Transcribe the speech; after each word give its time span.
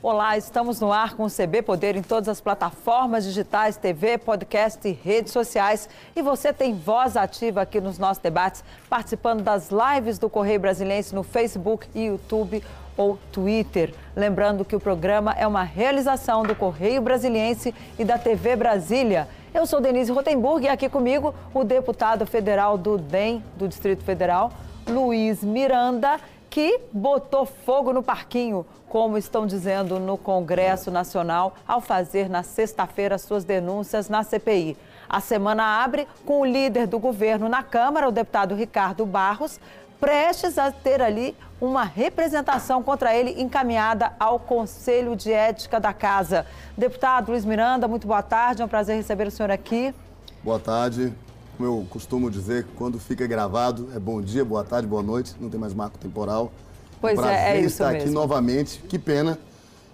Olá, 0.00 0.38
estamos 0.38 0.80
no 0.80 0.92
ar 0.92 1.16
com 1.16 1.24
o 1.24 1.28
CB 1.28 1.60
Poder 1.62 1.96
em 1.96 2.02
todas 2.02 2.28
as 2.28 2.40
plataformas 2.40 3.24
digitais, 3.24 3.76
TV, 3.76 4.16
podcast 4.16 4.86
e 4.86 4.92
redes 4.92 5.32
sociais. 5.32 5.88
E 6.14 6.22
você 6.22 6.52
tem 6.52 6.72
voz 6.72 7.16
ativa 7.16 7.62
aqui 7.62 7.80
nos 7.80 7.98
nossos 7.98 8.22
debates, 8.22 8.62
participando 8.88 9.42
das 9.42 9.70
lives 9.70 10.16
do 10.16 10.30
Correio 10.30 10.60
Brasiliense 10.60 11.12
no 11.12 11.24
Facebook 11.24 11.88
YouTube 11.96 12.62
ou 12.96 13.18
Twitter. 13.32 13.92
Lembrando 14.14 14.64
que 14.64 14.76
o 14.76 14.80
programa 14.80 15.34
é 15.36 15.48
uma 15.48 15.64
realização 15.64 16.44
do 16.44 16.54
Correio 16.54 17.02
Brasiliense 17.02 17.74
e 17.98 18.04
da 18.04 18.16
TV 18.16 18.54
Brasília. 18.54 19.26
Eu 19.52 19.66
sou 19.66 19.80
Denise 19.80 20.12
Rotenburg 20.12 20.64
e 20.64 20.68
aqui 20.68 20.88
comigo 20.88 21.34
o 21.52 21.64
deputado 21.64 22.24
federal 22.24 22.78
do 22.78 22.98
DEM, 22.98 23.42
do 23.56 23.66
Distrito 23.66 24.04
Federal, 24.04 24.52
Luiz 24.86 25.42
Miranda 25.42 26.20
que 26.50 26.80
botou 26.92 27.44
fogo 27.44 27.92
no 27.92 28.02
parquinho, 28.02 28.64
como 28.88 29.18
estão 29.18 29.46
dizendo 29.46 29.98
no 29.98 30.16
Congresso 30.16 30.90
Nacional, 30.90 31.54
ao 31.66 31.80
fazer 31.80 32.28
na 32.28 32.42
sexta-feira 32.42 33.18
suas 33.18 33.44
denúncias 33.44 34.08
na 34.08 34.22
CPI. 34.22 34.76
A 35.08 35.20
semana 35.20 35.82
abre 35.82 36.06
com 36.24 36.40
o 36.40 36.44
líder 36.44 36.86
do 36.86 36.98
governo 36.98 37.48
na 37.48 37.62
Câmara, 37.62 38.08
o 38.08 38.12
deputado 38.12 38.54
Ricardo 38.54 39.06
Barros, 39.06 39.58
prestes 40.00 40.58
a 40.58 40.70
ter 40.70 41.02
ali 41.02 41.36
uma 41.60 41.82
representação 41.82 42.82
contra 42.82 43.14
ele 43.14 43.40
encaminhada 43.40 44.12
ao 44.18 44.38
Conselho 44.38 45.16
de 45.16 45.32
Ética 45.32 45.80
da 45.80 45.92
Casa. 45.92 46.46
Deputado 46.76 47.30
Luiz 47.30 47.44
Miranda, 47.44 47.88
muito 47.88 48.06
boa 48.06 48.22
tarde, 48.22 48.62
é 48.62 48.64
um 48.64 48.68
prazer 48.68 48.96
receber 48.96 49.26
o 49.26 49.30
senhor 49.30 49.50
aqui. 49.50 49.94
Boa 50.42 50.60
tarde. 50.60 51.12
Como 51.58 51.68
eu 51.68 51.86
costumo 51.90 52.30
dizer, 52.30 52.64
quando 52.76 53.00
fica 53.00 53.26
gravado, 53.26 53.88
é 53.92 53.98
bom 53.98 54.22
dia, 54.22 54.44
boa 54.44 54.62
tarde, 54.62 54.86
boa 54.86 55.02
noite, 55.02 55.34
não 55.40 55.50
tem 55.50 55.58
mais 55.58 55.74
marco 55.74 55.98
temporal. 55.98 56.52
Pois 57.00 57.18
um 57.18 57.24
é, 57.24 57.56
é 57.56 57.58
isso 57.58 57.70
estar 57.70 57.90
mesmo. 57.90 58.04
aqui 58.04 58.10
novamente. 58.14 58.80
Que 58.88 58.96
pena 58.96 59.36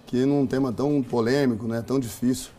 que 0.05 0.27
num 0.27 0.45
tema 0.45 0.71
tão 0.71 1.01
polêmico, 1.01 1.65
né, 1.65 1.81
tão 1.81 1.99
difícil, 1.99 2.51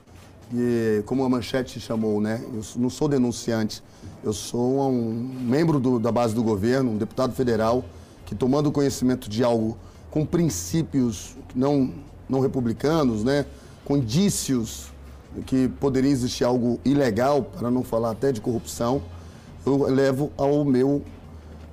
e 0.53 1.05
como 1.07 1.23
a 1.23 1.29
manchete 1.29 1.79
chamou, 1.79 2.21
né, 2.21 2.45
eu 2.53 2.61
não 2.75 2.91
sou 2.91 3.07
denunciante, 3.07 3.81
eu 4.25 4.33
sou 4.33 4.91
um 4.91 5.37
membro 5.41 5.79
do, 5.79 6.01
da 6.01 6.11
base 6.11 6.35
do 6.35 6.43
governo, 6.43 6.91
um 6.91 6.99
deputado 6.99 7.33
federal, 7.33 7.85
que 8.25 8.35
tomando 8.35 8.73
conhecimento 8.73 9.31
de 9.31 9.45
algo 9.45 9.79
com 10.11 10.27
princípios 10.27 11.37
não, 11.55 11.95
não 12.29 12.41
republicanos, 12.41 13.23
né, 13.23 13.47
com 13.85 13.99
indícios 13.99 14.89
que 15.45 15.69
poderia 15.81 16.11
existir 16.11 16.45
algo 16.45 16.79
ilegal, 16.85 17.43
para 17.43 17.71
não 17.71 17.83
falar 17.83 18.11
até 18.13 18.33
de 18.33 18.41
corrupção, 18.41 19.03
eu 19.65 19.83
levo 19.85 20.31
ao 20.37 20.65
meu 20.65 21.03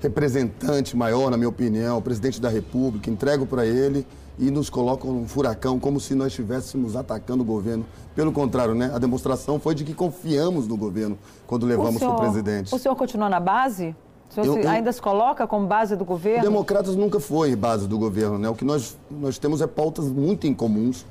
representante 0.01 0.95
maior, 0.97 1.29
na 1.31 1.37
minha 1.37 1.49
opinião, 1.49 1.97
o 1.97 2.01
presidente 2.01 2.41
da 2.41 2.49
República, 2.49 3.09
entrego 3.09 3.45
para 3.45 3.65
ele 3.65 4.05
e 4.37 4.49
nos 4.49 4.69
colocam 4.69 5.11
num 5.13 5.27
furacão 5.27 5.79
como 5.79 5.99
se 5.99 6.15
nós 6.15 6.27
estivéssemos 6.27 6.95
atacando 6.95 7.43
o 7.43 7.45
governo. 7.45 7.85
Pelo 8.15 8.31
contrário, 8.31 8.73
né? 8.75 8.91
A 8.93 8.97
demonstração 8.97 9.59
foi 9.59 9.75
de 9.75 9.83
que 9.83 9.93
confiamos 9.93 10.67
no 10.67 10.75
governo 10.75 11.17
quando 11.47 11.65
levamos 11.65 11.99
para 11.99 12.09
o 12.09 12.15
presidente. 12.19 12.73
O 12.73 12.79
senhor 12.79 12.95
continua 12.95 13.29
na 13.29 13.39
base? 13.39 13.95
O 14.29 14.33
senhor 14.33 14.47
Eu- 14.47 14.53
se- 14.55 14.61
eu- 14.63 14.69
ainda 14.69 14.91
se 14.91 15.01
coloca 15.01 15.45
como 15.47 15.67
base 15.67 15.95
do 15.95 16.03
governo? 16.03 16.41
Democratas 16.43 16.95
nunca 16.95 17.19
foi 17.19 17.55
base 17.55 17.87
do 17.87 17.97
governo, 17.97 18.37
né? 18.37 18.49
O 18.49 18.55
que 18.55 18.65
nós, 18.65 18.97
nós 19.09 19.37
temos 19.37 19.61
é 19.61 19.67
pautas 19.67 20.05
muito 20.05 20.47
incomuns 20.47 21.05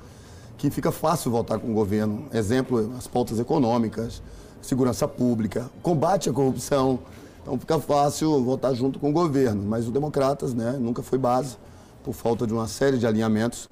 que 0.62 0.70
fica 0.70 0.92
fácil 0.92 1.28
votar 1.28 1.58
com 1.58 1.72
o 1.72 1.74
governo. 1.74 2.26
Exemplo, 2.32 2.92
as 2.96 3.08
pautas 3.08 3.40
econômicas, 3.40 4.22
segurança 4.60 5.08
pública, 5.08 5.68
combate 5.82 6.30
à 6.30 6.32
corrupção. 6.32 7.00
Então 7.42 7.58
fica 7.58 7.80
fácil 7.80 8.44
votar 8.44 8.72
junto 8.72 9.00
com 9.00 9.10
o 9.10 9.12
governo. 9.12 9.60
Mas 9.66 9.88
o 9.88 9.90
Democratas, 9.90 10.54
né, 10.54 10.76
nunca 10.78 11.02
foi 11.02 11.18
base 11.18 11.56
por 12.04 12.12
falta 12.12 12.46
de 12.46 12.52
uma 12.52 12.68
série 12.68 12.96
de 12.96 13.04
alinhamentos. 13.04 13.68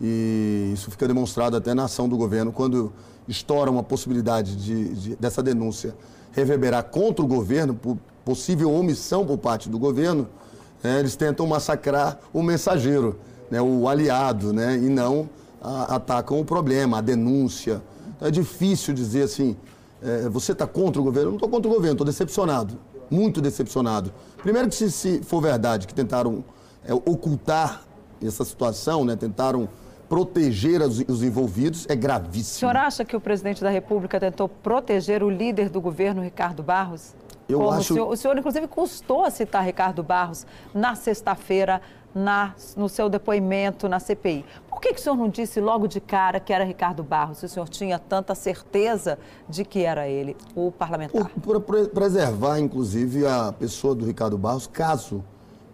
E 0.00 0.70
isso 0.72 0.90
fica 0.90 1.06
demonstrado 1.06 1.58
até 1.58 1.74
na 1.74 1.84
ação 1.84 2.08
do 2.08 2.16
governo 2.16 2.52
quando 2.52 2.90
estoura 3.28 3.70
uma 3.70 3.82
possibilidade 3.82 4.56
de, 4.56 4.94
de- 4.94 5.16
dessa 5.16 5.42
denúncia 5.42 5.94
reverberar 6.32 6.84
contra 6.84 7.22
o 7.22 7.28
governo 7.28 7.74
por 7.74 7.98
possível 8.24 8.72
omissão 8.72 9.26
por 9.26 9.36
parte 9.36 9.68
do 9.68 9.78
governo, 9.78 10.26
né, 10.82 11.00
eles 11.00 11.16
tentam 11.16 11.46
massacrar 11.46 12.18
o 12.32 12.42
mensageiro, 12.42 13.18
né, 13.50 13.60
o 13.60 13.86
aliado, 13.86 14.54
né, 14.54 14.76
e 14.76 14.88
não 14.88 15.28
a- 15.60 15.96
atacam 15.96 16.40
o 16.40 16.44
problema, 16.44 16.98
a 16.98 17.00
denúncia. 17.00 17.82
Então, 18.16 18.28
é 18.28 18.30
difícil 18.30 18.94
dizer 18.94 19.22
assim, 19.24 19.56
é, 20.02 20.28
você 20.28 20.52
está 20.52 20.66
contra 20.66 21.00
o 21.00 21.04
governo? 21.04 21.28
Eu 21.28 21.30
não 21.32 21.36
estou 21.36 21.48
contra 21.48 21.70
o 21.70 21.74
governo, 21.74 21.94
estou 21.94 22.06
decepcionado, 22.06 22.78
muito 23.10 23.40
decepcionado. 23.40 24.12
Primeiro 24.38 24.68
que 24.68 24.74
se, 24.74 24.90
se 24.90 25.22
for 25.22 25.40
verdade 25.40 25.86
que 25.86 25.94
tentaram 25.94 26.42
é, 26.84 26.94
ocultar 26.94 27.82
essa 28.22 28.44
situação, 28.44 29.04
né, 29.04 29.16
tentaram 29.16 29.68
proteger 30.08 30.82
os, 30.82 30.98
os 31.08 31.22
envolvidos, 31.22 31.86
é 31.88 31.92
O 31.94 31.96
gravíssimo. 31.96 32.58
senhor 32.60 32.76
acha 32.76 33.04
que 33.04 33.14
o 33.16 33.20
presidente 33.20 33.62
da 33.62 33.70
República 33.70 34.18
tentou 34.18 34.48
proteger 34.48 35.22
o 35.22 35.30
líder 35.30 35.68
do 35.68 35.80
governo, 35.80 36.20
Ricardo 36.22 36.62
Barros? 36.62 37.14
Eu 37.48 37.58
Como 37.58 37.70
acho- 37.70 37.80
O 37.92 37.94
senhor, 37.94 38.08
o 38.12 38.16
senhor, 38.16 38.38
inclusive, 38.38 38.66
custou 38.66 39.24
a 39.24 39.30
citar 39.30 39.64
Ricardo 39.64 40.02
Barros 40.02 40.46
na 40.74 40.94
sexta-feira, 40.94 41.80
na- 42.14 42.54
no 42.76 42.88
seu 42.88 43.08
depoimento 43.08 43.88
na 43.88 44.00
CPI. 44.00 44.44
Por 44.68 44.80
que, 44.80 44.94
que 44.94 45.00
o 45.00 45.02
senhor 45.02 45.16
não 45.16 45.28
disse 45.28 45.60
logo 45.60 45.86
de 45.86 46.00
cara 46.00 46.40
que 46.40 46.52
era 46.52 46.64
Ricardo 46.64 47.02
Barros, 47.02 47.38
se 47.38 47.46
o 47.46 47.48
senhor 47.48 47.68
tinha 47.68 47.98
tanta 47.98 48.34
certeza 48.34 49.18
de 49.48 49.64
que 49.64 49.84
era 49.84 50.08
ele, 50.08 50.36
o 50.54 50.72
parlamentar? 50.72 51.30
Por, 51.42 51.60
por 51.60 51.88
preservar, 51.88 52.58
inclusive, 52.58 53.26
a 53.26 53.52
pessoa 53.52 53.94
do 53.94 54.04
Ricardo 54.06 54.36
Barros, 54.38 54.66
caso, 54.66 55.22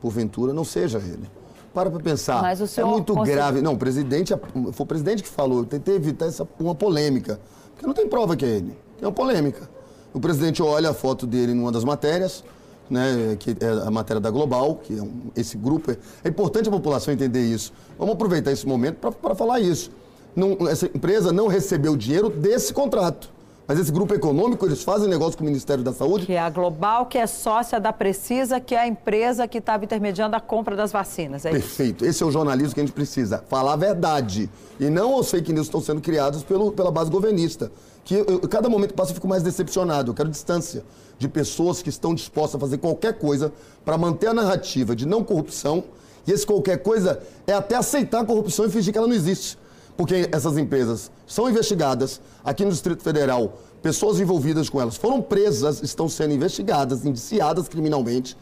porventura, 0.01 0.53
não 0.53 0.65
seja 0.65 0.99
ele. 0.99 1.31
Para 1.73 1.91
para 1.91 2.01
pensar. 2.01 2.41
Mas 2.43 2.61
o 2.61 2.67
senhor 2.67 2.89
é 2.89 2.91
muito 2.91 3.15
considera- 3.15 3.43
grave. 3.43 3.61
Não, 3.63 3.75
o 3.75 3.79
presidente, 3.79 4.33
foi 4.73 4.85
o 4.85 4.87
presidente 4.87 5.23
que 5.23 5.29
falou. 5.29 5.59
Eu 5.59 5.65
tentei 5.67 5.95
evitar 5.95 6.27
essa, 6.27 6.47
uma 6.59 6.75
polêmica. 6.75 7.39
Porque 7.75 7.87
não 7.87 7.93
tem 7.93 8.09
prova 8.09 8.35
que 8.35 8.45
é 8.47 8.49
ele. 8.49 8.77
Tem 8.99 9.07
uma 9.07 9.13
polêmica. 9.13 9.69
O 10.15 10.19
presidente 10.19 10.63
olha 10.63 10.89
a 10.91 10.95
foto 10.95 11.27
dele 11.27 11.53
numa 11.53 11.71
das 11.71 11.85
matérias, 11.85 12.43
né, 12.91 13.37
que 13.39 13.51
é 13.61 13.87
a 13.87 13.91
matéria 13.91 14.21
da 14.21 14.31
Global, 14.31 14.77
que 14.83 14.99
é 14.99 15.03
um- 15.03 15.31
esse 15.37 15.57
grupo. 15.57 15.91
É, 15.91 15.97
é 16.25 16.29
importante 16.29 16.69
a 16.69 16.73
população 16.73 17.13
entender 17.13 17.43
isso. 17.45 17.73
Vamos 17.99 18.15
aproveitar 18.15 18.53
esse 18.53 18.67
momento 18.67 18.97
para 18.97 19.35
falar 19.35 19.61
isso. 19.61 19.91
Não- 20.35 20.69
essa 20.69 20.87
empresa 20.87 21.33
não 21.33 21.47
recebeu 21.49 21.97
dinheiro 21.97 22.29
desse 22.31 22.73
contrato. 22.73 23.35
Mas 23.69 23.81
esse 23.81 23.91
grupo 23.91 24.15
econômico, 24.15 24.65
eles 24.65 24.85
fazem 24.85 25.09
negócio 25.09 25.37
com 25.37 25.43
o 25.43 25.47
Ministério 25.49 25.83
da 25.83 25.93
Saúde 25.93 26.25
Que 26.25 26.35
é 26.35 26.39
a 26.39 26.49
Global, 26.49 27.07
que 27.07 27.19
é 27.19 27.27
sócia 27.27 27.81
da 27.81 27.93
Precisa, 27.93 28.61
que 28.61 28.77
é 28.77 28.79
a 28.79 28.87
empresa 28.87 29.49
que 29.49 29.59
estava 29.59 29.85
intermediando 29.85 30.37
a 30.37 30.41
compra 30.41 30.77
das 30.77 30.93
vacinas. 30.93 31.45
É 31.45 31.51
isso? 31.51 31.59
Perfeito. 31.59 32.05
Esse 32.07 32.23
é 32.23 32.27
o 32.27 32.31
jornalismo 32.31 32.75
que 32.75 32.81
a 32.81 32.85
gente 32.85 32.93
precisa. 32.93 33.43
Falar 33.49 33.73
a 33.73 33.77
verdade. 33.77 34.49
E 34.79 34.89
não 34.89 35.19
os 35.19 35.29
fake 35.33 35.53
news 35.53 35.67
que 35.67 35.77
estão 35.77 35.81
sendo 35.81 36.01
criados 36.01 36.45
pelo, 36.45 36.71
pela 36.71 36.93
base 36.93 37.11
governista. 37.11 37.73
Que 38.05 38.15
eu- 38.15 38.39
cada 38.49 38.69
momento 38.69 38.91
que 38.91 38.97
passa 38.97 39.11
eu 39.11 39.15
fico 39.17 39.27
mais 39.27 39.43
decepcionado. 39.43 40.13
Eu 40.13 40.15
quero 40.15 40.29
distância 40.29 40.85
de 41.19 41.29
pessoas 41.29 41.83
que 41.83 41.89
estão 41.89 42.15
dispostas 42.15 42.57
a 42.57 42.59
fazer 42.59 42.79
qualquer 42.79 43.19
coisa 43.19 43.53
para 43.85 43.97
manter 43.97 44.29
a 44.29 44.35
narrativa 44.35 44.95
de 44.95 45.07
não 45.07 45.25
corrupção. 45.25 45.85
E 46.27 46.33
esse 46.33 46.47
qualquer 46.47 46.79
coisa 46.79 47.23
é 47.47 47.53
até 47.53 47.77
aceitar 47.77 48.21
a 48.21 48.25
corrupção 48.25 48.67
e 48.67 48.71
fingir 48.71 48.93
que 48.93 48.99
ela 48.99 49.07
não 49.07 49.15
existe. 49.15 49.59
Porque 49.97 50.29
essas 50.31 50.59
empresas 50.59 51.11
são 51.27 51.49
investigadas 51.49 52.21
aqui 52.45 52.65
no 52.65 52.71
Distrito 52.71 53.03
Federal, 53.03 53.59
pessoas 53.81 54.21
envolvidas 54.21 54.69
com 54.69 54.81
elas 54.81 54.97
foram 54.97 55.23
presas, 55.23 55.83
estão 55.83 56.09
sendo 56.09 56.35
investigadas, 56.35 57.07
indiciadas 57.07 57.69
criminalmente 57.69 58.37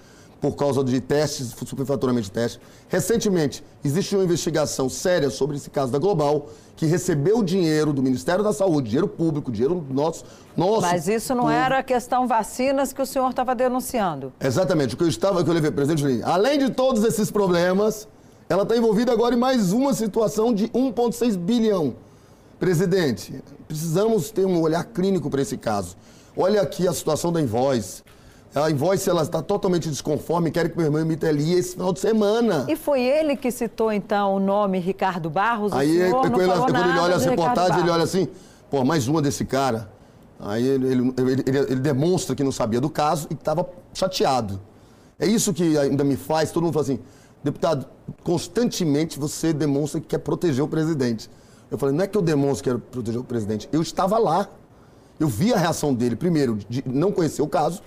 por 0.50 0.56
causa 0.56 0.84
de 0.84 1.00
testes, 1.00 1.55
superfaturamento 1.65 2.27
de 2.27 2.31
testes. 2.31 2.60
Recentemente, 2.87 3.65
existe 3.82 4.15
uma 4.15 4.25
investigação 4.25 4.91
séria 4.91 5.31
sobre 5.31 5.56
esse 5.56 5.71
caso 5.71 5.91
da 5.91 5.99
Global, 5.99 6.50
que 6.77 6.84
recebeu 6.84 7.43
dinheiro 7.43 7.94
do 7.94 8.03
Ministério 8.03 8.44
da 8.44 8.53
Saúde, 8.53 8.91
dinheiro 8.91 9.09
público, 9.09 9.50
dinheiro 9.50 9.82
nosso. 9.88 10.22
nosso 10.55 10.82
Mas 10.82 11.09
isso 11.09 11.34
não 11.34 11.44
povo. 11.44 11.55
era 11.55 11.78
a 11.78 11.82
questão 11.82 12.28
vacinas 12.28 12.93
que 12.93 13.00
o 13.00 13.06
senhor 13.06 13.31
estava 13.31 13.55
denunciando. 13.55 14.34
Exatamente. 14.38 14.94
O 14.94 14.99
que 14.99 15.05
eu 15.05 15.09
estava, 15.09 15.41
o 15.41 15.44
que 15.44 15.49
eu 15.49 15.55
levei 15.55 15.73
falei, 15.96 16.20
além 16.23 16.58
de 16.58 16.70
todos 16.70 17.02
esses 17.05 17.31
problemas, 17.31 18.06
ela 18.46 18.64
está 18.64 18.76
envolvida 18.76 19.12
agora 19.12 19.35
em 19.35 19.38
mais 19.38 19.73
uma 19.73 19.94
situação 19.94 20.52
de 20.52 20.69
1,6 20.69 21.38
bilhão. 21.38 21.96
Presidente, 22.61 23.43
precisamos 23.67 24.31
ter 24.31 24.44
um 24.44 24.61
olhar 24.61 24.85
clínico 24.85 25.31
para 25.31 25.41
esse 25.41 25.56
caso. 25.56 25.96
Olha 26.37 26.61
aqui 26.61 26.87
a 26.87 26.93
situação 26.93 27.32
da 27.32 27.41
Invoice. 27.41 28.02
A 28.55 28.71
Invoice 28.71 29.11
ela 29.11 29.23
está 29.23 29.43
totalmente 29.43 29.89
desconforme, 29.89 30.51
quer 30.51 30.69
que 30.71 30.77
meu 30.77 30.87
irmão 30.87 31.01
emita 31.01 31.27
ali 31.29 31.55
esse 31.55 31.73
final 31.73 31.93
de 31.93 31.99
semana. 31.99 32.67
E 32.69 32.77
foi 32.77 33.01
ele 33.03 33.37
que 33.37 33.51
citou, 33.51 33.91
então, 33.93 34.37
o 34.37 34.39
nome 34.41 34.79
Ricardo 34.79 35.29
Barros? 35.29 35.73
Aí 35.73 35.91
senhor 35.93 36.11
não 36.12 36.21
quando, 36.21 36.41
ele, 36.41 36.53
quando 36.53 36.69
ele 36.77 36.79
nada 36.79 37.03
olha 37.03 37.17
Ricardo 37.17 37.31
reportagens, 37.31 37.79
ele 37.81 37.91
olha 37.91 38.05
assim, 38.05 38.29
pô, 38.71 38.85
mais 38.85 39.09
uma 39.09 39.21
desse 39.21 39.45
cara. 39.45 39.91
Aí 40.39 40.65
ele, 40.65 40.87
ele, 40.87 41.15
ele- 41.19 41.43
ele- 41.47 41.59
ele 41.59 41.81
demonstra 41.81 42.37
que 42.37 42.45
não 42.45 42.53
sabia 42.53 42.81
do 42.81 42.89
caso 42.89 43.27
e 43.31 43.35
estava 43.35 43.69
chateado. 43.93 44.61
É 45.19 45.27
isso 45.27 45.53
que 45.53 45.77
ainda 45.77 46.05
me 46.05 46.17
faz, 46.17 46.53
todo 46.53 46.62
mundo 46.65 46.73
fala 46.75 46.85
assim, 46.85 47.01
deputado, 47.43 47.87
constantemente 48.23 49.19
você 49.19 49.53
demonstra 49.53 50.01
que 50.01 50.06
quer 50.06 50.19
proteger 50.19 50.62
o 50.62 50.69
presidente. 50.69 51.29
Eu 51.71 51.79
falei, 51.79 51.95
não 51.95 52.05
é 52.05 52.06
que 52.06 52.17
eu 52.17 52.23
demonstro 52.23 52.62
que 52.62 52.71
quero 52.71 52.79
proteger 52.79 53.21
o 53.21 53.25
presidente, 53.25 53.69
eu 53.73 53.83
estava 53.83 54.17
lá. 54.19 54.49
Eu 55.19 55.29
vi 55.29 55.53
a 55.55 55.56
reação 55.56 55.93
dele, 55.95 56.15
primeiro, 56.17 56.56
de 56.69 56.83
não 56.87 57.11
conhecer 57.12 57.41
o 57.43 57.47
caso. 57.49 57.81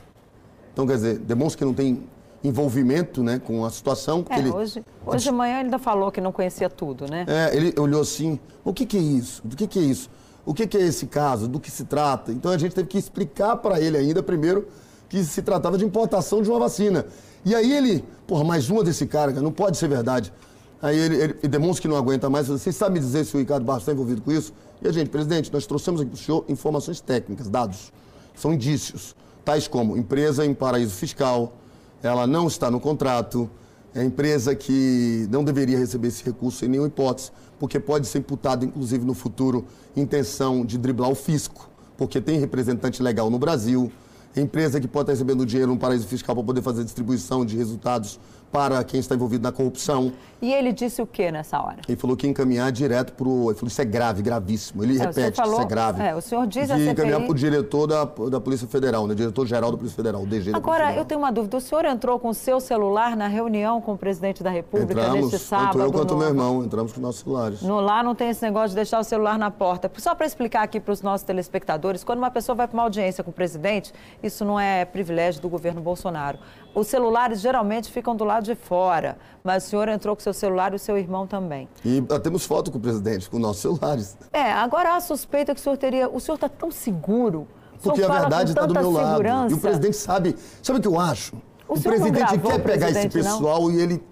Então, 0.77 0.85
quer 0.85 0.94
dizer, 0.94 1.18
demonstra 1.18 1.57
que 1.57 1.65
não 1.65 1.74
tem 1.74 2.03
envolvimento 2.44 3.24
né, 3.24 3.41
com 3.44 3.65
a 3.65 3.69
situação. 3.71 4.24
É, 4.29 4.38
ele, 4.38 4.51
hoje, 4.51 4.85
hoje 5.03 5.24
de 5.24 5.31
manhã 5.31 5.56
ele 5.56 5.63
ainda 5.63 5.79
falou 5.79 6.12
que 6.12 6.21
não 6.21 6.31
conhecia 6.31 6.69
tudo, 6.69 7.09
né? 7.09 7.25
É, 7.27 7.57
ele 7.57 7.74
olhou 7.79 8.00
assim, 8.00 8.39
o 8.63 8.71
que, 8.71 8.85
que 8.85 8.95
é 8.95 9.01
isso? 9.01 9.41
Do 9.44 9.56
que, 9.56 9.65
que 9.65 9.79
é 9.79 9.81
isso? 9.81 10.07
O 10.45 10.53
que, 10.53 10.68
que 10.68 10.77
é 10.77 10.81
esse 10.81 11.07
caso? 11.07 11.47
Do 11.47 11.59
que 11.59 11.71
se 11.71 11.85
trata? 11.85 12.31
Então 12.31 12.51
a 12.51 12.59
gente 12.59 12.75
teve 12.75 12.88
que 12.88 12.95
explicar 12.95 13.56
para 13.56 13.81
ele 13.81 13.97
ainda, 13.97 14.21
primeiro, 14.21 14.68
que 15.09 15.24
se 15.24 15.41
tratava 15.41 15.79
de 15.79 15.83
importação 15.83 16.44
de 16.44 16.50
uma 16.51 16.59
vacina. 16.59 17.07
E 17.44 17.56
aí 17.56 17.73
ele, 17.73 18.06
porra, 18.27 18.44
mais 18.44 18.69
uma 18.69 18.83
desse 18.83 19.07
cara, 19.07 19.31
não 19.31 19.51
pode 19.51 19.77
ser 19.77 19.88
verdade. 19.88 20.31
Aí 20.80 20.95
ele, 20.95 21.15
ele, 21.15 21.35
ele 21.41 21.47
demonstra 21.47 21.81
que 21.81 21.88
não 21.88 21.97
aguenta 21.97 22.30
mais. 22.30 22.50
Vocês 22.50 22.75
sabem 22.75 23.01
dizer 23.01 23.25
se 23.25 23.35
o 23.35 23.39
Ricardo 23.39 23.65
Barros 23.65 23.81
está 23.81 23.94
envolvido 23.94 24.21
com 24.21 24.31
isso? 24.31 24.53
E 24.80 24.88
a 24.88 24.91
gente, 24.91 25.09
presidente, 25.09 25.51
nós 25.51 25.65
trouxemos 25.65 26.01
aqui 26.01 26.12
para 26.12 26.19
o 26.19 26.23
senhor 26.23 26.45
informações 26.47 27.01
técnicas, 27.01 27.50
dados. 27.50 27.91
São 28.35 28.53
indícios, 28.53 29.15
tais 29.47 29.65
como 29.65 29.95
empresa 29.95 30.45
em 30.45 30.53
paraíso 30.53 30.94
fiscal, 30.94 31.55
ela 32.03 32.27
não 32.27 32.47
está 32.47 32.69
no 32.69 32.81
contrato, 32.81 33.49
é 33.95 34.03
empresa 34.03 34.53
que 34.53 35.25
não 35.31 35.41
deveria 35.41 35.77
receber 35.77 36.09
esse 36.09 36.21
recurso 36.21 36.65
em 36.65 36.67
nenhuma 36.67 36.89
hipótese, 36.89 37.31
porque 37.57 37.79
pode 37.79 38.07
ser 38.07 38.19
imputado, 38.19 38.65
inclusive 38.65 39.05
no 39.05 39.13
futuro, 39.13 39.63
intenção 39.95 40.65
de 40.65 40.77
driblar 40.77 41.09
o 41.09 41.15
fisco, 41.15 41.69
porque 41.97 42.19
tem 42.19 42.38
representante 42.38 43.01
legal 43.01 43.29
no 43.29 43.39
Brasil, 43.39 43.89
empresa 44.35 44.81
que 44.81 44.88
pode 44.88 45.03
estar 45.03 45.13
recebendo 45.13 45.45
dinheiro 45.45 45.71
no 45.71 45.79
paraíso 45.79 46.07
fiscal 46.07 46.35
para 46.35 46.44
poder 46.44 46.61
fazer 46.61 46.83
distribuição 46.83 47.45
de 47.45 47.55
resultados 47.55 48.19
para 48.51 48.83
quem 48.83 48.99
está 48.99 49.15
envolvido 49.15 49.44
na 49.44 49.51
corrupção. 49.51 50.11
E 50.39 50.53
ele 50.53 50.71
disse 50.71 51.01
o 51.01 51.07
que 51.07 51.31
nessa 51.31 51.59
hora? 51.59 51.77
Ele 51.88 51.97
falou 51.97 52.15
que 52.15 52.27
ia 52.27 52.29
encaminhar 52.29 52.71
direto 52.71 53.13
para 53.13 53.27
o. 53.27 53.49
Ele 53.49 53.55
falou 53.55 53.67
isso 53.67 53.81
é 53.81 53.85
grave, 53.85 54.21
gravíssimo. 54.21 54.83
Ele 54.83 54.95
é, 54.95 55.05
repete, 55.05 55.35
falou, 55.35 55.53
isso 55.53 55.61
é 55.63 55.65
grave. 55.65 56.03
É, 56.03 56.15
o 56.15 56.21
senhor 56.21 56.45
diz 56.45 56.69
a 56.69 56.77
ia 56.77 56.91
encaminhar 56.91 57.21
para 57.21 57.31
o 57.31 57.33
diretor 57.33 57.88
da, 57.88 58.05
da 58.05 58.39
Polícia 58.39 58.67
Federal, 58.67 59.07
né? 59.07 59.15
diretor-geral 59.15 59.71
da 59.71 59.77
Polícia 59.77 59.95
Federal, 59.95 60.21
o 60.21 60.27
DG 60.27 60.51
Agora, 60.53 60.94
eu 60.94 61.03
tenho 61.05 61.19
uma 61.19 61.31
dúvida. 61.31 61.57
O 61.57 61.61
senhor 61.61 61.85
entrou 61.85 62.19
com 62.19 62.29
o 62.29 62.33
seu 62.35 62.59
celular 62.59 63.15
na 63.15 63.27
reunião 63.27 63.81
com 63.81 63.94
o 63.94 63.97
presidente 63.97 64.44
da 64.44 64.51
República 64.51 64.94
entramos, 64.94 65.31
neste 65.31 65.39
sábado? 65.39 65.73
Tanto 65.73 65.85
eu 65.85 65.91
quanto 65.91 66.13
no... 66.13 66.19
meu 66.19 66.27
irmão, 66.27 66.63
entramos 66.63 66.94
com 66.94 67.01
nossos 67.01 67.21
celulares. 67.21 67.61
No, 67.63 67.79
lá 67.79 68.03
não 68.03 68.13
tem 68.13 68.29
esse 68.29 68.44
negócio 68.44 68.69
de 68.69 68.75
deixar 68.75 68.99
o 68.99 69.03
celular 69.03 69.39
na 69.39 69.49
porta. 69.49 69.91
Só 69.97 70.13
para 70.13 70.27
explicar 70.27 70.61
aqui 70.61 70.79
para 70.79 70.91
os 70.91 71.01
nossos 71.01 71.25
telespectadores, 71.25 72.03
quando 72.03 72.19
uma 72.19 72.29
pessoa 72.29 72.55
vai 72.55 72.67
para 72.67 72.75
uma 72.75 72.83
audiência 72.83 73.23
com 73.23 73.31
o 73.31 73.33
presidente, 73.33 73.91
isso 74.21 74.45
não 74.45 74.59
é 74.59 74.85
privilégio 74.85 75.41
do 75.41 75.49
governo 75.49 75.81
Bolsonaro. 75.81 76.38
Os 76.77 76.85
celulares 76.85 77.41
geralmente 77.41 77.91
ficam 77.91 78.15
do 78.15 78.24
lado 78.24 78.44
de 78.44 78.53
fora, 78.53 79.18
mas 79.44 79.65
o 79.65 79.69
senhor 79.69 79.89
entrou 79.89 80.15
com 80.15 80.21
seu 80.21 80.31
celular 80.31 80.74
e 80.74 80.75
o 80.75 80.79
seu 80.79 80.95
irmão 80.95 81.25
também. 81.25 81.68
E 81.83 82.03
temos 82.21 82.45
foto 82.45 82.71
com 82.71 82.77
o 82.77 82.81
presidente, 82.81 83.27
com 83.27 83.39
nossos 83.39 83.63
celulares. 83.63 84.15
É, 84.31 84.51
agora 84.51 84.95
a 84.95 85.00
suspeita 85.00 85.56
que 85.56 85.59
o 85.59 85.63
senhor 85.63 85.75
teria. 85.77 86.07
O 86.07 86.19
senhor 86.19 86.35
está 86.35 86.47
tão 86.47 86.69
seguro. 86.69 87.47
Porque 87.81 88.03
a 88.03 88.07
verdade 88.07 88.51
está 88.51 88.68
do 88.68 88.75
meu 88.75 88.94
segurança. 88.94 89.33
lado. 89.33 89.51
E 89.51 89.53
o 89.56 89.59
presidente 89.59 89.95
sabe. 89.95 90.35
Sabe 90.62 90.77
o 90.77 90.81
que 90.83 90.88
eu 90.88 91.00
acho? 91.00 91.35
O, 91.68 91.74
o 91.74 91.81
presidente 91.81 92.27
quer 92.27 92.35
o 92.35 92.41
pegar 92.41 92.59
presidente, 92.59 92.97
esse 92.97 93.09
pessoal 93.09 93.62
não? 93.63 93.71
e 93.71 93.81
ele. 93.81 94.03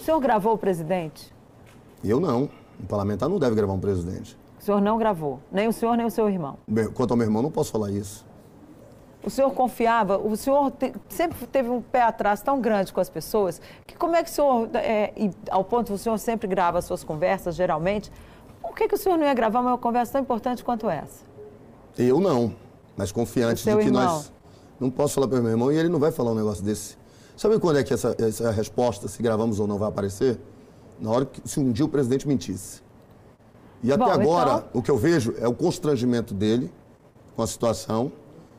O 0.00 0.04
senhor 0.04 0.20
gravou 0.20 0.54
o 0.54 0.58
presidente? 0.58 1.34
Eu 2.04 2.20
não. 2.20 2.48
Um 2.80 2.86
parlamentar 2.86 3.28
não 3.28 3.40
deve 3.40 3.56
gravar 3.56 3.72
um 3.72 3.80
presidente. 3.80 4.38
O 4.60 4.62
senhor 4.62 4.80
não 4.80 4.96
gravou? 4.96 5.40
Nem 5.50 5.66
o 5.66 5.72
senhor, 5.72 5.96
nem 5.96 6.06
o 6.06 6.10
seu 6.10 6.30
irmão? 6.30 6.56
Bem, 6.68 6.88
quanto 6.88 7.10
ao 7.10 7.16
meu 7.16 7.26
irmão, 7.26 7.42
não 7.42 7.50
posso 7.50 7.72
falar 7.72 7.90
isso. 7.90 8.24
O 9.24 9.30
senhor 9.30 9.50
confiava, 9.52 10.18
o 10.18 10.36
senhor 10.36 10.70
te, 10.72 10.92
sempre 11.08 11.46
teve 11.46 11.68
um 11.68 11.80
pé 11.80 12.02
atrás 12.02 12.42
tão 12.42 12.60
grande 12.60 12.92
com 12.92 13.00
as 13.00 13.08
pessoas, 13.08 13.60
que 13.86 13.96
como 13.96 14.16
é 14.16 14.22
que 14.22 14.28
o 14.28 14.32
senhor, 14.32 14.68
é, 14.74 15.12
e, 15.16 15.30
ao 15.48 15.62
ponto 15.62 15.86
que 15.88 15.92
o 15.92 15.98
senhor 15.98 16.18
sempre 16.18 16.48
grava 16.48 16.78
as 16.78 16.84
suas 16.84 17.04
conversas, 17.04 17.54
geralmente, 17.54 18.10
por 18.60 18.74
que, 18.74 18.88
que 18.88 18.94
o 18.94 18.98
senhor 18.98 19.16
não 19.16 19.24
ia 19.24 19.34
gravar 19.34 19.60
uma 19.60 19.78
conversa 19.78 20.12
tão 20.12 20.22
importante 20.22 20.64
quanto 20.64 20.90
essa? 20.90 21.24
Eu 21.96 22.20
não, 22.20 22.54
mas 22.96 23.12
confiante 23.12 23.64
de 23.64 23.76
que 23.76 23.82
irmão? 23.82 24.02
nós. 24.02 24.32
Não 24.80 24.90
posso 24.90 25.14
falar 25.14 25.28
para 25.28 25.40
meu 25.40 25.50
irmão 25.50 25.70
e 25.70 25.76
ele 25.76 25.88
não 25.88 26.00
vai 26.00 26.10
falar 26.10 26.32
um 26.32 26.34
negócio 26.34 26.64
desse. 26.64 26.96
Sabe 27.36 27.58
quando 27.60 27.78
é 27.78 27.84
que 27.84 27.94
essa, 27.94 28.16
essa 28.18 28.50
resposta, 28.50 29.06
se 29.06 29.22
gravamos 29.22 29.60
ou 29.60 29.66
não, 29.66 29.78
vai 29.78 29.88
aparecer? 29.88 30.38
Na 31.00 31.10
hora 31.10 31.24
que, 31.26 31.48
se 31.48 31.60
um 31.60 31.70
dia 31.70 31.84
o 31.84 31.88
presidente 31.88 32.26
mentisse. 32.26 32.82
E 33.82 33.92
até 33.92 34.04
Bom, 34.04 34.10
agora, 34.10 34.50
então- 34.50 34.64
o 34.74 34.82
que 34.82 34.90
eu 34.90 34.96
vejo 34.96 35.34
é 35.38 35.46
o 35.46 35.54
constrangimento 35.54 36.34
dele 36.34 36.72
com 37.36 37.42
a 37.42 37.46
situação, 37.46 38.12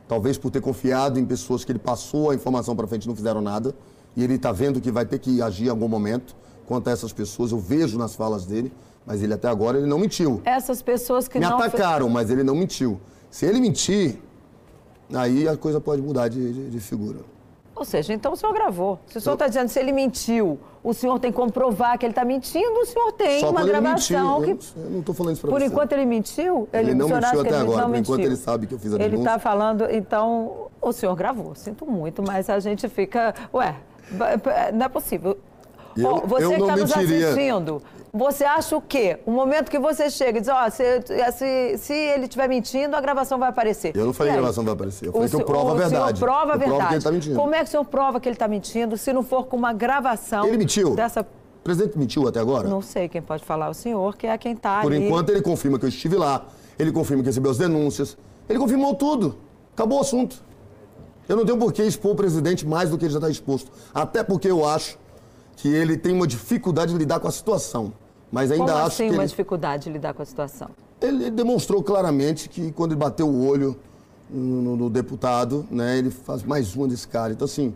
talvez 0.08 0.36
por 0.38 0.50
ter 0.50 0.60
confiado 0.60 1.18
em 1.18 1.24
pessoas 1.24 1.64
que 1.64 1.72
ele 1.72 1.78
passou 1.78 2.30
a 2.30 2.34
informação 2.34 2.74
para 2.76 2.86
frente 2.86 3.04
e 3.04 3.08
não 3.08 3.16
fizeram 3.16 3.40
nada, 3.40 3.74
e 4.16 4.22
ele 4.22 4.34
está 4.34 4.52
vendo 4.52 4.80
que 4.80 4.90
vai 4.90 5.04
ter 5.06 5.18
que 5.18 5.40
agir 5.42 5.66
em 5.66 5.70
algum 5.70 5.88
momento 5.88 6.36
quanto 6.66 6.88
a 6.88 6.92
essas 6.92 7.12
pessoas. 7.12 7.52
Eu 7.52 7.58
vejo 7.58 7.98
nas 7.98 8.14
falas 8.14 8.44
dele, 8.46 8.72
mas 9.06 9.22
ele 9.22 9.34
até 9.34 9.48
agora 9.48 9.78
ele 9.78 9.86
não 9.86 9.98
mentiu. 9.98 10.40
Essas 10.44 10.80
pessoas 10.82 11.26
que 11.28 11.38
Me 11.38 11.44
não... 11.46 11.56
atacaram, 11.58 12.08
mas 12.08 12.30
ele 12.30 12.42
não 12.42 12.54
mentiu. 12.54 13.00
Se 13.30 13.44
ele 13.46 13.60
mentir, 13.60 14.18
aí 15.12 15.48
a 15.48 15.56
coisa 15.56 15.80
pode 15.80 16.00
mudar 16.00 16.28
de, 16.28 16.52
de- 16.52 16.70
de 16.70 16.80
figura. 16.80 17.18
Ou 17.76 17.84
seja, 17.84 18.12
então 18.12 18.32
o 18.32 18.36
senhor 18.36 18.52
gravou. 18.52 19.00
Se 19.06 19.18
o 19.18 19.20
senhor 19.20 19.34
está 19.34 19.48
dizendo 19.48 19.68
se 19.68 19.80
ele 19.80 19.92
mentiu, 19.92 20.58
o 20.82 20.94
senhor 20.94 21.18
tem 21.18 21.32
que 21.32 21.36
comprovar 21.36 21.98
que 21.98 22.06
ele 22.06 22.12
está 22.12 22.24
mentindo, 22.24 22.78
o 22.80 22.86
senhor 22.86 23.12
tem 23.12 23.40
Só 23.40 23.50
uma 23.50 23.62
ele 23.62 23.70
gravação 23.70 24.42
que... 24.42 24.50
Eu, 24.50 24.90
não 24.90 25.00
estou 25.00 25.14
falando 25.14 25.32
isso 25.32 25.40
para 25.42 25.50
Por 25.50 25.60
você. 25.60 25.66
enquanto 25.66 25.92
ele 25.92 26.06
mentiu? 26.06 26.68
Ele 26.72 26.94
não 26.94 27.06
o 27.06 27.08
senhor 27.08 27.24
acha 27.24 27.34
mentiu 27.36 27.42
que 27.42 27.48
até 27.48 27.56
ele 27.58 27.66
agora, 27.66 27.82
não 27.82 27.90
por 27.90 27.98
enquanto 27.98 28.18
mentiu? 28.18 28.32
ele 28.32 28.36
sabe 28.36 28.66
que 28.68 28.74
eu 28.74 28.78
fiz 28.78 28.92
a 28.92 28.96
Ele 28.96 29.04
denúncia. 29.10 29.28
está 29.28 29.38
falando, 29.40 29.90
então, 29.90 30.68
o 30.80 30.92
senhor 30.92 31.16
gravou. 31.16 31.54
Sinto 31.54 31.84
muito, 31.84 32.22
mas 32.22 32.48
a 32.48 32.60
gente 32.60 32.88
fica... 32.88 33.34
Ué, 33.52 33.74
não 34.72 34.86
é 34.86 34.88
possível. 34.88 35.36
Eu- 35.96 36.22
você 36.26 36.44
eu 36.44 36.50
que 36.50 36.60
está 36.60 36.76
nos 36.76 36.96
mentiria. 36.96 37.28
assistindo, 37.30 37.82
você 38.12 38.44
acha 38.44 38.76
o 38.76 38.80
quê? 38.80 39.18
O 39.26 39.30
momento 39.30 39.70
que 39.70 39.78
você 39.78 40.08
chega 40.10 40.38
e 40.38 40.40
diz, 40.40 40.48
ó, 40.50 40.68
se, 40.70 40.84
se, 41.32 41.78
se 41.78 41.92
ele 41.92 42.24
estiver 42.24 42.48
mentindo, 42.48 42.94
a 42.96 43.00
gravação 43.00 43.38
vai 43.38 43.48
aparecer. 43.48 43.96
Eu 43.96 44.06
não 44.06 44.12
falei 44.12 44.32
que 44.32 44.38
a 44.38 44.40
gravação 44.40 44.64
vai 44.64 44.74
aparecer. 44.74 45.06
Eu 45.08 45.12
falei 45.12 45.28
que 45.28 45.36
eu 45.36 45.44
provo 45.44 45.70
a 45.70 45.72
o 45.72 45.76
verdade. 45.76 46.20
prova 46.20 46.54
a 46.54 46.58
provo 46.58 46.76
verdade. 46.78 47.04
tá 47.04 47.10
mentindo. 47.12 47.36
Como 47.36 47.54
é 47.54 47.58
que 47.58 47.64
o 47.64 47.68
senhor 47.68 47.84
prova 47.84 48.20
que 48.20 48.28
ele 48.28 48.34
está 48.36 48.46
mentindo 48.48 48.96
se 48.96 49.12
não 49.12 49.22
for 49.22 49.46
com 49.46 49.56
uma 49.56 49.72
gravação 49.72 50.46
Ele 50.46 50.58
mentiu? 50.58 50.94
dessa... 50.94 51.20
O 51.22 51.64
presidente 51.64 51.98
mentiu 51.98 52.28
até 52.28 52.40
agora? 52.40 52.68
Não 52.68 52.82
sei 52.82 53.08
quem 53.08 53.22
pode 53.22 53.42
falar, 53.44 53.70
o 53.70 53.74
senhor, 53.74 54.16
que 54.16 54.26
é 54.26 54.36
quem 54.36 54.52
está 54.52 54.82
Por 54.82 54.92
ali. 54.92 55.06
enquanto 55.06 55.30
ele 55.30 55.40
confirma 55.40 55.78
que 55.78 55.84
eu 55.86 55.88
estive 55.88 56.14
lá, 56.16 56.46
ele 56.78 56.92
confirma 56.92 57.22
que 57.22 57.28
recebeu 57.30 57.50
as 57.50 57.56
denúncias, 57.56 58.18
ele 58.48 58.58
confirmou 58.58 58.94
tudo. 58.94 59.38
Acabou 59.72 59.98
o 59.98 60.00
assunto. 60.02 60.42
Eu 61.26 61.36
não 61.36 61.46
tenho 61.46 61.56
por 61.56 61.72
que 61.72 61.82
expor 61.82 62.12
o 62.12 62.14
presidente 62.14 62.66
mais 62.66 62.90
do 62.90 62.98
que 62.98 63.06
ele 63.06 63.12
já 63.14 63.18
está 63.18 63.30
exposto. 63.30 63.72
Até 63.94 64.22
porque 64.22 64.46
eu 64.50 64.64
acho 64.66 64.98
que 65.56 65.68
ele 65.68 65.96
tem 65.96 66.12
uma 66.12 66.26
dificuldade 66.26 66.92
de 66.92 66.98
lidar 66.98 67.20
com 67.20 67.28
a 67.28 67.32
situação. 67.32 67.92
Mas 68.30 68.50
ainda 68.50 68.64
Como 68.64 68.76
acho 68.78 68.86
assim 68.88 69.06
que 69.08 69.12
uma 69.12 69.22
ele, 69.22 69.28
dificuldade 69.30 69.84
de 69.84 69.90
lidar 69.90 70.12
com 70.14 70.22
a 70.22 70.24
situação? 70.26 70.68
ele 71.00 71.30
demonstrou 71.30 71.82
claramente 71.82 72.48
que 72.48 72.72
quando 72.72 72.92
ele 72.92 72.98
bateu 73.00 73.28
o 73.28 73.46
olho 73.46 73.76
no, 74.30 74.62
no- 74.62 74.76
no 74.76 74.90
deputado, 74.90 75.66
né, 75.70 75.98
ele 75.98 76.10
faz 76.10 76.42
mais 76.42 76.74
uma 76.74 76.88
desse 76.88 77.06
cara. 77.06 77.32
Então, 77.32 77.44
assim, 77.44 77.74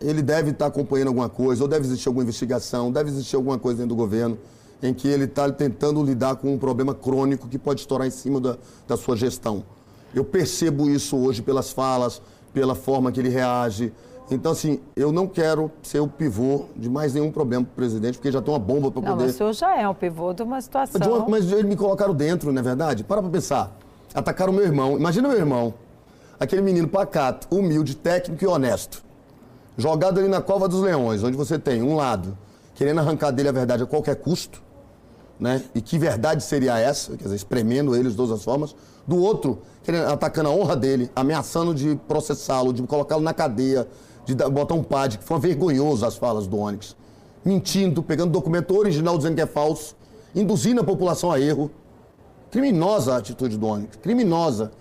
ele 0.00 0.22
deve 0.22 0.50
estar 0.50 0.66
acompanhando 0.66 1.08
alguma 1.08 1.28
coisa, 1.28 1.62
ou 1.62 1.68
deve 1.68 1.84
existir 1.86 2.08
alguma 2.08 2.22
investigação, 2.24 2.90
deve 2.90 3.10
existir 3.10 3.36
alguma 3.36 3.58
coisa 3.58 3.78
dentro 3.78 3.94
do 3.94 3.96
governo 3.96 4.36
em 4.82 4.94
que 4.94 5.06
ele 5.06 5.24
está 5.24 5.50
tentando 5.52 6.02
lidar 6.02 6.36
com 6.36 6.54
um 6.54 6.58
problema 6.58 6.94
crônico 6.94 7.46
que 7.48 7.58
pode 7.58 7.80
estourar 7.80 8.06
em 8.06 8.10
cima 8.10 8.40
da, 8.40 8.56
da 8.88 8.96
sua 8.96 9.14
gestão. 9.14 9.62
Eu 10.14 10.24
percebo 10.24 10.88
isso 10.90 11.16
hoje 11.16 11.42
pelas 11.42 11.70
falas, 11.70 12.20
pela 12.52 12.74
forma 12.74 13.12
que 13.12 13.20
ele 13.20 13.28
reage. 13.28 13.92
Então, 14.30 14.52
assim, 14.52 14.80
eu 14.94 15.10
não 15.10 15.26
quero 15.26 15.70
ser 15.82 15.98
o 16.00 16.06
pivô 16.06 16.66
de 16.76 16.88
mais 16.88 17.14
nenhum 17.14 17.32
problema 17.32 17.64
para 17.64 17.72
o 17.72 17.74
presidente, 17.74 18.16
porque 18.18 18.30
já 18.30 18.40
tem 18.40 18.52
uma 18.52 18.60
bomba 18.60 18.90
para 18.90 19.02
Não, 19.02 19.08
poder. 19.12 19.24
mas 19.24 19.34
o 19.34 19.38
senhor 19.38 19.52
já 19.52 19.76
é 19.76 19.88
um 19.88 19.94
pivô 19.94 20.32
de 20.32 20.42
uma 20.42 20.60
situação. 20.60 21.00
Mas, 21.00 21.08
de 21.08 21.14
uma- 21.14 21.28
mas 21.28 21.50
eles 21.50 21.64
me 21.64 21.76
colocaram 21.76 22.14
dentro, 22.14 22.52
não 22.52 22.60
é 22.60 22.62
verdade? 22.62 23.02
Para 23.02 23.20
pra 23.20 23.30
pensar. 23.30 23.76
Atacaram 24.14 24.52
meu 24.52 24.62
irmão. 24.64 24.96
Imagina 24.96 25.28
meu 25.28 25.36
irmão. 25.36 25.74
Aquele 26.38 26.62
menino 26.62 26.86
pacato, 26.88 27.48
humilde, 27.54 27.96
técnico 27.96 28.42
e 28.44 28.46
honesto. 28.46 29.02
Jogado 29.76 30.20
ali 30.20 30.28
na 30.28 30.40
cova 30.40 30.68
dos 30.68 30.80
leões, 30.80 31.22
onde 31.24 31.36
você 31.36 31.58
tem 31.58 31.82
um 31.82 31.96
lado 31.96 32.36
querendo 32.74 32.98
arrancar 33.00 33.30
dele 33.30 33.48
a 33.48 33.52
verdade 33.52 33.82
a 33.82 33.86
qualquer 33.86 34.16
custo, 34.16 34.62
né? 35.38 35.62
E 35.74 35.80
que 35.80 35.98
verdade 35.98 36.42
seria 36.42 36.78
essa? 36.78 37.16
Quer 37.16 37.24
dizer, 37.24 37.36
espremendo 37.36 37.94
ele 37.96 38.10
de 38.10 38.16
todas 38.16 38.32
as 38.32 38.44
formas. 38.44 38.74
Do 39.06 39.16
outro, 39.22 39.58
querendo, 39.82 40.06
atacando 40.08 40.48
a 40.48 40.52
honra 40.52 40.76
dele, 40.76 41.10
ameaçando 41.16 41.74
de 41.74 41.96
processá-lo, 42.08 42.72
de 42.72 42.82
colocá-lo 42.84 43.22
na 43.22 43.34
cadeia, 43.34 43.86
de 44.34 44.48
botar 44.48 44.74
um 44.74 44.82
PAD, 44.82 45.18
que 45.18 45.24
foi 45.24 45.38
vergonhoso 45.38 46.04
as 46.04 46.16
falas 46.16 46.46
do 46.46 46.58
Onyx. 46.58 46.96
Mentindo, 47.44 48.02
pegando 48.02 48.30
documento 48.30 48.76
original 48.76 49.16
dizendo 49.16 49.36
que 49.36 49.40
é 49.40 49.46
falso, 49.46 49.96
induzindo 50.34 50.80
a 50.80 50.84
população 50.84 51.30
a 51.30 51.40
erro. 51.40 51.70
Criminosa 52.50 53.14
a 53.14 53.16
atitude 53.18 53.56
do 53.56 53.66
Onyx, 53.66 53.96
criminosa. 53.96 54.72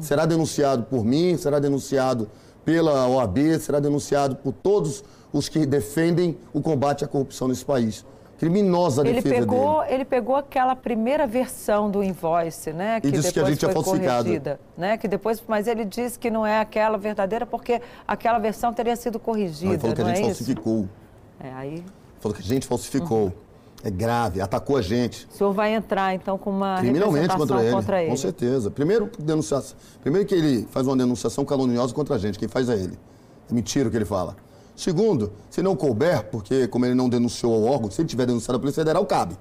Será 0.00 0.24
denunciado 0.24 0.84
por 0.84 1.04
mim, 1.04 1.36
será 1.36 1.58
denunciado 1.58 2.28
pela 2.64 3.08
OAB, 3.08 3.58
será 3.60 3.80
denunciado 3.80 4.36
por 4.36 4.52
todos 4.52 5.04
os 5.32 5.48
que 5.48 5.66
defendem 5.66 6.36
o 6.52 6.60
combate 6.60 7.04
à 7.04 7.08
corrupção 7.08 7.48
nesse 7.48 7.64
país. 7.64 8.04
Criminosa 8.38 9.02
Ele 9.02 9.20
defesa 9.20 9.40
pegou, 9.40 9.80
dele. 9.82 9.94
ele 9.94 10.04
pegou 10.04 10.36
aquela 10.36 10.76
primeira 10.76 11.26
versão 11.26 11.90
do 11.90 12.02
invoice, 12.04 12.72
né? 12.72 13.00
Que 13.00 13.10
disse 13.10 13.32
que 13.32 13.40
a 13.40 13.44
gente 13.44 13.58
tinha 13.58 13.72
foi 13.72 13.82
falsificado. 13.82 14.58
né? 14.76 14.96
Que 14.96 15.08
depois, 15.08 15.42
mas 15.48 15.66
ele 15.66 15.84
disse 15.84 16.18
que 16.18 16.30
não 16.30 16.46
é 16.46 16.60
aquela 16.60 16.96
verdadeira 16.96 17.44
porque 17.44 17.82
aquela 18.06 18.38
versão 18.38 18.72
teria 18.72 18.94
sido 18.94 19.14
Não, 19.14 19.20
corrigida, 19.20 19.72
ele 19.72 19.78
falou 19.80 19.96
que 19.96 20.02
a 20.02 20.04
não 20.04 20.10
gente 20.14 20.24
é 20.26 20.30
isso? 20.30 20.38
falsificou. 20.44 20.88
É, 21.40 21.52
aí 21.52 21.84
Falou 22.20 22.34
que 22.36 22.42
a 22.42 22.46
gente 22.46 22.66
falsificou. 22.66 23.32
É 23.84 23.90
grave, 23.90 24.40
atacou 24.40 24.76
a 24.76 24.82
gente. 24.82 25.28
o 25.30 25.36
senhor 25.36 25.52
vai 25.52 25.72
entrar 25.72 26.12
então 26.12 26.36
com 26.36 26.50
uma 26.50 26.78
Criminalmente 26.78 27.36
contra 27.36 27.62
ele. 27.62 27.70
contra 27.72 28.00
ele. 28.02 28.10
Com 28.10 28.16
certeza. 28.16 28.70
Primeiro, 28.72 29.08
denunciação. 29.20 29.76
Primeiro 30.00 30.26
que 30.26 30.34
ele 30.34 30.66
faz 30.70 30.84
uma 30.86 30.96
denunciação 30.96 31.44
caluniosa 31.44 31.94
contra 31.94 32.16
a 32.16 32.18
gente. 32.18 32.38
Quem 32.40 32.48
faz 32.48 32.68
é 32.68 32.74
ele. 32.74 32.98
É 33.48 33.54
mentira 33.54 33.86
o 33.88 33.90
que 33.92 33.96
ele 33.96 34.04
fala. 34.04 34.36
Segundo, 34.78 35.32
se 35.50 35.60
não 35.60 35.74
couber, 35.74 36.30
porque 36.30 36.68
como 36.68 36.86
ele 36.86 36.94
não 36.94 37.08
denunciou 37.08 37.52
ao 37.52 37.64
órgão, 37.64 37.90
se 37.90 38.00
ele 38.00 38.08
tiver 38.08 38.26
denunciado 38.26 38.58
a 38.58 38.60
Polícia 38.60 38.80
Federal, 38.80 39.04
cabe. 39.04 39.36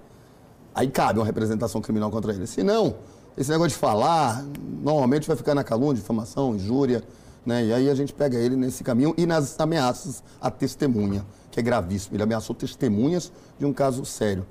Aí 0.73 0.87
cabe 0.87 1.19
uma 1.19 1.25
representação 1.27 1.79
criminal 1.79 2.09
contra 2.09 2.33
ele. 2.33 2.47
Se 2.47 2.63
não, 2.63 2.95
esse 3.37 3.51
negócio 3.51 3.69
de 3.69 3.75
falar, 3.75 4.43
normalmente 4.81 5.27
vai 5.27 5.37
ficar 5.37 5.53
na 5.53 5.63
calúnia, 5.63 5.93
difamação, 5.93 6.55
injúria, 6.55 7.03
né? 7.45 7.65
E 7.65 7.71
aí 7.71 7.87
a 7.87 7.93
gente 7.93 8.13
pega 8.13 8.35
ele 8.35 8.55
nesse 8.55 8.83
caminho 8.83 9.13
e 9.15 9.27
nas 9.27 9.59
ameaças 9.59 10.23
à 10.41 10.49
testemunha, 10.49 11.23
que 11.51 11.59
é 11.59 11.63
gravíssimo. 11.63 12.15
Ele 12.15 12.23
ameaçou 12.23 12.55
testemunhas 12.55 13.31
de 13.59 13.65
um 13.67 13.71
caso 13.71 14.03
sério. 14.05 14.43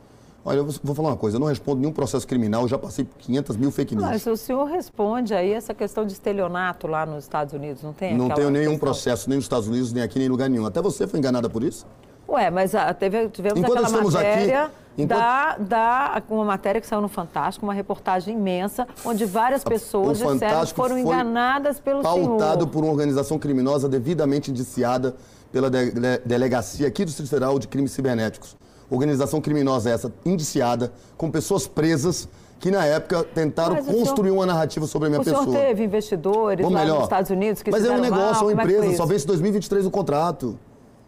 Olha, 0.49 0.59
eu 0.59 0.67
vou 0.85 0.95
falar 0.95 1.09
uma 1.09 1.17
coisa, 1.17 1.39
eu 1.39 1.41
não 1.41 1.49
respondo 1.49 1.81
nenhum 1.81 1.93
processo 1.93 2.25
criminal, 2.25 2.63
eu 2.63 2.69
já 2.69 2.79
passei 2.79 3.05
por 3.05 3.19
500 3.19 3.57
mil 3.57 3.73
fake 3.73 3.97
news. 3.97 4.07
Mas 4.07 4.27
o 4.29 4.37
senhor 4.37 4.65
responde 4.67 5.35
aí 5.35 5.53
essa 5.53 5.75
questão 5.75 6.07
de 6.07 6.13
estelionato 6.13 6.87
lá 6.87 7.05
nos 7.05 7.25
Estados 7.25 7.53
Unidos, 7.53 7.83
não 7.83 7.93
tem 7.93 8.17
Não 8.17 8.29
tenho 8.29 8.49
nenhum 8.49 8.71
questão? 8.71 8.79
processo, 8.79 9.29
nem 9.29 9.39
nos 9.39 9.45
Estados 9.45 9.67
Unidos, 9.67 9.93
nem 9.93 10.05
aqui, 10.05 10.21
nem 10.21 10.29
em 10.29 10.31
lugar 10.31 10.49
nenhum. 10.49 10.65
Até 10.65 10.81
você 10.81 11.05
foi 11.09 11.19
enganada 11.19 11.51
por 11.51 11.65
isso? 11.65 11.85
Ué, 12.29 12.49
mas 12.49 12.77
a, 12.77 12.95
teve, 12.95 13.29
tivemos 13.31 13.59
enquanto 13.59 13.87
aquela 13.87 14.05
matéria 14.05 14.65
aqui, 14.67 14.75
enquanto... 14.99 15.19
da, 15.19 15.57
da, 15.59 16.23
uma 16.31 16.45
matéria 16.45 16.81
que 16.81 16.87
saiu 16.87 17.01
no 17.01 17.09
Fantástico, 17.09 17.67
uma 17.67 17.75
reportagem 17.75 18.37
imensa, 18.37 18.87
onde 19.05 19.25
várias 19.25 19.65
pessoas 19.65 20.23
o 20.23 20.33
disseram 20.33 20.65
que 20.65 20.75
foram 20.75 20.97
enganadas 20.97 21.81
pelo 21.81 22.03
pautado 22.03 22.25
senhor. 22.25 22.39
Pautado 22.39 22.69
por 22.69 22.85
uma 22.85 22.93
organização 22.93 23.37
criminosa 23.37 23.89
devidamente 23.89 24.53
indiciada 24.53 25.17
pela 25.51 25.69
de, 25.69 25.91
de, 25.91 26.19
delegacia 26.25 26.87
aqui 26.87 27.05
do 27.05 27.09
Distrito 27.09 27.31
Federal 27.31 27.59
de 27.59 27.67
Crimes 27.67 27.91
Cibernéticos 27.91 28.57
organização 28.91 29.41
criminosa 29.41 29.91
essa, 29.91 30.13
indiciada, 30.25 30.93
com 31.17 31.31
pessoas 31.31 31.67
presas 31.67 32.29
que 32.59 32.71
na 32.71 32.85
época 32.85 33.25
tentaram 33.25 33.77
construir 33.85 34.29
senhor, 34.29 34.39
uma 34.39 34.47
narrativa 34.47 34.87
sobre 34.87 35.07
a 35.07 35.11
minha 35.11 35.21
o 35.21 35.25
pessoa. 35.25 35.43
O 35.43 35.45
senhor 35.45 35.59
teve 35.59 35.85
investidores 35.85 36.65
Ou 36.65 36.73
lá 36.73 36.81
melhor, 36.81 36.95
nos 36.97 37.05
Estados 37.05 37.31
Unidos 37.31 37.63
que 37.63 37.71
Mas 37.71 37.85
é 37.85 37.91
um 37.91 38.01
negócio, 38.01 38.43
mal, 38.43 38.51
é 38.51 38.55
uma 38.55 38.63
empresa, 38.63 38.87
é 38.87 38.95
só 38.95 39.07
vence 39.07 39.25
em 39.25 39.29
2023 39.29 39.87
o 39.87 39.91
contrato. 39.91 40.59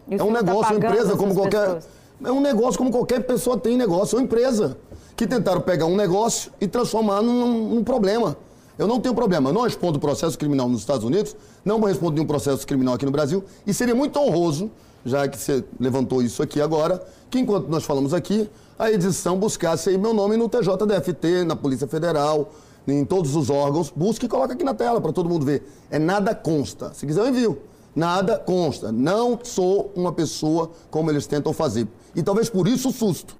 é 0.09 0.15
um 0.15 0.31
tá 0.31 0.43
negócio, 0.43 0.61
tá 0.61 0.73
uma 0.73 0.85
empresa 0.85 1.17
como 1.17 1.33
qualquer. 1.33 1.65
Pessoas. 1.65 1.99
É 2.23 2.31
um 2.31 2.41
negócio 2.41 2.77
como 2.77 2.91
qualquer 2.91 3.23
pessoa 3.23 3.57
tem 3.57 3.77
negócio, 3.77 4.15
é 4.15 4.19
uma 4.19 4.25
empresa. 4.25 4.77
Que 5.15 5.25
tentaram 5.25 5.61
pegar 5.61 5.85
um 5.85 5.95
negócio 5.95 6.51
e 6.61 6.67
transformar 6.67 7.21
num, 7.21 7.75
num 7.75 7.83
problema. 7.83 8.37
Eu 8.77 8.87
não 8.87 8.99
tenho 8.99 9.13
problema, 9.13 9.49
eu 9.49 9.53
não 9.53 9.63
respondo 9.63 9.99
processo 9.99 10.37
criminal 10.37 10.69
nos 10.69 10.79
Estados 10.79 11.03
Unidos, 11.03 11.35
não 11.65 11.79
vou 11.79 11.89
responder 11.89 12.15
nenhum 12.15 12.27
processo 12.27 12.65
criminal 12.65 12.93
aqui 12.93 13.05
no 13.05 13.11
Brasil, 13.11 13.43
e 13.67 13.73
seria 13.73 13.93
muito 13.93 14.17
honroso 14.17 14.71
já 15.05 15.27
que 15.27 15.37
você 15.37 15.63
levantou 15.79 16.21
isso 16.21 16.41
aqui 16.41 16.61
agora, 16.61 17.01
que 17.29 17.39
enquanto 17.39 17.67
nós 17.67 17.83
falamos 17.83 18.13
aqui, 18.13 18.49
a 18.77 18.91
edição 18.91 19.37
buscasse 19.37 19.89
aí 19.89 19.97
meu 19.97 20.13
nome 20.13 20.37
no 20.37 20.47
TJDFT, 20.47 21.43
na 21.43 21.55
Polícia 21.55 21.87
Federal, 21.87 22.51
em 22.87 23.05
todos 23.05 23.35
os 23.35 23.49
órgãos, 23.49 23.91
busque 23.95 24.25
e 24.25 24.29
coloque 24.29 24.53
aqui 24.53 24.63
na 24.63 24.73
tela 24.73 24.99
para 25.01 25.11
todo 25.11 25.29
mundo 25.29 25.45
ver. 25.45 25.63
É 25.91 25.99
nada 25.99 26.33
consta. 26.33 26.93
Se 26.93 27.05
quiser 27.05 27.21
eu 27.21 27.27
envio. 27.27 27.59
Nada 27.95 28.37
consta. 28.37 28.91
Não 28.91 29.39
sou 29.43 29.91
uma 29.95 30.11
pessoa 30.11 30.71
como 30.89 31.11
eles 31.11 31.27
tentam 31.27 31.51
fazer. 31.53 31.87
E 32.15 32.23
talvez 32.23 32.49
por 32.49 32.67
isso 32.67 32.89
o 32.89 32.91
susto. 32.91 33.35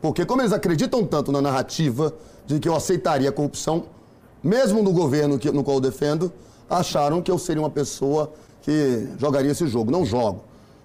Porque 0.00 0.24
como 0.24 0.42
eles 0.42 0.52
acreditam 0.52 1.04
tanto 1.04 1.32
na 1.32 1.40
narrativa 1.40 2.14
de 2.46 2.58
que 2.58 2.68
eu 2.68 2.76
aceitaria 2.76 3.28
a 3.28 3.32
corrupção, 3.32 3.84
mesmo 4.42 4.82
no 4.82 4.92
governo 4.92 5.38
que, 5.38 5.50
no 5.50 5.64
qual 5.64 5.78
eu 5.78 5.80
defendo, 5.80 6.32
acharam 6.68 7.22
que 7.22 7.30
eu 7.30 7.38
seria 7.38 7.62
uma 7.62 7.70
pessoa 7.70 8.32
que 8.62 9.08
jogaria 9.18 9.50
esse 9.50 9.66
jogo. 9.66 9.90
Não 9.90 10.04
jogo. 10.04 10.42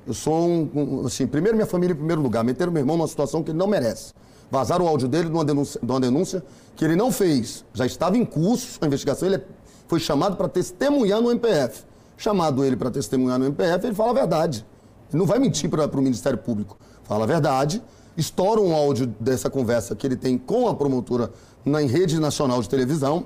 Eu 0.07 0.13
sou 0.13 0.47
um, 0.47 1.03
assim, 1.05 1.27
primeiro 1.27 1.55
minha 1.55 1.67
família 1.67 1.93
em 1.93 1.97
primeiro 1.97 2.21
lugar. 2.21 2.43
Meteram 2.43 2.71
meu 2.71 2.81
irmão 2.81 2.97
numa 2.97 3.07
situação 3.07 3.43
que 3.43 3.51
ele 3.51 3.57
não 3.57 3.67
merece. 3.67 4.13
Vazaram 4.51 4.85
o 4.85 4.87
áudio 4.87 5.07
dele 5.07 5.29
de 5.29 5.35
uma 5.35 5.45
denúncia, 5.45 5.79
de 5.81 5.91
uma 5.91 5.99
denúncia 5.99 6.43
que 6.75 6.83
ele 6.83 6.95
não 6.95 7.11
fez. 7.11 7.63
Já 7.73 7.85
estava 7.85 8.17
em 8.17 8.25
curso 8.25 8.79
a 8.81 8.87
investigação, 8.87 9.27
ele 9.27 9.43
foi 9.87 9.99
chamado 9.99 10.35
para 10.35 10.47
testemunhar 10.47 11.21
no 11.21 11.29
MPF. 11.29 11.83
Chamado 12.17 12.65
ele 12.65 12.75
para 12.75 12.89
testemunhar 12.89 13.37
no 13.37 13.45
MPF, 13.45 13.85
ele 13.85 13.95
fala 13.95 14.11
a 14.11 14.13
verdade. 14.13 14.65
Ele 15.09 15.19
não 15.19 15.25
vai 15.25 15.39
mentir 15.39 15.69
para 15.69 15.85
o 15.85 16.01
Ministério 16.01 16.37
Público. 16.37 16.77
Fala 17.03 17.23
a 17.23 17.27
verdade, 17.27 17.81
estoura 18.15 18.61
um 18.61 18.75
áudio 18.75 19.07
dessa 19.19 19.49
conversa 19.49 19.95
que 19.95 20.05
ele 20.05 20.15
tem 20.15 20.37
com 20.37 20.67
a 20.67 20.75
promotora 20.75 21.31
na, 21.65 21.81
em 21.81 21.87
rede 21.87 22.19
nacional 22.19 22.61
de 22.61 22.69
televisão. 22.69 23.25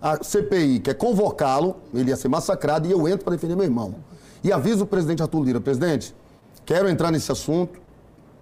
A 0.00 0.22
CPI 0.22 0.80
quer 0.80 0.94
convocá-lo, 0.94 1.76
ele 1.92 2.10
ia 2.10 2.16
ser 2.16 2.28
massacrado 2.28 2.86
e 2.86 2.92
eu 2.92 3.08
entro 3.08 3.24
para 3.24 3.34
defender 3.34 3.56
meu 3.56 3.64
irmão. 3.64 3.94
E 4.44 4.52
aviso 4.52 4.84
o 4.84 4.86
presidente 4.86 5.22
Arthur 5.22 5.42
Lira, 5.42 5.58
presidente, 5.58 6.14
quero 6.66 6.86
entrar 6.86 7.10
nesse 7.10 7.32
assunto, 7.32 7.80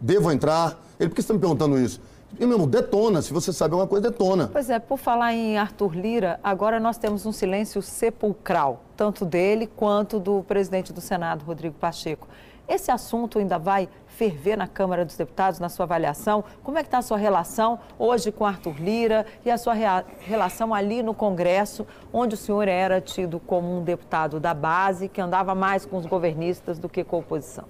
devo 0.00 0.32
entrar. 0.32 0.82
Ele, 0.98 1.08
por 1.08 1.14
que 1.14 1.22
você 1.22 1.26
está 1.26 1.34
me 1.34 1.38
perguntando 1.38 1.78
isso? 1.78 2.00
E, 2.40 2.44
meu 2.44 2.54
irmão, 2.54 2.66
detona. 2.66 3.22
Se 3.22 3.32
você 3.32 3.52
sabe 3.52 3.74
alguma 3.74 3.86
coisa, 3.86 4.10
detona. 4.10 4.48
Pois 4.52 4.68
é, 4.68 4.80
por 4.80 4.98
falar 4.98 5.32
em 5.32 5.58
Arthur 5.58 5.94
Lira, 5.94 6.40
agora 6.42 6.80
nós 6.80 6.98
temos 6.98 7.24
um 7.24 7.30
silêncio 7.30 7.80
sepulcral, 7.80 8.82
tanto 8.96 9.24
dele 9.24 9.68
quanto 9.68 10.18
do 10.18 10.42
presidente 10.42 10.92
do 10.92 11.00
Senado, 11.00 11.44
Rodrigo 11.44 11.76
Pacheco. 11.78 12.26
Esse 12.68 12.90
assunto 12.90 13.38
ainda 13.38 13.58
vai 13.58 13.88
ferver 14.06 14.56
na 14.56 14.68
Câmara 14.68 15.04
dos 15.04 15.16
Deputados, 15.16 15.58
na 15.58 15.68
sua 15.68 15.84
avaliação? 15.84 16.44
Como 16.62 16.78
é 16.78 16.82
que 16.82 16.88
está 16.88 16.98
a 16.98 17.02
sua 17.02 17.16
relação 17.16 17.78
hoje 17.98 18.30
com 18.30 18.46
Arthur 18.46 18.80
Lira 18.80 19.26
e 19.44 19.50
a 19.50 19.58
sua 19.58 19.74
relação 20.20 20.72
ali 20.72 21.02
no 21.02 21.12
Congresso, 21.12 21.86
onde 22.12 22.34
o 22.34 22.38
senhor 22.38 22.68
era 22.68 23.00
tido 23.00 23.40
como 23.40 23.78
um 23.78 23.82
deputado 23.82 24.38
da 24.38 24.54
base, 24.54 25.08
que 25.08 25.20
andava 25.20 25.54
mais 25.54 25.84
com 25.84 25.96
os 25.96 26.06
governistas 26.06 26.78
do 26.78 26.88
que 26.88 27.02
com 27.02 27.16
a 27.16 27.18
oposição? 27.18 27.64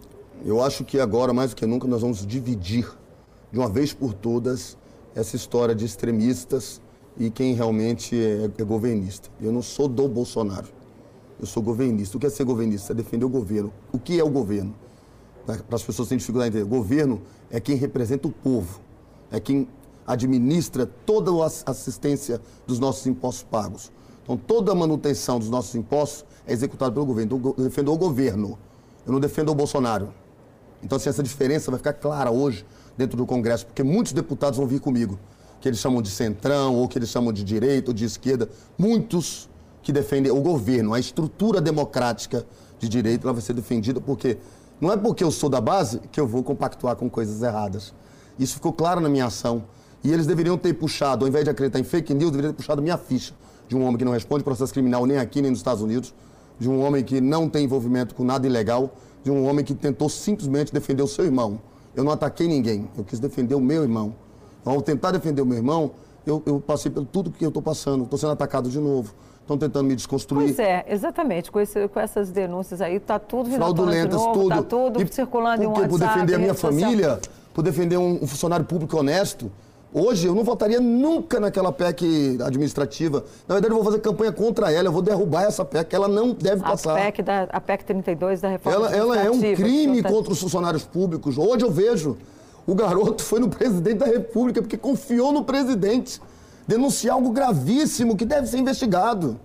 Eu 0.45 0.63
acho 0.63 0.85
que 0.85 1.01
agora, 1.01 1.33
mais 1.33 1.51
do 1.51 1.57
que 1.57 1.65
nunca, 1.65 1.87
nós 1.87 2.03
vamos 2.03 2.27
dividir 2.27 2.87
de 3.51 3.59
uma 3.59 3.69
vez 3.69 3.95
por 3.95 4.13
todas 4.13 4.77
essa 5.15 5.37
história 5.37 5.75
de 5.75 5.85
extremistas 5.85 6.81
e 7.17 7.31
quem 7.31 7.55
realmente 7.55 8.17
é, 8.17 8.51
é 8.61 8.65
governista. 8.65 9.29
Eu 9.41 9.53
não 9.53 9.63
sou 9.63 9.89
do 9.89 10.09
Bolsonaro. 10.09 10.82
Eu 11.41 11.47
sou 11.47 11.63
governista. 11.63 12.17
O 12.17 12.21
que 12.21 12.27
é 12.27 12.31
ser 12.31 12.45
governista? 12.45 12.93
É 12.93 12.95
defender 12.95 13.25
o 13.25 13.29
governo. 13.29 13.73
O 13.93 13.99
que 13.99 14.19
é 14.19 14.25
o 14.25 14.31
governo? 14.31 14.75
Para 15.45 15.59
as 15.73 15.83
pessoas 15.83 16.09
terem 16.09 16.19
dificuldade 16.19 16.53
de 16.53 16.59
entender. 16.59 16.77
Governo 16.77 17.21
é 17.51 17.61
quem 17.61 17.77
representa 17.77 18.29
o 18.29 18.33
povo. 18.33 18.81
É 19.31 19.41
quem 19.41 19.69
administra 20.07 20.87
toda 20.87 21.31
a 21.31 21.71
assistência 21.71 22.41
dos 22.67 22.79
nossos 22.79 23.07
impostos 23.07 23.45
pagos. 23.45 23.91
Então, 24.23 24.37
toda 24.37 24.73
a 24.73 24.75
manutenção 24.75 25.39
dos 25.39 25.51
nossos 25.51 25.75
impostos 25.75 26.25
é 26.47 26.53
executada 26.53 26.93
pelo 26.93 27.07
governo. 27.07 27.37
Então, 27.37 27.55
eu 27.59 27.65
defendo 27.65 27.93
o 27.93 27.99
governo. 27.99 28.59
Eu 29.05 29.13
não 29.13 29.21
defendo 29.21 29.51
o 29.51 29.55
Bolsonaro. 29.55 30.13
Então, 30.83 30.97
assim, 30.97 31.09
essa 31.09 31.23
diferença 31.23 31.71
vai 31.71 31.79
ficar 31.79 31.93
clara 31.95 32.31
hoje 32.31 32.65
dentro 32.97 33.17
do 33.17 33.25
Congresso, 33.27 33.67
porque 33.67 33.83
muitos 33.83 34.13
deputados 34.13 34.59
vão 34.59 34.67
vir 34.67 34.81
comigo, 34.81 35.19
que 35.61 35.69
eles 35.69 35.79
chamam 35.79 36.03
de 36.03 36.11
centrão, 36.11 36.77
ou 36.77 36.89
que 36.89 36.99
eles 36.99 37.09
chamam 37.09 37.33
de 37.33 37.43
direita 37.43 37.91
ou 37.91 37.95
de 37.95 38.05
esquerda. 38.05 38.49
Muitos 38.77 39.49
que 39.83 39.93
defendem 39.93 40.31
o 40.31 40.41
governo, 40.41 40.95
a 40.95 41.01
estrutura 41.01 41.61
democrática 41.61 42.47
de 42.79 42.89
direito, 42.89 43.25
ela 43.25 43.33
vai 43.33 43.43
ser 43.43 43.53
defendida 43.53 44.01
porque 44.01 44.39
não 44.81 44.93
é 44.93 44.97
porque 44.97 45.23
eu 45.23 45.31
sou 45.31 45.49
da 45.49 45.61
base 45.61 46.01
que 46.11 46.21
eu 46.21 46.27
vou 46.27 46.43
compactuar 46.43 46.97
com 46.97 47.09
coisas 47.09 47.43
erradas. 47.43 47.95
Isso 48.39 48.55
ficou 48.55 48.73
claro 48.73 49.01
na 49.01 49.09
minha 49.09 49.27
ação. 49.27 49.65
E 50.03 50.11
eles 50.11 50.27
deveriam 50.27 50.59
ter 50.59 50.73
puxado, 50.73 51.25
ao 51.25 51.29
invés 51.29 51.45
de 51.45 51.51
acreditar 51.51 51.79
em 51.79 51.85
fake 51.85 52.13
news, 52.13 52.33
deveriam 52.33 52.53
ter 52.53 52.57
puxado 52.57 52.83
minha 52.83 52.99
ficha 52.99 53.35
de 53.69 53.77
um 53.77 53.85
homem 53.85 53.97
que 53.97 54.05
não 54.05 54.13
responde 54.13 54.45
processo 54.45 54.73
criminal 54.73 55.07
nem 55.07 55.19
aqui 55.19 55.41
nem 55.41 55.51
nos 55.51 55.61
Estados 55.61 55.83
Unidos, 55.83 56.15
de 56.59 56.69
um 56.69 56.85
homem 56.85 57.03
que 57.03 57.21
não 57.21 57.49
tem 57.49 57.65
envolvimento 57.65 58.15
com 58.15 58.25
nada 58.25 58.47
ilegal, 58.47 58.95
de 59.25 59.31
um 59.31 59.47
homem 59.49 59.65
que 59.65 59.75
tentou 59.75 60.09
simplesmente 60.09 60.73
defender 60.73 61.03
o 61.03 61.07
seu 61.07 61.25
irmão. 61.25 61.61
Eu 61.95 62.05
não 62.05 62.13
ataquei 62.13 62.49
ninguém, 62.49 62.89
eu 62.97 63.05
quis 63.05 63.19
defender 63.19 63.55
o 63.55 63.61
meu 63.61 63.83
irmão. 63.83 64.15
Então, 64.61 64.75
ao 64.75 64.83
tentar 64.83 65.11
defender 65.11 65.43
o 65.43 65.47
meu 65.47 65.57
irmão, 65.57 65.93
eu, 66.27 66.43
eu 66.47 66.61
passei 66.61 66.91
por 66.91 67.05
tudo 67.05 67.31
que 67.31 67.45
eu 67.45 67.49
estou 67.49 67.63
passando. 67.63 68.05
Estou 68.05 68.19
sendo 68.19 68.33
atacado 68.33 68.71
de 68.71 68.79
novo. 68.79 69.15
Estão 69.55 69.69
tentando 69.69 69.87
me 69.87 69.95
desconstruir. 69.95 70.55
Pois 70.55 70.59
é, 70.59 70.85
exatamente. 70.89 71.51
Com, 71.51 71.61
esse, 71.61 71.89
com 71.89 72.01
essas 72.01 72.31
denúncias 72.31 72.81
aí, 72.81 72.97
está 72.97 73.19
tudo 73.19 73.51
Fraudulentas, 73.51 74.19
de 74.19 74.27
novo, 74.27 74.33
tudo. 74.33 74.49
Está 74.49 74.63
tudo 74.63 75.03
e, 75.03 75.13
circulando 75.13 75.63
em 75.63 75.67
um. 75.67 75.73
Por 75.73 75.99
defender 75.99 76.35
a 76.35 76.39
minha 76.39 76.55
família, 76.55 77.21
por 77.53 77.63
defender 77.63 77.97
um, 77.97 78.23
um 78.23 78.27
funcionário 78.27 78.65
público 78.65 78.97
honesto, 78.97 79.51
Hoje 79.95 80.27
eu 80.27 80.35
não 80.35 80.43
votaria 80.43 80.81
nunca 80.81 81.39
naquela 81.39 81.71
PEC 81.71 82.39
administrativa. 82.43 83.27
Na 83.47 83.57
verdade, 83.57 83.75
eu 83.75 83.77
vou 83.77 83.85
fazer 83.85 83.99
campanha 84.01 84.33
contra 84.33 84.73
ela, 84.73 84.89
eu 84.89 84.93
vou 84.93 85.03
derrubar 85.03 85.43
essa 85.43 85.67
PEC, 85.67 85.95
ela 85.95 86.09
não 86.09 86.33
deve 86.33 86.63
passar. 86.63 86.97
A 86.97 87.03
PEC, 87.03 87.23
da, 87.23 87.43
a 87.43 87.61
PEC 87.61 87.85
32 87.85 88.41
da 88.41 88.49
reforma 88.49 88.87
Ela, 88.87 88.97
ela 88.97 89.21
é 89.21 89.31
um 89.31 89.39
crime 89.39 90.03
tá... 90.03 90.09
contra 90.09 90.33
os 90.33 90.41
funcionários 90.41 90.83
públicos. 90.85 91.37
Hoje 91.37 91.67
eu 91.67 91.71
vejo, 91.71 92.17
o 92.67 92.75
garoto 92.75 93.21
foi 93.23 93.39
no 93.39 93.51
presidente 93.51 93.99
da 93.99 94.07
República 94.07 94.63
porque 94.63 94.79
confiou 94.79 95.31
no 95.31 95.45
presidente 95.45 96.23
denunciar 96.73 97.15
algo 97.17 97.31
gravíssimo 97.31 98.17
que 98.17 98.25
deve 98.25 98.47
ser 98.47 98.59
investigado. 98.59 99.39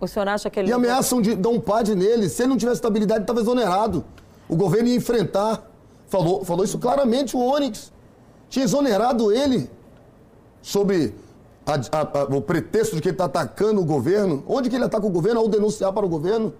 O 0.00 0.06
senhor 0.06 0.28
acha 0.28 0.50
que 0.50 0.60
ele... 0.60 0.68
E 0.68 0.72
ameaçam 0.72 1.22
de 1.22 1.34
dar 1.34 1.48
um 1.48 1.60
PAD 1.60 1.94
nele. 1.94 2.28
Se 2.28 2.42
ele 2.42 2.50
não 2.50 2.56
tivesse 2.56 2.78
estabilidade, 2.78 3.22
estava 3.22 3.40
exonerado. 3.40 4.04
O 4.48 4.56
governo 4.56 4.88
ia 4.88 4.96
enfrentar. 4.96 5.70
Falou, 6.08 6.44
falou 6.44 6.64
isso 6.64 6.78
claramente 6.78 7.36
o 7.36 7.40
Onyx. 7.40 7.92
Tinha 8.48 8.64
exonerado 8.64 9.32
ele 9.32 9.70
sobre 10.60 11.14
a, 11.64 11.74
a, 11.74 12.20
a, 12.20 12.24
o 12.36 12.42
pretexto 12.42 12.94
de 12.96 13.02
que 13.02 13.08
ele 13.08 13.14
está 13.14 13.24
atacando 13.24 13.80
o 13.80 13.84
governo. 13.84 14.44
Onde 14.46 14.68
que 14.68 14.76
ele 14.76 14.84
ataca 14.84 15.06
o 15.06 15.10
governo 15.10 15.40
ao 15.40 15.48
denunciar 15.48 15.92
para 15.92 16.04
o 16.04 16.08
governo? 16.08 16.52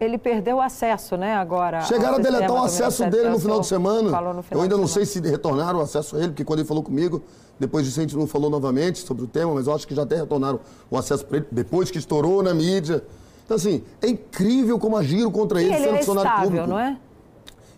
Ele 0.00 0.16
perdeu 0.16 0.56
o 0.56 0.60
acesso, 0.60 1.16
né, 1.16 1.34
agora. 1.34 1.82
Chegaram 1.82 2.16
a 2.16 2.18
deletar 2.18 2.52
o 2.52 2.64
acesso 2.64 3.04
dele 3.10 3.28
no 3.28 3.38
final 3.38 3.60
de 3.60 3.66
semana. 3.66 4.08
Final 4.08 4.44
Eu 4.50 4.62
ainda 4.62 4.76
não 4.76 4.86
sei 4.86 5.04
se 5.04 5.20
retornaram 5.20 5.78
o 5.78 5.82
acesso 5.82 6.16
a 6.16 6.20
ele, 6.20 6.28
porque 6.28 6.44
quando 6.44 6.60
ele 6.60 6.68
falou 6.68 6.82
comigo, 6.82 7.22
depois 7.58 7.84
disso 7.84 8.00
a 8.00 8.02
gente 8.02 8.16
não 8.16 8.26
falou 8.26 8.48
novamente 8.48 9.00
sobre 9.00 9.24
o 9.24 9.26
tema, 9.26 9.52
mas 9.52 9.66
eu 9.66 9.74
acho 9.74 9.86
que 9.86 9.94
já 9.94 10.02
até 10.02 10.16
retornaram 10.16 10.58
o 10.90 10.96
acesso 10.96 11.26
para 11.26 11.36
ele, 11.36 11.46
depois 11.52 11.90
que 11.90 11.98
estourou 11.98 12.42
na 12.42 12.54
mídia. 12.54 13.04
Então, 13.44 13.56
assim, 13.56 13.84
é 14.00 14.08
incrível 14.08 14.78
como 14.78 14.96
agiram 14.96 15.30
contra 15.30 15.60
ele, 15.60 15.74
ele 15.74 15.84
sendo 15.84 15.94
é 15.94 15.98
funcionário 15.98 16.28
estável, 16.30 16.50
público. 16.50 16.68
não 16.68 16.78
é? 16.78 16.96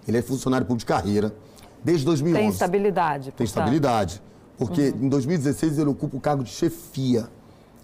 Ele 0.06 0.18
é 0.18 0.22
funcionário 0.22 0.66
público 0.66 0.80
de 0.80 0.86
carreira 0.86 1.34
desde 1.82 2.04
2011. 2.04 2.40
Tem 2.40 2.50
estabilidade. 2.50 3.32
Tem 3.32 3.44
estabilidade. 3.44 4.22
Porque 4.56 4.90
uhum. 4.90 5.06
em 5.06 5.08
2016 5.08 5.78
ele 5.78 5.90
ocupa 5.90 6.16
o 6.16 6.20
cargo 6.20 6.44
de 6.44 6.50
chefia. 6.50 7.28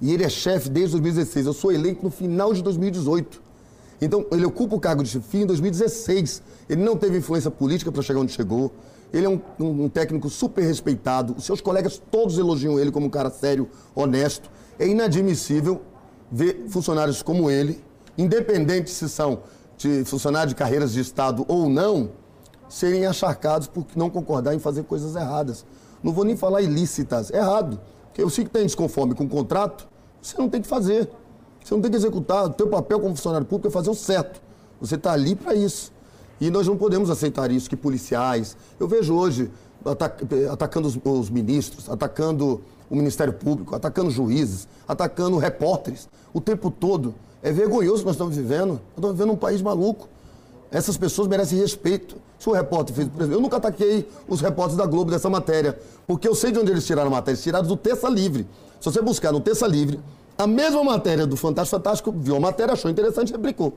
E 0.00 0.12
ele 0.12 0.23
é 0.23 0.28
chefe 0.28 0.68
desde 0.68 0.92
2016. 0.92 1.47
Eu 1.47 1.52
sou 1.52 1.73
eleito 1.73 2.04
no 2.04 2.11
final 2.11 2.54
de 2.54 2.62
2018. 2.62 3.48
Então, 4.00 4.25
ele 4.31 4.45
ocupa 4.45 4.76
o 4.76 4.81
cargo 4.81 5.02
de 5.02 5.11
chefia 5.11 5.43
em 5.43 5.47
2016. 5.47 6.43
Ele 6.69 6.83
não 6.83 6.97
teve 6.97 7.19
influência 7.19 7.50
política 7.50 7.90
para 7.90 8.02
chegar 8.02 8.21
onde 8.21 8.33
chegou. 8.33 8.73
Ele 9.12 9.26
é 9.26 9.28
um, 9.28 9.40
um, 9.59 9.85
um, 9.85 9.88
técnico 9.88 10.28
super 10.28 10.62
respeitado. 10.62 11.35
Os 11.37 11.45
seus 11.45 11.61
colegas 11.61 12.00
todos 12.11 12.38
elogiam 12.38 12.78
ele 12.78 12.90
como 12.90 13.07
um 13.07 13.11
cara 13.11 13.31
sério, 13.31 13.69
honesto. 13.95 14.50
É 14.78 14.87
inadmissível 14.87 15.81
ver 16.31 16.67
funcionários 16.69 17.23
como 17.23 17.50
ele, 17.50 17.83
independente 18.17 18.90
se 18.90 19.09
são 19.09 19.40
de 19.76 20.05
funcionários 20.05 20.50
de 20.52 20.57
carreiras 20.57 20.93
de 20.93 21.00
Estado 21.00 21.45
ou 21.49 21.69
não, 21.69 22.11
serem 22.69 23.07
acharcados 23.07 23.67
por 23.67 23.87
não 23.97 24.11
concordar 24.11 24.55
em 24.55 24.59
fazer 24.59 24.85
coisas 24.85 25.17
erradas. 25.17 25.64
Não 26.02 26.12
vou 26.12 26.25
nem 26.25 26.37
falar 26.37 26.61
ilícitas, 26.61 27.31
errado. 27.31 27.81
Porque 28.07 28.23
eu 28.23 28.28
sei 28.28 28.45
que 28.45 28.50
tem 28.50 28.67
desconforme 28.67 29.14
com 29.14 29.25
o 29.25 29.28
contrato, 29.28 29.88
você 30.21 30.37
não 30.37 30.49
tem 30.49 30.61
que 30.61 30.69
fazer. 30.69 31.09
Você 31.65 31.75
não 31.75 31.83
tem 31.83 31.91
que 31.91 31.97
executar. 31.97 32.47
O 32.47 32.50
teu 32.50 32.69
papel 32.69 33.00
como 33.00 33.15
funcionário 33.15 33.47
público 33.47 33.69
é 33.69 33.71
fazer 33.71 33.91
o 33.91 33.95
certo. 33.95 34.41
Você 34.81 34.95
está 34.95 35.12
ali 35.12 35.35
para 35.35 35.55
isso. 35.55 35.93
E 36.41 36.50
nós 36.50 36.67
não 36.67 36.77
podemos 36.77 37.11
aceitar 37.11 37.50
isso, 37.50 37.69
que 37.69 37.77
policiais. 37.77 38.57
Eu 38.79 38.87
vejo 38.87 39.15
hoje 39.15 39.50
atac 39.85 40.25
atacando 40.50 40.88
os, 40.88 40.99
os, 41.05 41.31
ministros, 41.31 41.88
atacando 41.88 42.61
o 42.91 42.97
Ministério 42.97 43.33
Público, 43.33 43.75
atacando 43.75 44.11
juízes, 44.11 44.67
atacando 44.87 45.37
repórteres 45.37 46.09
o 46.33 46.41
tempo 46.41 46.71
todo. 46.71 47.15
É 47.43 47.53
vergonhoso 47.53 47.97
o 47.97 47.99
que 48.00 48.07
nós 48.07 48.15
estamos 48.15 48.37
vivendo. 48.37 48.73
Nós 48.73 48.97
estamos 48.97 49.17
vivendo 49.17 49.33
um 49.33 49.37
país 49.37 49.62
maluco. 49.62 50.09
Essas 50.71 50.97
pessoas 50.97 51.29
merecem 51.29 51.59
respeito. 51.59 52.17
Se 52.38 52.49
o 52.49 52.53
repórter 52.53 52.95
fez, 52.95 53.09
por 53.09 53.23
exemplo, 53.23 53.38
eu 53.38 53.41
nunca 53.41 53.57
ataquei 53.57 54.09
os 54.29 54.41
repórteres 54.41 54.77
da 54.77 54.87
Globo 54.87 55.11
dessa 55.11 55.31
matéria, 55.31 55.79
porque 56.07 56.29
eu 56.29 56.35
sei 56.35 56.53
de 56.53 56.59
onde 56.59 56.71
eles 56.71 56.87
tiraram 56.87 57.09
a 57.09 57.11
matéria. 57.11 57.35
Eles 57.35 57.43
tiraram 57.43 57.67
do 57.67 57.77
Terça 57.77 58.09
Livre. 58.09 58.47
Se 58.79 58.85
você 58.85 59.00
buscar 59.00 59.33
no 59.33 59.41
Terça 59.41 59.67
Livre, 59.67 59.99
a 60.38 60.47
mesma 60.47 60.85
matéria 60.85 61.26
do 61.26 61.37
Fantástico 61.37 61.76
Fantástico 61.76 62.12
viu 62.16 62.37
a 62.37 62.40
matéria, 62.40 62.73
achou 62.73 62.88
interessante 62.88 63.30
e 63.30 63.33
replicou. 63.33 63.76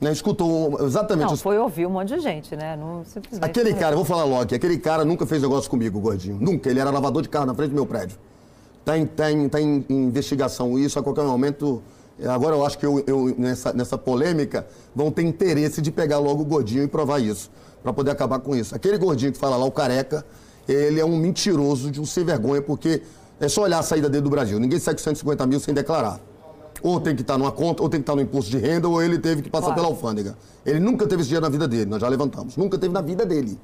Né, 0.00 0.10
escutou 0.10 0.78
exatamente 0.80 1.28
Não, 1.28 1.36
foi 1.36 1.58
ouvir 1.58 1.86
um 1.86 1.90
monte 1.90 2.14
de 2.14 2.20
gente, 2.20 2.56
né? 2.56 2.74
Não, 2.74 3.04
simplesmente... 3.04 3.44
Aquele 3.44 3.74
cara, 3.74 3.94
vou 3.94 4.04
falar 4.04 4.24
logo 4.24 4.40
aqui, 4.40 4.54
aquele 4.54 4.78
cara 4.78 5.04
nunca 5.04 5.26
fez 5.26 5.42
negócio 5.42 5.68
comigo, 5.68 6.00
gordinho. 6.00 6.38
Nunca. 6.40 6.70
Ele 6.70 6.80
era 6.80 6.90
lavador 6.90 7.20
de 7.20 7.28
carro 7.28 7.44
na 7.44 7.54
frente 7.54 7.68
do 7.68 7.74
meu 7.74 7.84
prédio. 7.84 8.16
Está 8.78 8.96
em, 8.96 9.04
tá 9.04 9.30
em, 9.30 9.48
tá 9.50 9.60
em 9.60 9.84
investigação 9.90 10.78
isso, 10.78 10.98
a 10.98 11.02
qualquer 11.02 11.24
momento. 11.24 11.82
Agora 12.26 12.56
eu 12.56 12.64
acho 12.64 12.78
que 12.78 12.86
eu, 12.86 13.04
eu, 13.06 13.34
nessa, 13.36 13.74
nessa 13.74 13.98
polêmica 13.98 14.66
vão 14.94 15.10
ter 15.10 15.22
interesse 15.22 15.82
de 15.82 15.90
pegar 15.90 16.18
logo 16.18 16.42
o 16.42 16.46
gordinho 16.46 16.84
e 16.84 16.88
provar 16.88 17.18
isso, 17.18 17.50
para 17.82 17.92
poder 17.92 18.10
acabar 18.10 18.38
com 18.38 18.56
isso. 18.56 18.74
Aquele 18.74 18.96
gordinho 18.96 19.32
que 19.32 19.38
fala 19.38 19.58
lá, 19.58 19.66
o 19.66 19.70
careca, 19.70 20.24
ele 20.66 20.98
é 20.98 21.04
um 21.04 21.16
mentiroso 21.16 21.90
de 21.90 22.00
um 22.00 22.06
sem 22.06 22.24
vergonha, 22.24 22.62
porque 22.62 23.02
é 23.40 23.48
só 23.48 23.62
olhar 23.62 23.78
a 23.78 23.82
saída 23.82 24.08
dele 24.08 24.22
do 24.22 24.30
Brasil. 24.30 24.60
Ninguém 24.60 24.78
sai 24.78 24.94
com 24.94 25.00
150 25.00 25.46
mil 25.46 25.58
sem 25.58 25.72
declarar. 25.72 26.20
Ou 26.82 27.00
tem 27.00 27.16
que 27.16 27.22
estar 27.22 27.38
numa 27.38 27.50
conta, 27.50 27.82
ou 27.82 27.88
tem 27.88 28.00
que 28.00 28.02
estar 28.02 28.14
no 28.14 28.20
imposto 28.20 28.50
de 28.50 28.58
renda, 28.58 28.88
ou 28.88 29.02
ele 29.02 29.18
teve 29.18 29.42
que 29.42 29.50
passar 29.50 29.66
claro. 29.66 29.80
pela 29.80 29.88
alfândega. 29.88 30.36
Ele 30.64 30.78
nunca 30.78 31.06
teve 31.06 31.22
esse 31.22 31.28
dinheiro 31.28 31.44
na 31.44 31.50
vida 31.50 31.66
dele, 31.66 31.86
nós 31.86 32.00
já 32.00 32.08
levantamos. 32.08 32.56
Nunca 32.56 32.78
teve 32.78 32.92
na 32.92 33.00
vida 33.00 33.24
dele. 33.24 33.58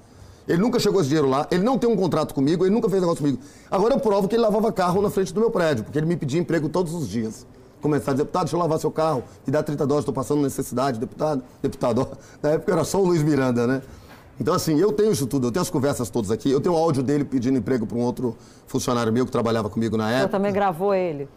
Ele 0.49 0.59
nunca 0.59 0.79
chegou 0.79 1.01
esse 1.01 1.09
dinheiro 1.09 1.29
lá, 1.29 1.47
ele 1.51 1.65
não 1.65 1.77
tem 1.77 1.91
um 1.91 1.97
contrato 1.97 2.33
comigo, 2.33 2.65
ele 2.65 2.75
nunca 2.75 2.89
fez 2.89 3.01
negócio 3.01 3.23
comigo. 3.23 3.43
Agora 3.71 3.95
eu 3.95 4.01
provo 4.01 4.29
que 4.29 4.37
ele 4.37 4.43
lavava 4.43 4.73
carro 4.73 5.03
na 5.03 5.11
frente 5.11 5.33
do 5.35 5.41
meu 5.41 5.51
prédio, 5.51 5.85
porque 5.85 5.99
ele 5.99 6.07
me 6.07 6.17
pedia 6.17 6.41
emprego 6.41 6.69
todos 6.69 6.95
os 6.95 7.09
dias. 7.09 7.47
Começar 7.83 8.13
a 8.13 8.15
dizer, 8.15 8.25
deputado, 8.25 8.45
deixa 8.45 8.57
eu 8.57 8.61
lavar 8.61 8.79
seu 8.79 8.91
carro, 8.91 9.25
me 9.47 9.53
dá 9.53 9.63
30 9.63 9.87
dólares, 9.87 10.03
estou 10.03 10.15
passando 10.15 10.41
necessidade, 10.43 10.99
deputado, 11.01 11.43
deputado. 11.61 12.09
Na 12.43 12.51
época 12.51 12.73
era 12.73 12.85
só 12.85 13.01
o 13.01 13.07
Luiz 13.07 13.23
Miranda, 13.23 13.67
né? 13.67 13.83
Então, 14.39 14.53
assim, 14.53 14.79
eu 14.79 14.93
tenho 14.93 15.13
isso 15.13 15.27
tudo, 15.27 15.47
eu 15.47 15.53
tenho 15.53 15.63
as 15.63 15.71
conversas 15.71 16.11
todas 16.11 16.31
aqui, 16.31 16.51
eu 16.51 16.61
tenho 16.61 16.75
o 16.75 16.79
áudio 16.79 17.03
dele 17.03 17.25
pedindo 17.25 17.57
emprego 17.57 17.87
para 17.87 17.97
um 17.97 18.03
outro 18.03 18.37
funcionário 18.67 19.13
meu 19.13 19.25
que 19.25 19.33
trabalhava 19.33 19.71
comigo 19.71 19.97
na 19.97 20.11
época. 20.11 20.27
Você 20.27 20.33
também 20.33 20.53
gravou 20.53 20.95
ele? 20.95 21.29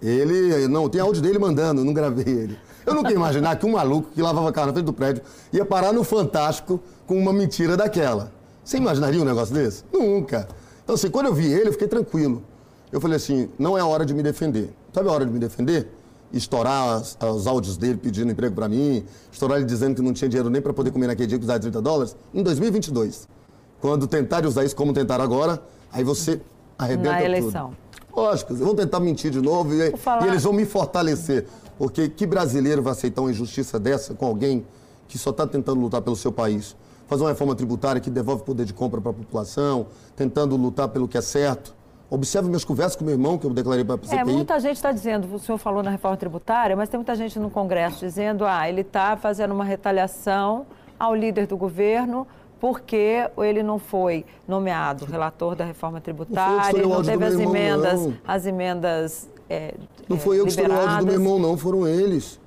Ele, 0.00 0.68
não, 0.68 0.88
tem 0.88 1.00
áudio 1.00 1.22
dele 1.22 1.38
mandando, 1.38 1.84
não 1.84 1.92
gravei 1.92 2.24
ele. 2.24 2.58
Eu 2.84 2.94
nunca 2.94 3.10
ia 3.10 3.16
imaginar 3.16 3.56
que 3.56 3.66
um 3.66 3.72
maluco 3.72 4.10
que 4.14 4.22
lavava 4.22 4.52
carro 4.52 4.68
na 4.68 4.72
frente 4.72 4.86
do 4.86 4.92
prédio 4.92 5.22
ia 5.52 5.64
parar 5.64 5.92
no 5.92 6.04
Fantástico 6.04 6.80
com 7.06 7.18
uma 7.18 7.32
mentira 7.32 7.76
daquela. 7.76 8.30
Você 8.62 8.76
imaginaria 8.76 9.20
um 9.20 9.24
negócio 9.24 9.54
desse? 9.54 9.84
Nunca. 9.92 10.46
Então, 10.84 10.94
assim, 10.94 11.10
quando 11.10 11.26
eu 11.26 11.34
vi 11.34 11.52
ele, 11.52 11.68
eu 11.68 11.72
fiquei 11.72 11.88
tranquilo. 11.88 12.42
Eu 12.92 13.00
falei 13.00 13.16
assim, 13.16 13.48
não 13.58 13.76
é 13.76 13.82
hora 13.82 14.04
de 14.04 14.14
me 14.14 14.22
defender. 14.22 14.70
Sabe 14.92 15.08
a 15.08 15.12
hora 15.12 15.26
de 15.26 15.32
me 15.32 15.38
defender? 15.38 15.88
Estourar 16.32 16.96
as, 16.96 17.16
os 17.22 17.46
áudios 17.46 17.76
dele 17.76 17.96
pedindo 17.96 18.30
emprego 18.32 18.54
para 18.54 18.68
mim, 18.68 19.04
estourar 19.32 19.58
ele 19.58 19.66
dizendo 19.66 19.94
que 19.94 20.02
não 20.02 20.12
tinha 20.12 20.28
dinheiro 20.28 20.50
nem 20.50 20.60
para 20.60 20.72
poder 20.72 20.90
comer 20.90 21.06
naquele 21.06 21.28
dia 21.28 21.38
que 21.38 21.44
usar 21.44 21.58
30 21.58 21.80
dólares, 21.80 22.16
em 22.34 22.42
2022. 22.42 23.28
Quando 23.80 24.06
tentarem 24.06 24.48
usar 24.48 24.64
isso 24.64 24.74
como 24.74 24.92
tentaram 24.92 25.24
agora, 25.24 25.62
aí 25.92 26.02
você 26.02 26.40
arrebenta 26.78 27.12
Na 27.12 27.22
eleição. 27.22 27.68
Tudo. 27.68 27.86
Lógico, 28.16 28.54
vão 28.54 28.74
tentar 28.74 28.98
mentir 28.98 29.30
de 29.30 29.40
novo 29.42 29.74
e, 29.74 29.78
e, 29.78 30.26
eles 30.26 30.42
vão 30.42 30.52
me 30.52 30.64
fortalecer. 30.64 31.46
Porque 31.76 32.08
que 32.08 32.26
brasileiro 32.26 32.82
vai 32.82 32.92
aceitar 32.92 33.20
uma 33.20 33.30
injustiça 33.30 33.78
dessa 33.78 34.14
com 34.14 34.24
alguém 34.24 34.66
que 35.06 35.18
só 35.18 35.28
está 35.30 35.46
tentando 35.46 35.78
lutar 35.78 36.00
pelo 36.00 36.16
seu 36.16 36.32
país? 36.32 36.74
Fazer 37.06 37.22
uma 37.22 37.28
reforma 37.28 37.54
tributária 37.54 38.00
que 38.00 38.10
devolve 38.10 38.42
poder 38.42 38.64
de 38.64 38.72
compra 38.72 39.00
para 39.02 39.10
a 39.10 39.14
população, 39.14 39.86
tentando 40.16 40.56
lutar 40.56 40.88
pelo 40.88 41.06
que 41.06 41.18
é 41.18 41.20
certo. 41.20 41.75
Observe 42.08 42.48
minhas 42.48 42.64
conversas 42.64 42.94
com 42.94 43.04
meu 43.04 43.14
irmão, 43.14 43.36
que 43.36 43.46
eu 43.46 43.50
declarei 43.50 43.84
para 43.84 43.96
a 43.96 43.98
CPI. 43.98 44.18
É, 44.18 44.24
muita 44.24 44.60
gente 44.60 44.76
está 44.76 44.92
dizendo, 44.92 45.34
o 45.34 45.38
senhor 45.38 45.58
falou 45.58 45.82
na 45.82 45.90
reforma 45.90 46.16
tributária, 46.16 46.76
mas 46.76 46.88
tem 46.88 46.98
muita 46.98 47.16
gente 47.16 47.38
no 47.38 47.50
Congresso 47.50 47.98
dizendo, 47.98 48.44
ah, 48.44 48.68
ele 48.68 48.82
está 48.82 49.16
fazendo 49.16 49.52
uma 49.52 49.64
retaliação 49.64 50.66
ao 50.98 51.14
líder 51.14 51.46
do 51.46 51.56
governo 51.56 52.26
porque 52.60 53.28
ele 53.38 53.62
não 53.62 53.78
foi 53.78 54.24
nomeado 54.46 55.04
relator 55.04 55.54
da 55.54 55.64
reforma 55.64 56.00
tributária, 56.00 56.82
não, 56.82 56.88
não 56.90 57.02
teve 57.02 57.24
as 57.24 57.34
irmão, 57.34 57.54
emendas, 57.54 58.00
não. 58.00 58.14
as 58.26 58.46
emendas. 58.46 59.28
É, 59.48 59.74
não 60.08 60.18
foi 60.18 60.36
é, 60.36 60.40
eu 60.40 60.44
que 60.44 60.50
estou 60.50 60.68
no 60.68 60.74
áudio 60.74 60.98
do 60.98 61.06
meu 61.06 61.14
irmão, 61.14 61.38
não, 61.38 61.56
foram 61.56 61.86
eles. 61.86 62.40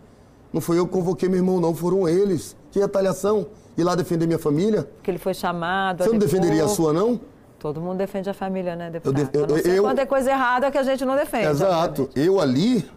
Não 0.52 0.62
foi 0.62 0.80
eu 0.80 0.88
que 0.88 0.94
convoquei 0.94 1.30
meu 1.30 1.38
irmão, 1.38 1.60
não, 1.60 1.76
foram 1.76 2.10
eles. 2.10 2.56
Que 2.72 2.80
retaliação? 2.80 3.48
Ir 3.78 3.84
lá 3.84 3.96
defender 3.96 4.26
minha 4.26 4.40
família? 4.40 4.84
Porque 4.96 5.12
ele 5.12 5.20
foi 5.20 5.34
chamado. 5.34 6.04
Você 6.04 6.10
não 6.10 6.18
defenderia 6.18 6.66
a 6.66 6.68
sua, 6.68 6.92
não? 6.92 7.20
Todo 7.60 7.82
mundo 7.82 7.98
defende 7.98 8.30
a 8.30 8.34
família, 8.34 8.76
né, 8.76 8.90
deputado? 8.90 9.30
Eu, 9.34 9.48
eu, 9.48 9.58
eu, 9.58 9.84
quando 9.84 10.00
é 10.00 10.06
coisa 10.06 10.32
errada 10.32 10.72
que 10.72 10.78
a 10.78 10.84
gente 10.84 11.04
não 11.04 11.16
defende. 11.16 11.48
Exato. 11.48 12.04
Obviamente. 12.04 12.28
Eu 12.28 12.40
ali 12.40 12.90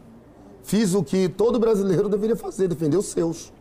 fiz 0.62 0.94
o 0.94 1.02
que 1.02 1.28
todo 1.28 1.58
brasileiro 1.58 2.08
deveria 2.08 2.36
fazer, 2.36 2.68
defender 2.68 2.96
os 2.96 3.06
seus. 3.06 3.52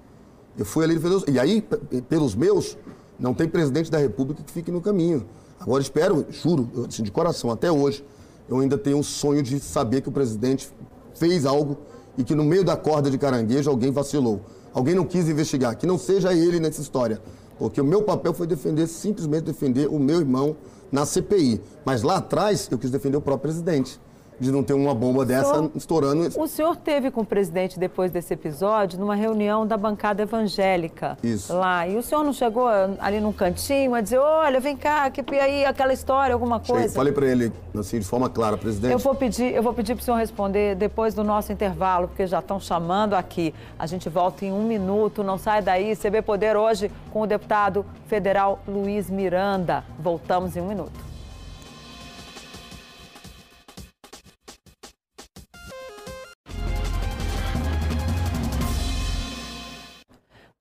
Eu 0.57 0.63
fui 0.63 0.83
ali 0.83 0.93
defender 0.95 1.15
os... 1.15 1.23
E 1.27 1.39
aí, 1.39 1.61
pelos 2.07 2.35
meus, 2.35 2.77
não 3.19 3.33
tem 3.33 3.47
presidente 3.47 3.89
da 3.89 3.97
República 3.97 4.43
que 4.43 4.51
fique 4.51 4.71
no 4.71 4.79
caminho. 4.79 5.25
Agora 5.59 5.81
espero, 5.81 6.25
juro, 6.29 6.69
assim, 6.87 7.03
de 7.03 7.11
coração, 7.11 7.51
até 7.51 7.71
hoje, 7.71 8.05
eu 8.47 8.59
ainda 8.59 8.77
tenho 8.77 8.97
um 8.97 9.03
sonho 9.03 9.41
de 9.41 9.59
saber 9.59 10.01
que 10.01 10.09
o 10.09 10.11
presidente 10.11 10.69
fez 11.15 11.45
algo 11.45 11.77
e 12.17 12.23
que 12.23 12.35
no 12.35 12.43
meio 12.43 12.63
da 12.63 12.75
corda 12.75 13.09
de 13.09 13.17
caranguejo 13.17 13.69
alguém 13.69 13.91
vacilou. 13.91 14.41
Alguém 14.73 14.93
não 14.93 15.05
quis 15.05 15.27
investigar, 15.27 15.75
que 15.75 15.87
não 15.87 15.97
seja 15.97 16.33
ele 16.33 16.59
nessa 16.59 16.81
história. 16.81 17.21
Porque 17.57 17.79
o 17.79 17.85
meu 17.85 18.01
papel 18.01 18.33
foi 18.33 18.47
defender, 18.47 18.87
simplesmente 18.87 19.43
defender 19.43 19.87
o 19.87 19.99
meu 19.99 20.19
irmão 20.19 20.55
na 20.91 21.05
CPI. 21.05 21.61
Mas 21.85 22.01
lá 22.01 22.17
atrás 22.17 22.67
eu 22.71 22.77
quis 22.77 22.91
defender 22.91 23.17
o 23.17 23.21
próprio 23.21 23.51
presidente 23.51 23.99
de 24.41 24.51
não 24.51 24.63
ter 24.63 24.73
uma 24.73 24.95
bomba 24.95 25.23
dessa 25.23 25.53
senhor, 25.53 25.71
estourando. 25.75 26.27
O 26.35 26.47
senhor 26.47 26.75
teve 26.75 27.11
com 27.11 27.21
o 27.21 27.25
presidente 27.25 27.77
depois 27.77 28.11
desse 28.11 28.33
episódio 28.33 28.99
numa 28.99 29.13
reunião 29.13 29.67
da 29.67 29.77
bancada 29.77 30.23
evangélica 30.23 31.15
Isso. 31.23 31.53
lá. 31.53 31.87
E 31.87 31.95
o 31.95 32.01
senhor 32.01 32.23
não 32.23 32.33
chegou 32.33 32.67
ali 32.99 33.19
num 33.19 33.31
cantinho 33.31 33.93
a 33.93 34.01
dizer, 34.01 34.17
olha, 34.17 34.59
vem 34.59 34.75
cá, 34.75 35.11
que 35.11 35.23
aí 35.35 35.63
aquela 35.63 35.93
história, 35.93 36.33
alguma 36.33 36.59
coisa? 36.59 36.81
Cheguei, 36.81 36.95
falei 36.95 37.13
para 37.13 37.27
ele 37.27 37.53
assim 37.77 37.99
de 37.99 38.05
forma 38.05 38.29
clara, 38.29 38.57
presidente. 38.57 38.93
Eu 38.93 38.97
vou 38.97 39.13
pedir, 39.13 39.53
eu 39.53 39.61
vou 39.61 39.73
pedir 39.73 39.93
para 39.93 40.01
o 40.01 40.05
senhor 40.05 40.17
responder 40.17 40.75
depois 40.75 41.13
do 41.13 41.23
nosso 41.23 41.53
intervalo, 41.53 42.07
porque 42.07 42.25
já 42.25 42.39
estão 42.39 42.59
chamando 42.59 43.13
aqui. 43.13 43.53
A 43.77 43.85
gente 43.85 44.09
volta 44.09 44.43
em 44.43 44.51
um 44.51 44.63
minuto, 44.63 45.23
não 45.23 45.37
sai 45.37 45.61
daí. 45.61 45.95
CB 45.95 46.23
Poder 46.23 46.57
hoje 46.57 46.91
com 47.11 47.21
o 47.21 47.27
deputado 47.27 47.85
federal 48.07 48.59
Luiz 48.67 49.07
Miranda. 49.07 49.83
Voltamos 49.99 50.57
em 50.57 50.61
um 50.61 50.67
minuto. 50.67 51.10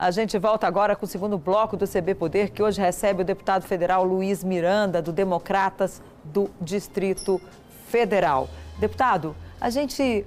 A 0.01 0.11
gente 0.11 0.39
volta 0.39 0.67
agora 0.67 0.97
com 0.97 1.05
o 1.05 1.07
segundo 1.07 1.37
bloco 1.37 1.77
do 1.77 1.87
CB 1.87 2.15
Poder, 2.15 2.49
que 2.53 2.63
hoje 2.63 2.81
recebe 2.81 3.21
o 3.21 3.25
deputado 3.25 3.65
federal 3.65 4.03
Luiz 4.03 4.43
Miranda, 4.43 5.03
do 5.03 5.13
Democratas 5.13 6.01
do 6.25 6.49
Distrito 6.59 7.39
Federal. 7.89 8.49
Deputado, 8.79 9.37
a 9.61 9.69
gente, 9.69 10.25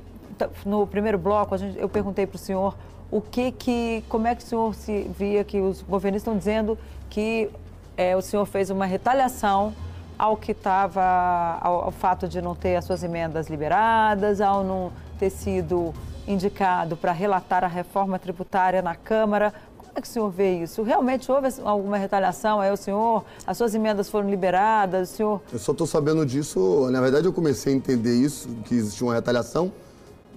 no 0.63 0.85
primeiro 0.85 1.17
bloco, 1.17 1.57
gente, 1.57 1.75
eu 1.79 1.89
perguntei 1.89 2.27
para 2.27 2.35
o 2.35 2.37
senhor 2.37 2.77
o 3.09 3.19
que 3.19 3.51
que, 3.51 4.03
como 4.09 4.27
é 4.27 4.35
que 4.35 4.43
o 4.43 4.45
senhor 4.45 4.75
se 4.75 5.09
via 5.17 5.43
que 5.43 5.59
os 5.59 5.81
governistas 5.81 6.21
estão 6.21 6.37
dizendo 6.37 6.77
que 7.09 7.49
é, 7.97 8.15
o 8.15 8.21
senhor 8.21 8.45
fez 8.45 8.69
uma 8.69 8.85
retaliação 8.85 9.73
ao 10.19 10.37
que 10.37 10.51
estava, 10.51 11.57
ao, 11.59 11.85
ao 11.85 11.91
fato 11.91 12.27
de 12.27 12.43
não 12.43 12.53
ter 12.53 12.75
as 12.75 12.85
suas 12.85 13.03
emendas 13.03 13.49
liberadas, 13.49 14.39
ao 14.39 14.63
não 14.63 14.91
ter 15.17 15.31
sido 15.31 15.95
indicado 16.27 16.95
para 16.95 17.11
relatar 17.11 17.63
a 17.63 17.67
reforma 17.67 18.17
tributária 18.17 18.81
na 18.81 18.95
Câmara. 18.95 19.53
Como 19.77 19.91
é 19.95 20.01
que 20.01 20.07
o 20.07 20.11
senhor 20.11 20.29
vê 20.29 20.59
isso? 20.63 20.81
Realmente 20.83 21.31
houve 21.31 21.49
alguma 21.63 21.97
retaliação? 21.97 22.59
Aí 22.59 22.71
o 22.71 22.77
senhor, 22.77 23.23
as 23.45 23.57
suas 23.57 23.75
emendas 23.75 24.09
foram 24.09 24.29
liberadas, 24.29 25.11
o 25.11 25.15
senhor... 25.15 25.41
Eu 25.51 25.59
só 25.59 25.71
estou 25.71 25.85
sabendo 25.85 26.25
disso, 26.25 26.89
na 26.91 26.99
verdade 26.99 27.27
eu 27.27 27.33
comecei 27.33 27.73
a 27.73 27.75
entender 27.75 28.15
isso, 28.15 28.49
que 28.65 28.75
existia 28.75 29.05
uma 29.05 29.13
retaliação, 29.13 29.71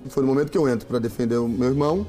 foi 0.09 0.23
no 0.23 0.29
momento 0.29 0.51
que 0.51 0.59
eu 0.59 0.69
entro 0.69 0.87
para 0.87 0.99
defender 0.99 1.37
o 1.37 1.49
meu 1.49 1.69
irmão, 1.69 2.07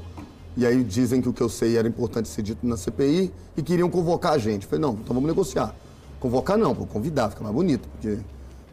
e 0.55 0.65
aí 0.65 0.83
dizem 0.83 1.21
que 1.21 1.29
o 1.29 1.33
que 1.33 1.41
eu 1.41 1.49
sei 1.49 1.77
era 1.77 1.87
importante 1.87 2.27
ser 2.27 2.41
dito 2.41 2.65
na 2.65 2.75
CPI 2.75 3.31
e 3.55 3.61
queriam 3.61 3.89
convocar 3.89 4.33
a 4.33 4.37
gente. 4.39 4.63
Eu 4.63 4.69
falei, 4.69 4.81
não, 4.81 4.93
então 4.93 5.13
vamos 5.13 5.27
negociar. 5.27 5.73
Convocar 6.19 6.57
não, 6.57 6.73
vou 6.73 6.87
convidar, 6.87 7.29
fica 7.29 7.43
mais 7.43 7.53
bonito, 7.53 7.87
porque 7.89 8.17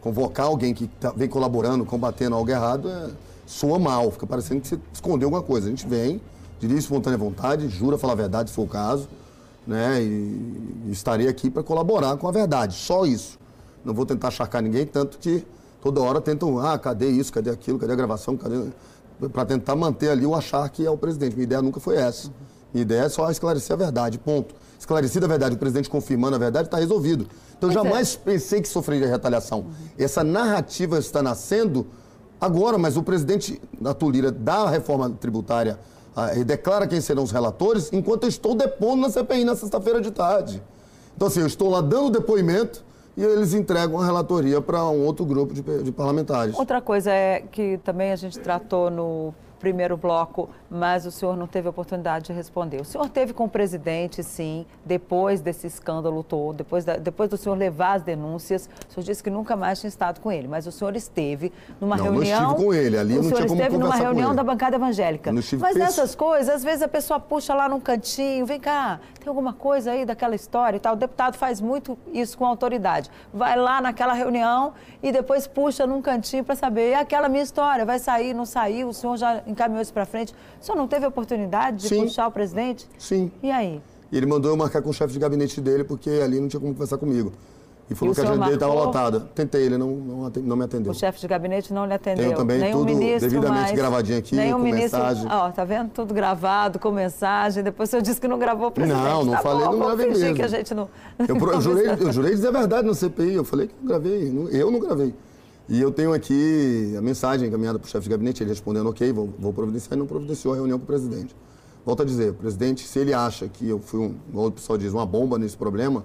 convocar 0.01 0.47
alguém 0.47 0.73
que 0.73 0.89
tá, 0.89 1.13
vem 1.15 1.29
colaborando, 1.29 1.85
combatendo 1.85 2.37
algo 2.37 2.51
errado, 2.51 2.89
é, 2.89 3.11
soa 3.47 3.79
mal, 3.79 4.11
fica 4.11 4.27
parecendo 4.27 4.61
que 4.61 4.69
você 4.69 4.79
escondeu 4.93 5.27
alguma 5.27 5.43
coisa. 5.43 5.67
A 5.67 5.71
gente 5.71 5.87
vem, 5.87 6.21
dirige 6.61 6.81
espontânea 6.81 7.19
vontade, 7.19 7.69
jura 7.69 7.99
falar 7.99 8.15
a 8.15 8.17
verdade 8.17 8.51
se 8.51 8.57
for 8.57 8.63
o 8.63 8.69
caso, 8.69 9.09
né? 9.67 10.03
E, 10.03 10.87
e 10.87 10.91
estarei 10.91 11.29
aqui 11.29 11.51
para 11.51 11.63
colaborar 11.63 12.17
com 12.17 12.29
a 12.29 12.33
verdade, 12.33 12.75
só 12.75 13.05
isso. 13.05 13.39
Não 13.85 13.93
vou 13.93 14.07
tentar 14.07 14.29
achar 14.29 14.49
ninguém, 14.63 14.87
tanto 14.87 15.19
que 15.19 15.45
toda 15.83 16.01
hora 16.01 16.21
tentam, 16.21 16.59
ah, 16.59 16.79
cadê 16.79 17.09
isso, 17.09 17.33
cadê 17.33 17.51
aquilo, 17.51 17.79
cadê 17.79 17.93
a 17.93 17.97
gravação, 17.97 18.37
cadê 18.37 18.71
para 19.33 19.45
tentar 19.45 19.77
manter 19.77 20.11
ali 20.11 20.27
o 20.27 20.35
achar 20.35 20.69
que 20.69 20.85
é 20.85 20.91
o 20.91 20.97
presidente. 20.97 21.35
Minha 21.35 21.45
ideia 21.45 21.63
nunca 21.63 21.81
foi 21.81 21.97
essa. 21.97 22.31
Minha 22.73 22.83
ideia 22.83 23.03
é 23.03 23.09
só 23.09 23.31
esclarecer 23.31 23.73
a 23.75 23.77
verdade, 23.77 24.19
ponto. 24.19 24.55
Esclarecida 24.79 25.27
a 25.27 25.29
verdade, 25.29 25.55
o 25.55 25.59
presidente 25.59 25.89
confirmando 25.89 26.35
a 26.35 26.39
verdade, 26.39 26.67
está 26.67 26.79
resolvido. 26.79 27.27
Então, 27.57 27.69
Mas 27.69 27.75
jamais 27.75 28.15
é. 28.21 28.25
pensei 28.25 28.61
que 28.61 28.69
sofreria 28.69 29.07
retaliação. 29.07 29.67
Essa 29.97 30.25
narrativa 30.25 30.99
está 30.99 31.23
nascendo 31.23 31.87
agora, 32.41 32.79
mas 32.79 32.97
o 32.97 33.03
presidente 33.03 33.61
da 33.81 33.95
Tulira 33.95 34.31
dá 34.31 34.63
a 34.63 34.71
reforma 34.71 35.11
tributária 35.11 35.79
ah, 36.17 36.35
e 36.35 36.45
declara 36.45 36.87
quem 36.87 37.01
serão 37.01 37.23
os 37.23 37.31
relatores, 37.31 37.93
enquanto 37.93 38.25
eu 38.25 38.29
estou 38.29 38.55
depondo 38.55 39.03
na 39.03 39.11
CPI 39.11 39.45
na 39.45 39.57
sexta-feira 39.57 40.01
de 40.01 40.11
tarde. 40.11 40.63
Então, 41.17 41.29
assim, 41.29 41.41
eu 41.41 41.47
estou 41.47 41.69
lá 41.69 41.81
dando 41.81 42.11
depoimento 42.11 42.85
e 43.17 43.23
eles 43.23 43.55
entregam 43.55 44.01
a 44.01 44.05
relatoria 44.05 44.61
para 44.61 44.85
um 44.85 45.05
outro 45.05 45.25
grupo 45.25 45.55
de, 45.55 45.63
de, 45.63 45.93
parlamentares. 45.93 46.57
Outra 46.59 46.81
coisa 46.81 47.11
é 47.11 47.41
que 47.41 47.79
também 47.79 48.13
a 48.13 48.17
gente 48.17 48.39
tratou 48.39 48.91
no 48.91 49.35
primeiro 49.65 49.97
bloco, 49.97 50.51
mas 50.71 51.07
o 51.07 51.11
senhor 51.11 51.39
não 51.39 51.47
teve 51.47 51.67
oportunidade 51.67 52.27
de 52.27 52.33
responder. 52.35 52.83
O 52.83 52.85
senhor 52.85 53.09
teve 53.09 53.33
com 53.33 53.45
o 53.45 53.49
presidente, 53.49 54.23
sim, 54.23 54.67
depois 54.85 55.41
desse 55.41 55.67
escândalo 55.67 56.23
todo, 56.23 56.59
depois, 56.59 56.85
da, 56.85 56.99
depois 56.99 57.31
do 57.31 57.39
senhor 57.39 57.57
levar 57.57 57.95
as 57.95 58.03
denúncias. 58.03 58.69
O 58.91 58.93
senhor 58.93 59.05
disse 59.05 59.23
que 59.23 59.31
nunca 59.31 59.57
mais 59.57 59.81
tinha 59.81 59.89
estado 59.89 60.21
com 60.21 60.31
ele, 60.31 60.47
mas 60.47 60.67
o 60.67 60.73
senhor 60.73 60.95
esteve 60.95 61.51
numa 61.81 61.97
não, 61.97 62.05
reunião. 62.05 62.43
Não, 62.43 62.49
estive 62.51 62.65
com 62.67 62.75
ele, 62.75 62.99
ali 62.99 63.15
o 63.15 63.23
não 63.23 63.31
tinha 63.31 63.47
como 63.47 63.55
esteve 63.55 63.79
numa 63.79 63.97
reunião 63.97 64.35
da 64.35 64.45
bancada 64.45 64.77
evangélica. 64.77 65.33
Não 65.33 65.41
estive 65.41 65.63
mas 65.63 65.77
nessas 65.77 66.15
coisas, 66.15 66.55
às 66.55 66.63
vezes 66.63 66.83
a 66.83 66.89
pessoa 66.89 67.19
puxa 67.19 67.55
lá 67.55 67.67
num 67.67 67.81
cantinho, 67.81 68.45
vem 68.45 68.61
cá, 68.61 69.01
tem 69.19 69.31
alguma 69.31 69.55
coisa 69.55 69.93
aí 69.93 70.05
daquela 70.05 70.35
história 70.35 70.77
e 70.77 70.81
tal. 70.81 70.93
O 70.93 70.97
deputado 70.97 71.37
faz 71.37 71.59
muito 71.59 71.97
isso 72.13 72.37
com 72.37 72.45
autoridade. 72.45 73.11
Vai 73.33 73.57
lá 73.57 73.81
naquela 73.81 74.13
reunião 74.13 74.75
e 75.03 75.11
depois 75.11 75.47
puxa 75.47 75.87
num 75.87 76.03
cantinho 76.03 76.45
para 76.45 76.55
saber, 76.55 76.91
e 76.91 76.95
aquela 76.95 77.29
minha 77.31 77.43
história, 77.43 77.87
vai 77.87 77.99
sair, 77.99 78.35
não 78.35 78.45
saiu, 78.45 78.89
o 78.89 78.95
senhor 78.95 79.17
já 79.17 79.43
encaminhou 79.55 79.81
isso 79.81 79.93
para 79.93 80.05
frente. 80.05 80.35
O 80.61 80.65
senhor 80.65 80.77
não 80.77 80.87
teve 80.87 81.07
oportunidade 81.07 81.79
de 81.79 81.89
Sim. 81.89 82.03
puxar 82.03 82.27
o 82.27 82.31
presidente? 82.31 82.87
Sim. 82.99 83.33
E 83.43 83.51
aí? 83.51 83.81
Ele 84.13 84.27
mandou 84.27 84.51
eu 84.51 84.57
marcar 84.57 84.83
com 84.83 84.91
o 84.91 84.93
chefe 84.93 85.13
de 85.13 85.19
gabinete 85.19 85.61
dele, 85.61 85.83
porque 85.83 86.11
ali 86.23 86.39
não 86.39 86.49
tinha 86.49 86.61
como 86.61 86.73
conversar 86.73 86.99
comigo. 86.99 87.33
E 87.91 87.95
falou 87.95 88.13
e 88.13 88.15
que 88.15 88.21
a 88.21 88.25
agenda 88.25 88.45
dele 88.45 88.55
estava 88.55 88.73
lotada. 88.73 89.21
Tentei, 89.35 89.63
ele 89.63 89.77
não, 89.77 89.91
não, 89.91 90.33
não, 90.43 90.57
me 90.57 90.65
atendeu. 90.65 90.93
O 90.93 90.95
chefe 90.95 91.21
de 91.21 91.29
gabinete 91.29 91.73
não 91.73 91.85
lhe 91.85 91.93
atendeu. 91.93 92.25
Tenho 92.25 92.37
também 92.37 92.59
Nenhum 92.59 92.79
tudo 92.79 92.95
ministro 92.95 93.29
devidamente 93.29 93.63
mais. 93.63 93.77
gravadinho 93.77 94.19
aqui, 94.19 94.37
Nenhum 94.37 94.57
com 94.57 94.63
ministro, 94.63 94.99
mensagem. 94.99 95.29
Ó, 95.31 95.51
tá 95.51 95.65
vendo? 95.65 95.91
Tudo 95.91 96.15
gravado, 96.15 96.79
com 96.79 96.91
mensagem. 96.91 97.63
Depois 97.63 97.89
o 97.89 97.91
senhor 97.91 98.03
disse 98.03 98.21
que 98.21 98.29
não 98.29 98.39
gravou 98.39 98.69
o 98.69 98.71
presidente. 98.71 99.03
Não, 99.03 99.25
não 99.25 99.33
tá 99.35 99.43
falei, 99.43 99.67
bom, 99.67 99.73
não 99.73 99.87
gravei 99.87 100.07
mesmo. 100.07 100.35
que 100.35 100.43
a 100.43 100.49
gente 100.49 100.75
não... 100.75 100.89
Eu, 101.29 101.37
eu, 101.53 101.61
jurei, 101.61 101.87
eu 101.89 102.13
jurei 102.13 102.31
dizer 102.31 102.49
a 102.49 102.53
verdade 102.53 102.87
na 102.87 102.95
CPI, 102.95 103.35
eu 103.35 103.45
falei 103.45 103.67
que 103.67 103.75
não 103.79 103.87
gravei, 103.87 104.49
eu 104.51 104.71
não 104.71 104.81
gravei. 104.81 105.15
E 105.69 105.81
eu 105.81 105.91
tenho 105.91 106.13
aqui 106.13 106.95
a 106.97 107.01
mensagem 107.01 107.49
encaminhada 107.49 107.79
para 107.79 107.87
o 107.87 107.91
chefe 107.91 108.05
de 108.05 108.11
gabinete, 108.11 108.43
ele 108.43 108.51
respondendo, 108.51 108.89
ok, 108.89 109.11
vou, 109.13 109.33
vou 109.39 109.53
providenciar, 109.53 109.95
e 109.95 109.99
não 109.99 110.07
providenciou 110.07 110.53
a 110.53 110.57
reunião 110.57 110.79
com 110.79 110.85
o 110.85 110.87
presidente. 110.87 111.35
Volto 111.87 112.03
a 112.03 112.05
dizer, 112.05 112.35
presidente, 112.35 112.87
se 112.87 112.99
ele 112.99 113.15
acha 113.15 113.49
que 113.49 113.69
eu 113.69 113.79
fui, 113.79 114.01
um, 114.01 114.15
como 114.33 114.47
o 114.49 114.53
pessoal 114.53 114.79
diz, 114.79 114.93
uma 114.93 115.07
bomba 115.07 115.39
nesse 115.39 115.57
problema, 115.57 116.05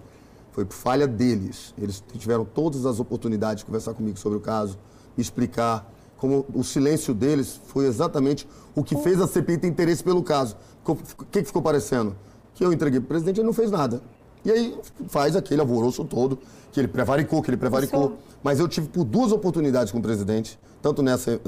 foi 0.51 0.63
por 0.63 0.73
falha 0.73 1.07
deles. 1.07 1.73
Eles 1.77 2.03
tiveram 2.17 2.45
todas 2.45 2.85
as 2.85 2.99
oportunidades 2.99 3.61
de 3.61 3.65
conversar 3.65 3.93
comigo 3.93 4.17
sobre 4.17 4.37
o 4.37 4.41
caso, 4.41 4.77
me 5.15 5.21
explicar 5.21 5.89
como 6.17 6.45
o 6.53 6.63
silêncio 6.63 7.13
deles 7.13 7.59
foi 7.67 7.85
exatamente 7.85 8.47
o 8.75 8.83
que 8.83 8.95
fez 8.97 9.21
a 9.21 9.27
CPI 9.27 9.57
ter 9.57 9.67
interesse 9.67 10.03
pelo 10.03 10.21
caso. 10.21 10.55
O 10.85 10.95
que, 10.95 11.39
que 11.39 11.45
ficou 11.45 11.61
parecendo? 11.61 12.15
Que 12.55 12.63
eu 12.63 12.73
entreguei 12.73 12.99
para 12.99 13.05
o 13.05 13.09
presidente 13.09 13.37
e 13.37 13.39
ele 13.39 13.47
não 13.47 13.53
fez 13.53 13.71
nada. 13.71 14.01
E 14.43 14.51
aí 14.51 14.77
faz 15.07 15.35
aquele 15.35 15.61
alvoroço 15.61 16.03
todo, 16.03 16.39
que 16.71 16.79
ele 16.79 16.87
prevaricou, 16.87 17.41
que 17.41 17.49
ele 17.49 17.57
prevaricou. 17.57 18.17
Mas 18.43 18.60
eu 18.60 18.67
tive 18.67 18.88
por 18.88 19.04
duas 19.04 19.32
oportunidades 19.32 19.91
com 19.91 19.99
o 19.99 20.02
presidente, 20.02 20.60
tanto 20.82 21.04
nessa, 21.04 21.32
é, 21.32 21.39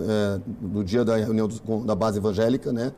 no 0.62 0.84
dia 0.84 1.06
da 1.06 1.16
reunião 1.16 1.48
do, 1.48 1.86
da 1.86 1.96
base 1.96 2.18
evangélica, 2.18 2.72
né? 2.72 2.92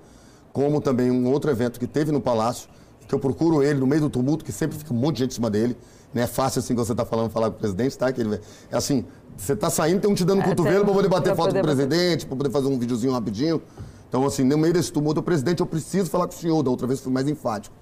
Como 0.51 0.81
também 0.81 1.11
um 1.11 1.31
outro 1.31 1.49
evento 1.51 1.79
que 1.79 1.87
teve 1.87 2.11
no 2.11 2.21
Palácio, 2.21 2.69
que 3.07 3.13
eu 3.13 3.19
procuro 3.19 3.61
ele 3.61 3.79
no 3.79 3.87
meio 3.87 4.01
do 4.01 4.09
tumulto, 4.09 4.43
que 4.43 4.51
sempre 4.51 4.77
fica 4.77 4.93
um 4.93 4.97
monte 4.97 5.17
de 5.17 5.23
gente 5.23 5.31
em 5.31 5.35
cima 5.35 5.49
dele. 5.49 5.77
Não 6.13 6.21
é 6.21 6.27
fácil 6.27 6.59
assim 6.59 6.73
que 6.73 6.79
você 6.79 6.91
está 6.91 7.05
falando, 7.05 7.29
falar 7.29 7.49
com 7.49 7.57
o 7.57 7.59
presidente, 7.59 7.97
tá? 7.97 8.11
Que 8.11 8.21
ele, 8.21 8.39
é 8.71 8.77
assim, 8.77 9.05
você 9.35 9.53
está 9.53 9.69
saindo, 9.69 10.01
tem 10.01 10.09
um 10.09 10.13
te 10.13 10.23
dando 10.23 10.41
é, 10.41 10.45
cotovelo 10.45 10.85
para 10.85 10.93
poder 10.93 11.09
bater 11.09 11.35
foto 11.35 11.53
com 11.53 11.59
o 11.59 11.61
presidente, 11.61 12.25
para 12.25 12.35
poder 12.35 12.49
fazer 12.51 12.67
um 12.67 12.77
videozinho 12.77 13.13
rapidinho. 13.13 13.61
Então, 14.07 14.25
assim, 14.25 14.43
no 14.43 14.57
meio 14.57 14.73
desse 14.73 14.91
tumulto, 14.91 15.21
o 15.21 15.23
presidente, 15.23 15.59
eu 15.59 15.65
preciso 15.65 16.09
falar 16.09 16.27
com 16.27 16.33
o 16.33 16.37
senhor. 16.37 16.61
Da 16.61 16.69
outra 16.69 16.85
vez 16.85 16.99
fui 16.99 17.11
mais 17.11 17.27
enfático. 17.27 17.75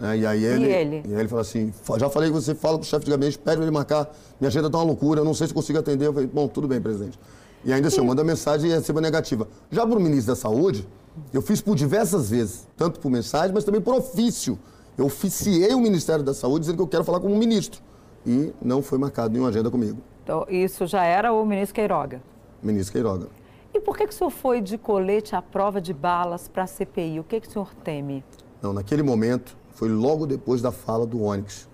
É, 0.00 0.16
e 0.16 0.26
aí 0.26 0.44
ele, 0.44 0.66
e 0.66 0.72
ele? 0.72 1.02
E 1.06 1.14
aí 1.14 1.20
ele 1.20 1.28
falou 1.28 1.42
assim, 1.42 1.72
já 1.98 2.10
falei 2.10 2.28
que 2.28 2.34
você 2.34 2.54
fala 2.54 2.76
com 2.76 2.82
o 2.82 2.86
chefe 2.86 3.04
de 3.04 3.10
gabinete, 3.10 3.38
pede 3.38 3.62
ele 3.62 3.70
marcar, 3.70 4.12
minha 4.40 4.48
agenda 4.48 4.66
está 4.66 4.78
uma 4.78 4.84
loucura, 4.84 5.20
eu 5.20 5.24
não 5.24 5.34
sei 5.34 5.46
se 5.46 5.54
consigo 5.54 5.78
atender. 5.78 6.06
Eu 6.06 6.12
falei, 6.12 6.28
bom, 6.28 6.48
tudo 6.48 6.66
bem, 6.66 6.80
presidente. 6.80 7.18
E 7.64 7.72
ainda 7.72 7.88
assim, 7.88 7.98
eu 7.98 8.04
mando 8.04 8.20
a 8.20 8.24
mensagem 8.24 8.70
e 8.70 8.74
recebo 8.74 8.98
a 8.98 9.02
negativa. 9.02 9.48
Já 9.70 9.86
para 9.86 9.96
o 9.96 10.00
ministro 10.00 10.34
da 10.34 10.36
Saúde, 10.36 10.86
eu 11.32 11.40
fiz 11.40 11.60
por 11.60 11.76
diversas 11.76 12.30
vezes, 12.30 12.66
tanto 12.76 13.00
por 13.00 13.10
mensagem, 13.10 13.54
mas 13.54 13.64
também 13.64 13.80
por 13.80 13.94
ofício. 13.94 14.58
Eu 14.98 15.06
oficiei 15.06 15.74
o 15.74 15.80
Ministério 15.80 16.24
da 16.24 16.34
Saúde 16.34 16.60
dizendo 16.60 16.76
que 16.76 16.82
eu 16.82 16.88
quero 16.88 17.04
falar 17.04 17.20
com 17.20 17.28
o 17.28 17.36
ministro. 17.36 17.80
E 18.26 18.52
não 18.62 18.82
foi 18.82 18.98
marcado 18.98 19.30
nenhuma 19.30 19.48
agenda 19.48 19.70
comigo. 19.70 19.98
Então, 20.22 20.46
isso 20.48 20.86
já 20.86 21.04
era 21.04 21.32
o 21.32 21.44
ministro 21.44 21.74
Queiroga? 21.74 22.22
Ministro 22.62 22.92
Queiroga. 22.92 23.28
E 23.74 23.80
por 23.80 23.96
que, 23.96 24.06
que 24.06 24.14
o 24.14 24.16
senhor 24.16 24.30
foi 24.30 24.60
de 24.60 24.78
colete 24.78 25.34
à 25.34 25.42
prova 25.42 25.80
de 25.80 25.92
balas 25.92 26.48
para 26.48 26.62
a 26.62 26.66
CPI? 26.66 27.20
O 27.20 27.24
que, 27.24 27.40
que 27.40 27.48
o 27.48 27.50
senhor 27.50 27.74
teme? 27.82 28.24
Não, 28.62 28.72
naquele 28.72 29.02
momento, 29.02 29.56
foi 29.74 29.88
logo 29.88 30.26
depois 30.26 30.62
da 30.62 30.72
fala 30.72 31.06
do 31.06 31.22
Onyx. 31.22 31.68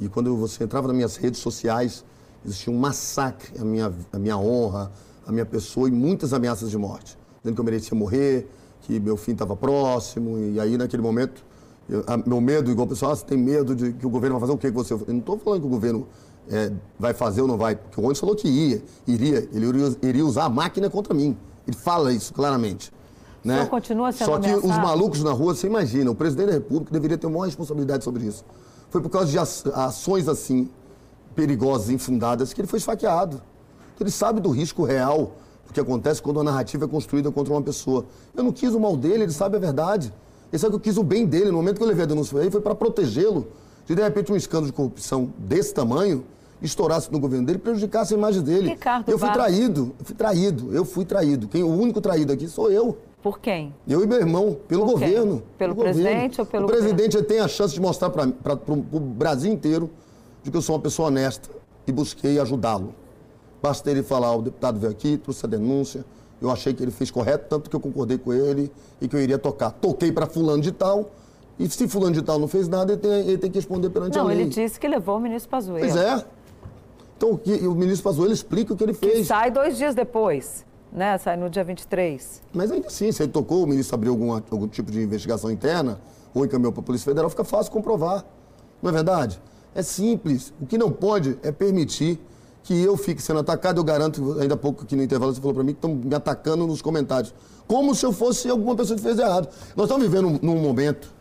E 0.00 0.08
quando 0.08 0.36
você 0.36 0.64
entrava 0.64 0.88
nas 0.88 0.96
minhas 0.96 1.16
redes 1.16 1.40
sociais, 1.40 2.04
existia 2.44 2.72
um 2.72 2.78
massacre 2.78 3.52
à 3.60 3.64
minha, 3.64 3.92
à 4.12 4.18
minha 4.18 4.36
honra, 4.36 4.90
à 5.26 5.30
minha 5.30 5.46
pessoa 5.46 5.88
e 5.88 5.92
muitas 5.92 6.32
ameaças 6.32 6.70
de 6.70 6.78
morte. 6.78 7.16
Dizendo 7.38 7.54
que 7.54 7.60
eu 7.60 7.64
merecia 7.64 7.96
morrer, 7.96 8.48
que 8.80 8.98
meu 8.98 9.16
fim 9.16 9.32
estava 9.32 9.54
próximo. 9.54 10.38
E 10.38 10.58
aí, 10.58 10.76
naquele 10.76 11.02
momento, 11.02 11.44
eu, 11.88 12.02
a, 12.06 12.16
meu 12.16 12.40
medo, 12.40 12.70
igual 12.70 12.86
o 12.86 12.88
pessoal, 12.88 13.12
ah, 13.12 13.16
você 13.16 13.24
tem 13.24 13.38
medo 13.38 13.74
de 13.74 13.92
que 13.92 14.06
o 14.06 14.10
governo 14.10 14.38
vai 14.38 14.40
fazer 14.40 14.52
o 14.52 14.58
que 14.58 14.70
com 14.70 14.82
você? 14.82 14.94
Eu 14.94 15.04
não 15.08 15.18
estou 15.18 15.38
falando 15.38 15.60
que 15.60 15.66
o 15.66 15.70
governo 15.70 16.08
é, 16.48 16.72
vai 16.98 17.14
fazer 17.14 17.42
ou 17.42 17.48
não 17.48 17.56
vai, 17.56 17.76
porque 17.76 18.00
o 18.00 18.04
Onyx 18.04 18.18
falou 18.18 18.34
que 18.34 18.48
ia, 18.48 18.82
iria, 19.06 19.48
ele 19.52 19.66
iria, 19.66 19.96
iria 20.02 20.24
usar 20.26 20.44
a 20.44 20.48
máquina 20.48 20.90
contra 20.90 21.14
mim. 21.14 21.36
Ele 21.66 21.76
fala 21.76 22.12
isso 22.12 22.32
claramente. 22.32 22.92
Né? 23.44 23.66
continua 23.66 24.12
sendo 24.12 24.26
Só 24.26 24.38
que 24.38 24.46
ameaçado? 24.46 24.70
os 24.70 24.78
malucos 24.78 25.22
na 25.22 25.32
rua, 25.32 25.54
você 25.54 25.66
imagina, 25.66 26.10
o 26.10 26.14
presidente 26.14 26.46
da 26.46 26.52
República 26.52 26.92
deveria 26.92 27.18
ter 27.18 27.26
uma 27.26 27.38
maior 27.38 27.46
responsabilidade 27.46 28.04
sobre 28.04 28.24
isso. 28.24 28.44
Foi 28.88 29.00
por 29.00 29.08
causa 29.10 29.30
de 29.30 29.38
ações 29.38 30.28
assim, 30.28 30.68
perigosas, 31.34 31.90
infundadas, 31.90 32.52
que 32.52 32.60
ele 32.60 32.68
foi 32.68 32.78
esfaqueado. 32.78 33.42
Ele 33.98 34.10
sabe 34.10 34.40
do 34.40 34.50
risco 34.50 34.84
real 34.84 35.32
do 35.66 35.72
que 35.72 35.80
acontece 35.80 36.20
quando 36.20 36.40
a 36.40 36.44
narrativa 36.44 36.84
é 36.84 36.88
construída 36.88 37.30
contra 37.30 37.52
uma 37.52 37.62
pessoa. 37.62 38.04
Eu 38.34 38.42
não 38.42 38.52
quis 38.52 38.74
o 38.74 38.80
mal 38.80 38.96
dele, 38.96 39.22
ele 39.22 39.32
sabe 39.32 39.56
a 39.56 39.60
verdade. 39.60 40.12
Ele 40.52 40.58
sabe 40.58 40.72
que 40.72 40.76
eu 40.76 40.80
quis 40.80 40.96
o 40.96 41.04
bem 41.04 41.24
dele. 41.24 41.46
No 41.46 41.58
momento 41.58 41.76
que 41.76 41.82
eu 41.82 41.86
levei 41.86 42.02
a 42.02 42.06
denúncia 42.06 42.32
para 42.32 42.42
ele, 42.42 42.50
foi 42.50 42.60
para 42.60 42.74
protegê-lo. 42.74 43.46
Se 43.86 43.94
de 43.94 44.02
repente 44.02 44.32
um 44.32 44.36
escândalo 44.36 44.66
de 44.66 44.72
corrupção 44.72 45.32
desse 45.38 45.72
tamanho 45.72 46.24
estourasse 46.60 47.10
no 47.10 47.18
governo 47.18 47.46
dele, 47.46 47.58
prejudicasse 47.58 48.14
a 48.14 48.16
imagem 48.16 48.42
dele. 48.42 48.70
Ricardo 48.70 49.08
eu 49.08 49.18
fui 49.18 49.28
Barros. 49.28 49.44
traído, 49.44 49.94
eu 49.98 50.04
fui 50.04 50.14
traído, 50.14 50.74
eu 50.74 50.84
fui 50.84 51.04
traído. 51.04 51.48
Quem, 51.48 51.62
o 51.62 51.68
único 51.68 52.00
traído 52.00 52.32
aqui 52.32 52.48
sou 52.48 52.70
eu. 52.70 52.98
Por 53.22 53.38
quem? 53.38 53.72
Eu 53.86 54.02
e 54.02 54.06
meu 54.06 54.18
irmão, 54.18 54.56
pelo 54.66 54.84
Por 54.84 54.98
quem? 54.98 55.10
governo. 55.10 55.42
Pelo 55.56 55.74
governo. 55.74 56.00
presidente 56.02 56.40
ou 56.40 56.46
pelo 56.46 56.64
O 56.64 56.68
presidente 56.68 57.22
tem 57.22 57.38
a 57.38 57.46
chance 57.48 57.72
de 57.72 57.80
mostrar 57.80 58.10
para 58.10 58.24
o 58.68 59.00
Brasil 59.00 59.52
inteiro 59.52 59.88
de 60.42 60.50
que 60.50 60.56
eu 60.56 60.62
sou 60.62 60.74
uma 60.74 60.82
pessoa 60.82 61.08
honesta 61.08 61.48
e 61.86 61.92
busquei 61.92 62.40
ajudá-lo. 62.40 62.92
Basta 63.62 63.88
ele 63.90 64.02
falar, 64.02 64.34
o 64.34 64.42
deputado 64.42 64.80
veio 64.80 64.90
aqui, 64.90 65.16
trouxe 65.16 65.46
a 65.46 65.48
denúncia, 65.48 66.04
eu 66.40 66.50
achei 66.50 66.74
que 66.74 66.82
ele 66.82 66.90
fez 66.90 67.12
correto, 67.12 67.46
tanto 67.48 67.70
que 67.70 67.76
eu 67.76 67.80
concordei 67.80 68.18
com 68.18 68.32
ele 68.32 68.72
e 69.00 69.06
que 69.06 69.14
eu 69.14 69.20
iria 69.20 69.38
tocar. 69.38 69.70
Toquei 69.70 70.10
para 70.10 70.26
fulano 70.26 70.60
de 70.60 70.72
tal, 70.72 71.12
e 71.60 71.68
se 71.70 71.86
fulano 71.86 72.12
de 72.12 72.22
tal 72.22 72.40
não 72.40 72.48
fez 72.48 72.66
nada, 72.66 72.92
ele 72.94 73.00
tem, 73.00 73.12
ele 73.20 73.38
tem 73.38 73.50
que 73.52 73.58
responder 73.58 73.88
perante 73.90 74.18
Não, 74.18 74.24
a 74.24 74.28
lei. 74.30 74.40
ele 74.40 74.50
disse 74.50 74.80
que 74.80 74.88
levou 74.88 75.18
o 75.18 75.20
ministro 75.20 75.48
Pazuello. 75.48 75.78
Pois 75.78 75.94
é. 75.96 76.24
Então, 77.16 77.30
o, 77.34 77.38
que, 77.38 77.52
o 77.68 77.72
ministro 77.76 78.02
Pazuello 78.02 78.32
explica 78.32 78.74
o 78.74 78.76
que 78.76 78.82
ele 78.82 78.94
Que 78.94 78.98
fez. 78.98 79.28
sai 79.28 79.48
dois 79.52 79.76
dias 79.76 79.94
depois, 79.94 80.66
né? 80.92 81.16
Sai 81.18 81.36
no 81.36 81.48
dia 81.48 81.64
23. 81.64 82.42
Mas 82.52 82.70
ainda 82.70 82.86
assim, 82.86 83.10
se 83.10 83.22
ele 83.22 83.32
tocou, 83.32 83.64
o 83.64 83.66
ministro 83.66 83.94
abriu 83.94 84.12
algum, 84.12 84.32
algum 84.32 84.68
tipo 84.68 84.90
de 84.90 85.00
investigação 85.00 85.50
interna, 85.50 86.00
ou 86.34 86.44
encaminhou 86.44 86.72
para 86.72 86.82
a 86.82 86.84
Polícia 86.84 87.06
Federal, 87.06 87.30
fica 87.30 87.44
fácil 87.44 87.72
comprovar. 87.72 88.24
Não 88.82 88.90
é 88.90 88.92
verdade? 88.92 89.40
É 89.74 89.82
simples. 89.82 90.52
O 90.60 90.66
que 90.66 90.76
não 90.76 90.90
pode 90.90 91.38
é 91.42 91.50
permitir 91.50 92.20
que 92.62 92.80
eu 92.80 92.96
fique 92.96 93.22
sendo 93.22 93.40
atacado. 93.40 93.80
Eu 93.80 93.84
garanto, 93.84 94.38
ainda 94.40 94.54
há 94.54 94.56
pouco 94.56 94.82
aqui 94.82 94.94
no 94.94 95.02
intervalo 95.02 95.32
você 95.32 95.40
falou 95.40 95.54
para 95.54 95.64
mim 95.64 95.72
que 95.72 95.78
estão 95.78 95.94
me 95.94 96.14
atacando 96.14 96.66
nos 96.66 96.82
comentários. 96.82 97.34
Como 97.66 97.94
se 97.94 98.04
eu 98.04 98.12
fosse 98.12 98.48
alguma 98.48 98.76
pessoa 98.76 98.96
que 98.96 99.02
fez 99.02 99.18
errado. 99.18 99.48
Nós 99.76 99.86
estamos 99.86 100.06
vivendo 100.06 100.38
num 100.42 100.60
momento, 100.60 101.12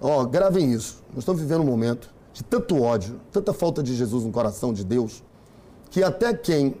ó, 0.00 0.24
gravem 0.24 0.72
isso. 0.72 1.02
Nós 1.10 1.20
estamos 1.20 1.40
vivendo 1.40 1.60
um 1.60 1.66
momento 1.66 2.10
de 2.32 2.42
tanto 2.42 2.80
ódio, 2.82 3.20
tanta 3.30 3.52
falta 3.52 3.82
de 3.82 3.94
Jesus 3.94 4.24
no 4.24 4.32
coração 4.32 4.72
de 4.72 4.84
Deus, 4.84 5.22
que 5.90 6.02
até 6.02 6.32
quem 6.32 6.76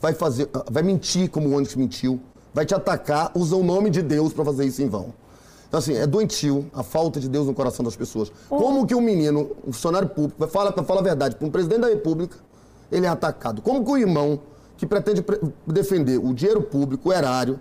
vai 0.00 0.14
fazer, 0.14 0.48
vai 0.70 0.82
mentir 0.82 1.30
como 1.30 1.48
o 1.48 1.54
Onyx 1.54 1.74
mentiu, 1.74 2.20
vai 2.54 2.64
te 2.64 2.74
atacar, 2.74 3.30
usa 3.34 3.56
o 3.56 3.62
nome 3.62 3.90
de 3.90 4.02
Deus 4.02 4.32
para 4.32 4.44
fazer 4.44 4.64
isso 4.64 4.82
em 4.82 4.88
vão. 4.88 5.12
Então, 5.68 5.78
assim, 5.78 5.94
é 5.94 6.06
doentio 6.06 6.70
a 6.72 6.82
falta 6.82 7.20
de 7.20 7.28
Deus 7.28 7.46
no 7.46 7.52
coração 7.52 7.84
das 7.84 7.94
pessoas. 7.94 8.32
Como 8.48 8.86
que 8.86 8.94
um 8.94 9.00
menino, 9.00 9.50
um 9.66 9.72
funcionário 9.72 10.08
público, 10.08 10.36
vai 10.38 10.48
falar, 10.48 10.72
para 10.72 10.82
falar 10.82 11.00
a 11.00 11.04
verdade, 11.04 11.36
para 11.36 11.46
um 11.46 11.50
presidente 11.50 11.80
da 11.80 11.88
República, 11.88 12.38
ele 12.90 13.04
é 13.04 13.08
atacado? 13.08 13.60
Como 13.60 13.84
que 13.84 13.90
o 13.90 13.96
irmão 13.96 14.40
que 14.78 14.86
pretende 14.86 15.22
defender 15.66 16.18
o 16.18 16.32
dinheiro 16.32 16.62
público, 16.62 17.10
o 17.10 17.12
erário, 17.12 17.60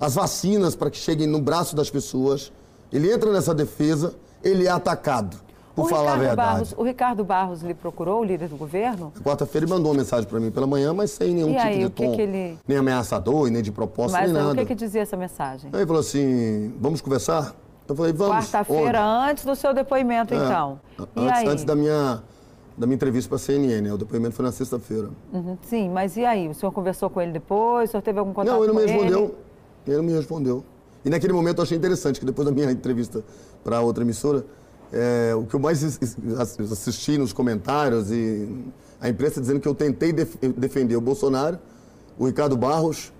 as 0.00 0.14
vacinas 0.14 0.74
para 0.74 0.90
que 0.90 0.96
cheguem 0.96 1.26
no 1.26 1.40
braço 1.40 1.76
das 1.76 1.90
pessoas, 1.90 2.52
ele 2.90 3.12
entra 3.12 3.30
nessa 3.32 3.54
defesa, 3.54 4.14
ele 4.42 4.66
é 4.66 4.70
atacado 4.70 5.45
por 5.76 5.84
o 5.84 5.88
falar 5.88 6.14
Ricardo 6.14 6.16
a 6.16 6.26
verdade. 6.26 6.50
Barros, 6.50 6.74
o 6.76 6.82
Ricardo 6.82 7.24
Barros 7.24 7.62
lhe 7.62 7.74
procurou, 7.74 8.22
o 8.22 8.24
líder 8.24 8.48
do 8.48 8.56
governo? 8.56 9.12
Quarta-feira 9.22 9.66
ele 9.66 9.72
mandou 9.72 9.92
uma 9.92 9.98
mensagem 9.98 10.26
para 10.26 10.40
mim 10.40 10.50
pela 10.50 10.66
manhã, 10.66 10.94
mas 10.94 11.10
sem 11.10 11.34
nenhum 11.34 11.50
e 11.50 11.54
tipo 11.54 11.66
aí, 11.66 11.78
de 11.78 11.90
tom, 11.90 12.10
que 12.10 12.16
que 12.16 12.22
ele... 12.22 12.58
nem 12.66 12.78
ameaçador, 12.78 13.50
nem 13.50 13.62
de 13.62 13.70
proposta, 13.70 14.16
mas, 14.18 14.32
nem 14.32 14.32
nada. 14.32 14.46
Mas 14.46 14.54
o 14.54 14.58
que, 14.60 14.66
que 14.66 14.74
dizia 14.74 15.02
essa 15.02 15.16
mensagem? 15.16 15.68
Aí 15.72 15.80
ele 15.80 15.86
falou 15.86 16.00
assim, 16.00 16.74
vamos 16.80 17.02
conversar? 17.02 17.54
Eu 17.86 17.94
falei, 17.94 18.12
vamos. 18.12 18.46
Quarta-feira, 18.46 19.04
antes 19.04 19.44
do 19.44 19.54
seu 19.54 19.74
depoimento, 19.74 20.32
é, 20.32 20.38
então. 20.38 20.80
E 21.14 21.20
antes, 21.20 21.46
antes 21.46 21.64
da 21.64 21.76
minha 21.76 22.22
da 22.76 22.86
minha 22.86 22.96
entrevista 22.96 23.28
para 23.28 23.36
a 23.36 23.38
CNN, 23.38 23.80
né? 23.80 23.92
O 23.92 23.96
depoimento 23.96 24.34
foi 24.34 24.44
na 24.44 24.52
sexta-feira. 24.52 25.08
Uhum, 25.32 25.56
sim, 25.62 25.88
mas 25.88 26.16
e 26.16 26.24
aí? 26.24 26.48
O 26.48 26.54
senhor 26.54 26.72
conversou 26.72 27.08
com 27.08 27.22
ele 27.22 27.32
depois? 27.32 27.88
O 27.88 27.92
senhor 27.92 28.02
teve 28.02 28.18
algum 28.18 28.34
contato 28.34 28.54
com 28.54 28.64
ele? 28.64 28.72
Não, 28.72 28.80
ele 28.80 28.86
não 28.86 28.94
me 28.94 29.00
respondeu. 29.00 29.24
Ele? 29.24 29.34
ele 29.86 29.96
não 29.96 30.04
me 30.04 30.12
respondeu. 30.12 30.64
E 31.04 31.08
naquele 31.08 31.32
momento 31.32 31.58
eu 31.58 31.62
achei 31.62 31.78
interessante 31.78 32.20
que 32.20 32.26
depois 32.26 32.46
da 32.46 32.52
minha 32.52 32.68
entrevista 32.72 33.24
para 33.64 33.80
outra 33.80 34.04
emissora, 34.04 34.44
é, 34.92 35.34
o 35.34 35.44
que 35.44 35.54
eu 35.54 35.60
mais 35.60 35.82
assisti 36.70 37.18
nos 37.18 37.32
comentários 37.32 38.10
e 38.10 38.48
a 39.00 39.08
imprensa 39.08 39.40
dizendo 39.40 39.60
que 39.60 39.68
eu 39.68 39.74
tentei 39.74 40.12
def 40.12 40.36
defender 40.56 40.96
o 40.96 41.00
Bolsonaro, 41.00 41.58
o 42.18 42.26
Ricardo 42.26 42.56
Barros 42.56 43.12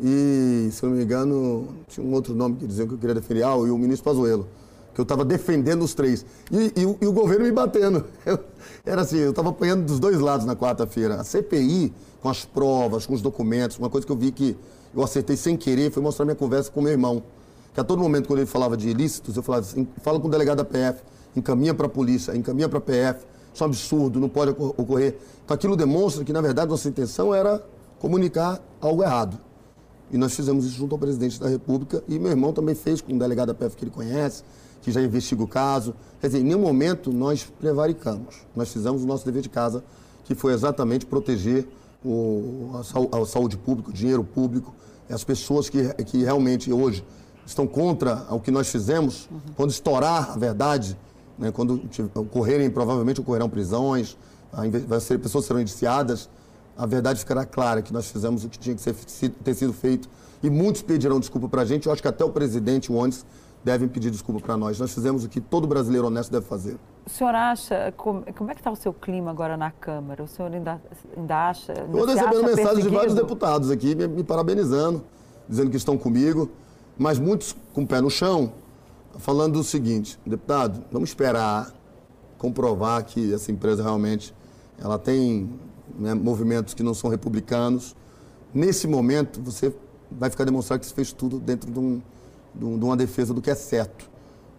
e, 0.00 0.68
se 0.72 0.84
não 0.84 0.92
me 0.92 1.02
engano, 1.02 1.68
tinha 1.88 2.04
um 2.04 2.12
outro 2.12 2.34
nome 2.34 2.56
que 2.56 2.66
diziam 2.66 2.88
que 2.88 2.94
eu 2.94 2.98
queria 2.98 3.14
defender, 3.14 3.44
ah, 3.44 3.54
e 3.56 3.70
o 3.70 3.78
ministro 3.78 4.04
Pazuello, 4.04 4.48
que 4.94 5.00
eu 5.00 5.04
estava 5.04 5.24
defendendo 5.24 5.82
os 5.82 5.94
três. 5.94 6.24
E, 6.50 6.72
e, 6.76 6.96
e, 7.00 7.06
o 7.06 7.12
governo 7.12 7.44
me 7.44 7.52
batendo. 7.52 8.04
Eu, 8.26 8.38
era 8.84 9.02
assim, 9.02 9.18
eu 9.18 9.30
estava 9.30 9.50
apanhando 9.50 9.84
dos 9.84 9.98
dois 10.00 10.18
lados 10.18 10.44
na 10.44 10.56
quarta-feira. 10.56 11.20
A 11.20 11.24
CPI, 11.24 11.92
com 12.20 12.28
as 12.28 12.44
provas, 12.44 13.06
com 13.06 13.14
os 13.14 13.22
documentos, 13.22 13.78
uma 13.78 13.88
coisa 13.88 14.06
que 14.06 14.12
eu 14.12 14.16
vi 14.16 14.32
que 14.32 14.56
eu 14.94 15.02
acertei 15.02 15.36
sem 15.36 15.56
querer 15.56 15.90
foi 15.90 16.02
mostrar 16.02 16.24
minha 16.24 16.34
conversa 16.34 16.70
com 16.70 16.82
meu 16.82 16.92
irmão. 16.92 17.22
Que 17.74 17.80
a 17.80 17.84
todo 17.84 18.00
momento, 18.00 18.26
quando 18.26 18.40
ele 18.40 18.46
falava 18.46 18.76
de 18.76 18.88
ilícitos, 18.88 19.36
eu 19.36 19.42
falava 19.42 19.64
assim, 19.64 19.86
fala 20.02 20.20
com 20.20 20.28
o 20.28 20.30
delegado 20.30 20.58
da 20.58 20.64
PF, 20.64 21.02
encaminha 21.34 21.72
para 21.72 21.86
a 21.86 21.88
polícia, 21.88 22.36
encaminha 22.36 22.68
para 22.68 22.78
a 22.78 22.82
PF. 22.82 23.24
Isso 23.52 23.62
é 23.62 23.66
um 23.66 23.70
absurdo, 23.70 24.20
não 24.20 24.28
pode 24.28 24.50
ocorrer. 24.50 25.16
Então 25.44 25.54
aquilo 25.54 25.76
demonstra 25.76 26.24
que, 26.24 26.32
na 26.32 26.40
verdade, 26.40 26.70
nossa 26.70 26.88
intenção 26.88 27.34
era 27.34 27.62
comunicar 27.98 28.60
algo 28.80 29.02
errado. 29.02 29.38
E 30.10 30.18
nós 30.18 30.34
fizemos 30.34 30.66
isso 30.66 30.76
junto 30.76 30.94
ao 30.94 30.98
presidente 30.98 31.40
da 31.40 31.48
República 31.48 32.02
e 32.06 32.18
meu 32.18 32.30
irmão 32.30 32.52
também 32.52 32.74
fez 32.74 33.00
com 33.00 33.14
o 33.14 33.18
delegado 33.18 33.48
da 33.48 33.54
PF 33.54 33.76
que 33.76 33.84
ele 33.84 33.90
conhece, 33.90 34.42
que 34.82 34.92
já 34.92 35.00
investiga 35.00 35.42
o 35.42 35.48
caso. 35.48 35.94
Quer 36.20 36.26
dizer, 36.26 36.40
em 36.40 36.44
nenhum 36.44 36.60
momento 36.60 37.10
nós 37.10 37.44
prevaricamos. 37.44 38.44
Nós 38.54 38.70
fizemos 38.70 39.02
o 39.02 39.06
nosso 39.06 39.24
dever 39.24 39.40
de 39.40 39.48
casa, 39.48 39.82
que 40.24 40.34
foi 40.34 40.52
exatamente 40.52 41.06
proteger 41.06 41.66
o, 42.04 42.72
a, 42.74 43.18
a, 43.18 43.26
saúde 43.26 43.56
pública, 43.56 43.90
o 43.90 43.92
dinheiro 43.92 44.22
público, 44.22 44.74
as 45.08 45.24
pessoas 45.24 45.70
que, 45.70 45.82
que 46.04 46.22
realmente 46.22 46.72
hoje 46.72 47.04
estão 47.44 47.66
contra 47.66 48.26
o 48.30 48.40
que 48.40 48.50
nós 48.50 48.68
fizemos, 48.68 49.28
uhum. 49.30 49.40
quando 49.56 49.70
estourar 49.70 50.32
a 50.32 50.38
verdade, 50.38 50.96
né, 51.38 51.50
quando 51.50 51.82
ocorrerem, 52.14 52.70
provavelmente 52.70 53.20
ocorrerão 53.20 53.48
prisões, 53.48 54.16
vai 54.86 55.00
ser, 55.00 55.18
pessoas 55.18 55.44
serão 55.44 55.60
indiciadas, 55.60 56.28
a 56.76 56.86
verdade 56.86 57.20
ficará 57.20 57.44
clara 57.44 57.82
que 57.82 57.92
nós 57.92 58.10
fizemos 58.10 58.44
o 58.44 58.48
que 58.48 58.58
tinha 58.58 58.74
que 58.74 58.80
ser, 58.80 58.94
ter 59.30 59.54
sido 59.54 59.72
feito. 59.72 60.08
E 60.42 60.50
muitos 60.50 60.82
pedirão 60.82 61.20
desculpa 61.20 61.48
para 61.48 61.62
a 61.62 61.64
gente. 61.64 61.86
Eu 61.86 61.92
acho 61.92 62.02
que 62.02 62.08
até 62.08 62.24
o 62.24 62.30
presidente, 62.30 62.90
o 62.90 62.96
Ondes, 62.96 63.24
devem 63.64 63.88
pedir 63.88 64.10
desculpa 64.10 64.40
para 64.40 64.56
nós. 64.56 64.78
Nós 64.78 64.92
fizemos 64.92 65.24
o 65.24 65.28
que 65.28 65.40
todo 65.40 65.66
brasileiro 65.66 66.08
honesto 66.08 66.30
deve 66.32 66.46
fazer. 66.46 66.76
O 67.06 67.10
senhor 67.10 67.34
acha, 67.34 67.92
como, 67.96 68.24
como 68.34 68.50
é 68.50 68.54
que 68.54 68.60
está 68.60 68.70
o 68.70 68.76
seu 68.76 68.92
clima 68.92 69.30
agora 69.30 69.56
na 69.56 69.70
Câmara? 69.70 70.22
O 70.22 70.26
senhor 70.26 70.52
ainda, 70.52 70.80
ainda 71.16 71.48
acha... 71.48 71.72
Ainda 71.72 71.98
eu 71.98 72.04
estou 72.04 72.14
recebendo 72.14 72.44
mensagens 72.44 72.84
de 72.84 72.90
vários 72.90 73.14
deputados 73.14 73.70
aqui 73.70 73.94
me, 73.94 74.08
me, 74.08 74.24
parabenizando, 74.24 75.04
dizendo 75.48 75.70
que 75.70 75.76
estão 75.76 75.96
comigo, 75.96 76.50
mas 77.02 77.18
muitos 77.18 77.54
com 77.74 77.82
o 77.82 77.86
pé 77.86 78.00
no 78.00 78.08
chão, 78.08 78.52
falando 79.18 79.56
o 79.56 79.64
seguinte, 79.64 80.18
deputado, 80.24 80.84
vamos 80.90 81.10
esperar 81.10 81.74
comprovar 82.38 83.04
que 83.04 83.32
essa 83.34 83.50
empresa 83.52 83.82
realmente 83.82 84.34
ela 84.80 84.98
tem 84.98 85.50
né, 85.98 86.14
movimentos 86.14 86.74
que 86.74 86.82
não 86.82 86.94
são 86.94 87.10
republicanos. 87.10 87.94
Nesse 88.54 88.86
momento, 88.86 89.40
você 89.40 89.74
vai 90.10 90.30
ficar 90.30 90.44
demonstrando 90.44 90.80
que 90.80 90.86
você 90.86 90.94
fez 90.94 91.12
tudo 91.12 91.38
dentro 91.38 91.70
de, 91.70 91.78
um, 91.78 92.02
de, 92.54 92.64
um, 92.64 92.78
de 92.78 92.84
uma 92.84 92.96
defesa 92.96 93.34
do 93.34 93.42
que 93.42 93.50
é 93.50 93.54
certo. 93.54 94.10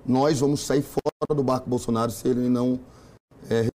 Nós 0.05 0.39
vamos 0.39 0.61
sair 0.61 0.81
fora 0.81 1.35
do 1.35 1.43
barco 1.43 1.69
Bolsonaro 1.69 2.11
se 2.11 2.27
ele 2.27 2.49
não 2.49 2.79
é, 3.49 3.67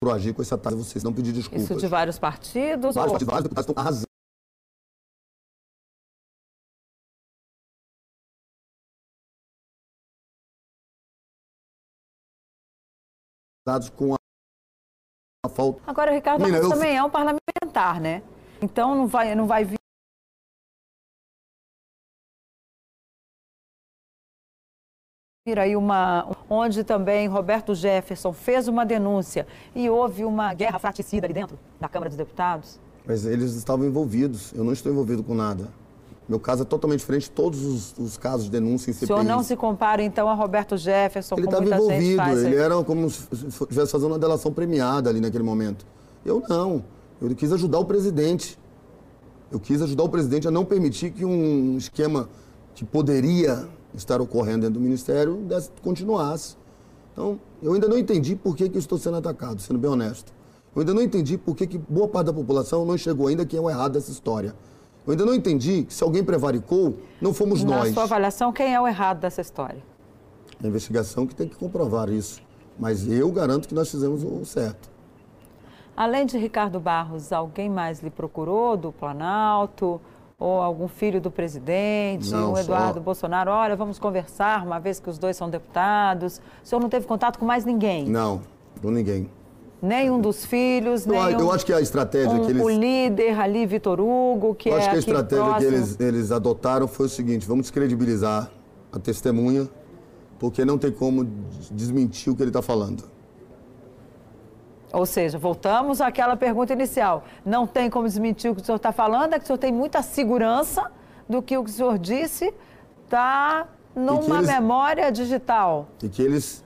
proagir 0.00 0.34
com 0.34 0.42
essa 0.42 0.56
taxa, 0.56 0.76
vocês 0.76 1.02
não 1.02 1.12
pedir 1.12 1.32
desculpas. 1.32 1.64
Isso 1.64 1.74
de 1.76 1.86
vários 1.86 2.18
partidos? 2.18 2.94
Vários 2.94 2.96
ou... 2.96 3.10
partidos, 3.12 3.26
vários 3.26 3.42
deputados 3.44 3.68
estão 3.68 3.82
arrasando. 3.82 4.15
Com 13.96 14.14
a 14.14 15.48
falta. 15.48 15.82
Agora, 15.86 16.12
Ricardo 16.12 16.44
Menina, 16.44 16.62
eu... 16.62 16.68
também 16.68 16.96
é 16.96 17.02
um 17.02 17.10
parlamentar, 17.10 18.00
né? 18.00 18.22
Então 18.62 18.94
não 18.94 19.06
vai, 19.06 19.34
não 19.34 19.46
vai 19.46 19.64
vir. 19.64 19.76
aí 25.58 25.76
uma 25.76 26.36
onde 26.50 26.82
também 26.82 27.28
Roberto 27.28 27.72
Jefferson 27.72 28.32
fez 28.32 28.66
uma 28.66 28.84
denúncia 28.84 29.46
e 29.76 29.88
houve 29.88 30.24
uma 30.24 30.52
guerra 30.52 30.76
fraticida 30.80 31.24
ali 31.24 31.34
dentro 31.34 31.56
da 31.80 31.88
Câmara 31.88 32.10
dos 32.10 32.16
Deputados. 32.16 32.80
Mas 33.04 33.24
eles 33.24 33.54
estavam 33.54 33.86
envolvidos. 33.86 34.52
Eu 34.52 34.64
não 34.64 34.72
estou 34.72 34.90
envolvido 34.90 35.22
com 35.22 35.34
nada. 35.34 35.68
Meu 36.28 36.40
caso 36.40 36.62
é 36.62 36.64
totalmente 36.64 37.00
diferente 37.00 37.24
de 37.24 37.30
todos 37.30 37.64
os, 37.64 37.94
os 37.98 38.16
casos 38.16 38.46
de 38.46 38.50
denúncia 38.50 38.90
em 38.90 38.94
CPI. 38.94 39.04
O 39.04 39.06
senhor 39.06 39.24
não 39.24 39.42
se 39.44 39.54
compara, 39.54 40.02
então, 40.02 40.28
a 40.28 40.34
Roberto 40.34 40.76
Jefferson, 40.76 41.36
Ele 41.36 41.46
estava 41.46 41.64
envolvido, 41.64 42.22
ele 42.22 42.56
era 42.56 42.82
como 42.82 43.08
se 43.08 43.28
estivesse 43.32 43.92
fazendo 43.92 44.10
uma 44.10 44.18
delação 44.18 44.52
premiada 44.52 45.08
ali 45.08 45.20
naquele 45.20 45.44
momento. 45.44 45.86
Eu 46.24 46.42
não. 46.48 46.84
Eu 47.20 47.32
quis 47.34 47.52
ajudar 47.52 47.78
o 47.78 47.84
presidente. 47.84 48.58
Eu 49.52 49.60
quis 49.60 49.80
ajudar 49.80 50.02
o 50.02 50.08
presidente 50.08 50.48
a 50.48 50.50
não 50.50 50.64
permitir 50.64 51.12
que 51.12 51.24
um 51.24 51.76
esquema 51.76 52.28
que 52.74 52.84
poderia 52.84 53.68
estar 53.94 54.20
ocorrendo 54.20 54.62
dentro 54.62 54.74
do 54.74 54.80
Ministério 54.80 55.46
continuasse. 55.80 56.56
Então, 57.12 57.38
eu 57.62 57.72
ainda 57.72 57.88
não 57.88 57.96
entendi 57.96 58.34
por 58.34 58.56
que, 58.56 58.68
que 58.68 58.76
eu 58.76 58.80
estou 58.80 58.98
sendo 58.98 59.16
atacado, 59.16 59.60
sendo 59.62 59.78
bem 59.78 59.90
honesto. 59.90 60.32
Eu 60.74 60.80
ainda 60.80 60.92
não 60.92 61.00
entendi 61.00 61.38
por 61.38 61.56
que, 61.56 61.66
que 61.66 61.78
boa 61.78 62.06
parte 62.06 62.26
da 62.26 62.32
população 62.32 62.84
não 62.84 62.98
chegou 62.98 63.28
ainda 63.28 63.46
quem 63.46 63.58
é 63.58 63.62
o 63.62 63.70
errado 63.70 63.92
dessa 63.92 64.10
história. 64.10 64.54
Eu 65.06 65.12
ainda 65.12 65.24
não 65.24 65.34
entendi 65.34 65.84
que 65.84 65.94
se 65.94 66.02
alguém 66.02 66.24
prevaricou, 66.24 66.98
não 67.20 67.32
fomos 67.32 67.62
Na 67.62 67.76
nós. 67.76 67.88
Na 67.88 67.94
sua 67.94 68.02
avaliação, 68.02 68.52
quem 68.52 68.74
é 68.74 68.80
o 68.80 68.88
errado 68.88 69.20
dessa 69.20 69.40
história? 69.40 69.82
A 70.62 70.66
investigação 70.66 71.26
que 71.26 71.34
tem 71.34 71.48
que 71.48 71.54
comprovar 71.56 72.10
isso. 72.10 72.42
Mas 72.78 73.06
eu 73.08 73.30
garanto 73.30 73.68
que 73.68 73.74
nós 73.74 73.90
fizemos 73.90 74.24
o 74.24 74.44
certo. 74.44 74.90
Além 75.96 76.26
de 76.26 76.36
Ricardo 76.36 76.78
Barros, 76.80 77.32
alguém 77.32 77.70
mais 77.70 78.02
lhe 78.02 78.10
procurou 78.10 78.76
do 78.76 78.92
Planalto? 78.92 80.00
Ou 80.38 80.60
algum 80.60 80.86
filho 80.86 81.18
do 81.18 81.30
presidente, 81.30 82.30
não, 82.30 82.52
o 82.52 82.58
Eduardo 82.58 82.98
só... 82.98 83.00
Bolsonaro? 83.00 83.50
Olha, 83.50 83.74
vamos 83.74 83.98
conversar, 83.98 84.66
uma 84.66 84.78
vez 84.78 85.00
que 85.00 85.08
os 85.08 85.16
dois 85.16 85.34
são 85.34 85.48
deputados. 85.48 86.42
O 86.62 86.66
senhor 86.66 86.78
não 86.78 86.90
teve 86.90 87.06
contato 87.06 87.38
com 87.38 87.46
mais 87.46 87.64
ninguém? 87.64 88.04
Não, 88.04 88.42
com 88.82 88.90
ninguém. 88.90 89.30
Nenhum 89.80 90.20
dos 90.20 90.44
filhos, 90.44 91.06
eu, 91.06 91.12
nenhum... 91.12 91.40
Eu 91.40 91.52
acho 91.52 91.64
que 91.66 91.72
a 91.72 91.80
estratégia 91.80 92.30
um, 92.30 92.44
que 92.44 92.52
eles... 92.52 92.62
O 92.62 92.68
líder 92.68 93.38
ali, 93.38 93.66
Vitor 93.66 94.00
Hugo, 94.00 94.54
que 94.54 94.68
eu 94.68 94.74
é 94.74 94.78
acho 94.78 94.90
que 94.90 94.96
a 94.96 94.98
estratégia 94.98 95.44
próximo... 95.44 95.70
que 95.70 95.76
eles, 95.76 96.00
eles 96.00 96.32
adotaram 96.32 96.88
foi 96.88 97.06
o 97.06 97.08
seguinte, 97.08 97.46
vamos 97.46 97.64
descredibilizar 97.64 98.50
a 98.90 98.98
testemunha, 98.98 99.68
porque 100.38 100.64
não 100.64 100.78
tem 100.78 100.90
como 100.90 101.28
desmentir 101.70 102.32
o 102.32 102.36
que 102.36 102.42
ele 102.42 102.50
está 102.50 102.62
falando. 102.62 103.04
Ou 104.92 105.04
seja, 105.04 105.38
voltamos 105.38 106.00
àquela 106.00 106.36
pergunta 106.36 106.72
inicial. 106.72 107.24
Não 107.44 107.66
tem 107.66 107.90
como 107.90 108.06
desmentir 108.06 108.50
o 108.50 108.54
que 108.54 108.62
o 108.62 108.64
senhor 108.64 108.76
está 108.76 108.92
falando, 108.92 109.34
é 109.34 109.38
que 109.38 109.44
o 109.44 109.46
senhor 109.46 109.58
tem 109.58 109.72
muita 109.72 110.00
segurança 110.00 110.90
do 111.28 111.42
que 111.42 111.56
o 111.56 111.64
que 111.64 111.70
o 111.70 111.72
senhor 111.72 111.98
disse 111.98 112.52
está 113.04 113.68
Numa 113.94 114.38
eles, 114.38 114.48
memória 114.48 115.10
digital. 115.10 115.88
E 116.02 116.08
que 116.08 116.22
eles, 116.22 116.64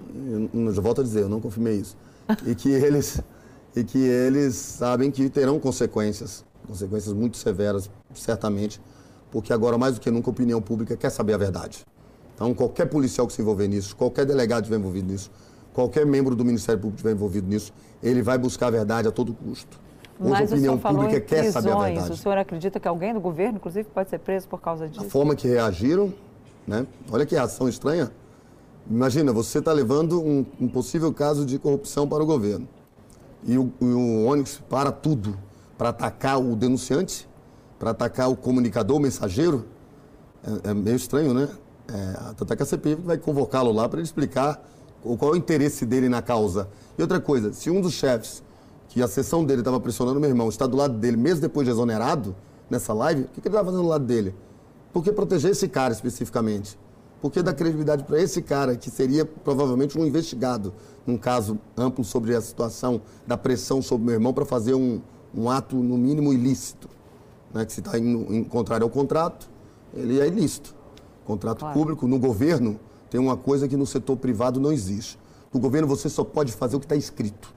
eu, 0.53 0.73
eu 0.75 0.83
volto 0.83 1.01
a 1.01 1.05
dizer, 1.05 1.23
eu 1.23 1.29
não 1.29 1.41
confirmei 1.41 1.75
isso. 1.75 1.97
E 2.47 2.55
que 2.55 2.71
eles 2.71 3.21
e 3.75 3.85
que 3.85 3.99
eles 3.99 4.55
sabem 4.57 5.11
que 5.11 5.29
terão 5.31 5.59
consequências, 5.61 6.45
consequências 6.67 7.13
muito 7.13 7.37
severas, 7.37 7.89
certamente, 8.15 8.81
porque 9.31 9.53
agora 9.53 9.79
mais 9.79 9.95
do 9.95 10.01
que 10.01 10.11
nunca 10.11 10.29
a 10.29 10.33
opinião 10.33 10.61
pública 10.61 10.97
quer 10.97 11.11
saber 11.11 11.35
a 11.35 11.37
verdade. 11.37 11.87
Então, 12.35 12.53
qualquer 12.55 12.87
policial 12.87 13.27
que 13.27 13.33
se 13.33 13.43
envolver 13.43 13.69
nisso, 13.69 13.95
qualquer 13.95 14.25
delegado 14.25 14.63
que 14.63 14.63
estiver 14.65 14.79
envolvido 14.79 15.13
nisso, 15.13 15.31
qualquer 15.73 16.05
membro 16.05 16.35
do 16.35 16.45
Ministério 16.45 16.81
Público 16.81 16.97
que 16.97 17.01
estiver 17.01 17.15
envolvido 17.15 17.47
nisso, 17.47 17.73
ele 18.03 18.23
vai 18.23 18.39
buscar 18.39 18.69
a 18.69 18.71
verdade 18.71 19.07
a 19.07 19.13
todo 19.13 19.33
custo. 19.33 19.79
Hoje 20.19 20.31
Mas 20.31 20.53
a 20.53 20.55
opinião 20.55 20.79
pública 20.79 21.21
quer 21.21 21.43
prisões. 21.43 21.53
saber 21.53 21.73
a 21.73 21.79
verdade. 21.79 22.13
O 22.13 22.17
senhor 22.17 22.39
acredita 22.39 22.81
que 22.81 22.89
alguém 22.89 23.15
do 23.15 23.21
governo, 23.21 23.57
inclusive, 23.57 23.89
pode 23.89 24.11
ser 24.11 24.19
preso 24.19 24.49
por 24.49 24.61
causa 24.61 24.89
disso? 24.89 25.05
A 25.05 25.09
forma 25.09 25.35
que 25.35 25.49
reagiram, 25.49 26.13
né? 26.67 26.87
Olha 27.11 27.25
que 27.25 27.35
reação 27.35 27.69
estranha. 27.69 28.11
Imagina, 28.89 29.33
você 29.33 29.59
está 29.59 29.73
levando 29.73 30.23
um, 30.23 30.45
um, 30.61 30.69
possível 30.69 31.13
caso 31.13 31.45
de 31.45 31.59
corrupção 31.59 32.09
para 32.09 32.23
o 32.23 32.27
governo. 32.27 32.69
E 33.45 33.57
o, 33.57 33.73
o 33.81 34.45
para 34.69 34.93
tudo 34.93 35.37
para 35.81 35.89
atacar 35.89 36.39
o 36.39 36.55
denunciante, 36.55 37.27
para 37.79 37.93
atacar 37.93 38.31
o 38.31 38.37
comunicador, 38.37 38.99
o 38.99 39.01
mensageiro. 39.01 39.65
É, 40.65 40.71
é 40.71 40.75
meio 40.75 40.97
estranho, 40.97 41.33
né? 41.33 41.49
É, 41.89 42.35
tanto 42.37 42.53
é 42.53 42.57
que 42.57 42.63
a 42.63 42.67
CPI 42.67 42.97
vai 42.97 43.17
convocá-lo 43.17 43.73
lá 43.73 43.89
para 43.89 43.99
ele 43.99 44.07
explicar 44.07 44.63
qual 45.03 45.33
é 45.33 45.35
o 45.35 45.37
interesse 45.37 45.87
dele 45.87 46.07
na 46.09 46.21
causa. 46.21 46.69
E 46.99 47.03
outra 47.03 47.19
coisa, 47.19 47.55
se 47.55 47.71
um 47.71 47.81
dos 47.81 47.95
chefes, 47.95 48.43
que 48.91 49.03
a 49.03 49.09
sessão 49.09 49.43
dele 49.43 49.63
estava 49.63 49.81
pressionando 49.81 50.21
meu 50.21 50.29
irmão, 50.29 50.51
está 50.51 50.67
do 50.67 50.77
lado 50.77 50.99
dele, 50.99 51.17
mesmo 51.17 51.41
depois 51.41 51.65
de 51.65 51.71
exonerado, 51.71 52.37
nessa 52.69 52.93
live, 52.93 53.23
o 53.23 53.29
que, 53.29 53.41
que 53.41 53.49
ele 53.49 53.55
estava 53.55 53.65
fazendo 53.65 53.83
do 53.83 53.89
lado 53.89 54.05
dele? 54.05 54.35
Por 54.93 55.03
que 55.03 55.11
proteger 55.13 55.53
esse 55.53 55.67
cara 55.67 55.95
especificamente? 55.95 56.79
Por 57.21 57.31
que 57.31 57.43
dar 57.43 57.53
credibilidade 57.53 58.05
para 58.05 58.21
esse 58.21 58.41
cara, 58.41 58.77
que 58.77 58.91
seria 58.91 59.25
provavelmente 59.25 59.99
um 59.99 60.07
investigado, 60.07 60.73
num 61.07 61.19
caso 61.19 61.59
amplo 61.77 62.03
sobre 62.03 62.35
a 62.35 62.41
situação 62.41 63.03
da 63.27 63.37
pressão 63.37 63.83
sobre 63.83 64.07
meu 64.07 64.15
irmão, 64.15 64.33
para 64.33 64.47
fazer 64.47 64.75
um, 64.75 65.01
um 65.35 65.51
ato, 65.51 65.77
no 65.77 65.99
mínimo, 65.99 66.33
ilícito? 66.33 66.89
Né? 67.53 67.65
Que 67.67 67.73
se 67.73 67.81
está 67.81 67.99
em, 67.99 68.39
em 68.39 68.45
contrário 68.45 68.85
ao 68.85 68.91
contrato, 68.91 69.51
ele 69.93 70.19
é 70.19 70.27
ilícito. 70.27 70.75
Contrato 71.25 71.61
claro. 71.61 71.75
público, 71.75 72.07
no 72.07 72.19
governo, 72.19 72.81
tem 73.11 73.21
uma 73.21 73.37
coisa 73.37 73.69
que 73.69 73.77
no 73.77 73.87
setor 73.87 74.17
privado 74.17 74.59
não 74.59 74.73
existe. 74.73 75.19
No 75.53 75.61
governo 75.61 75.87
você 75.87 76.09
só 76.09 76.25
pode 76.25 76.53
fazer 76.53 76.77
o 76.77 76.81
que 76.81 76.87
está 76.87 76.97
escrito. 76.97 77.53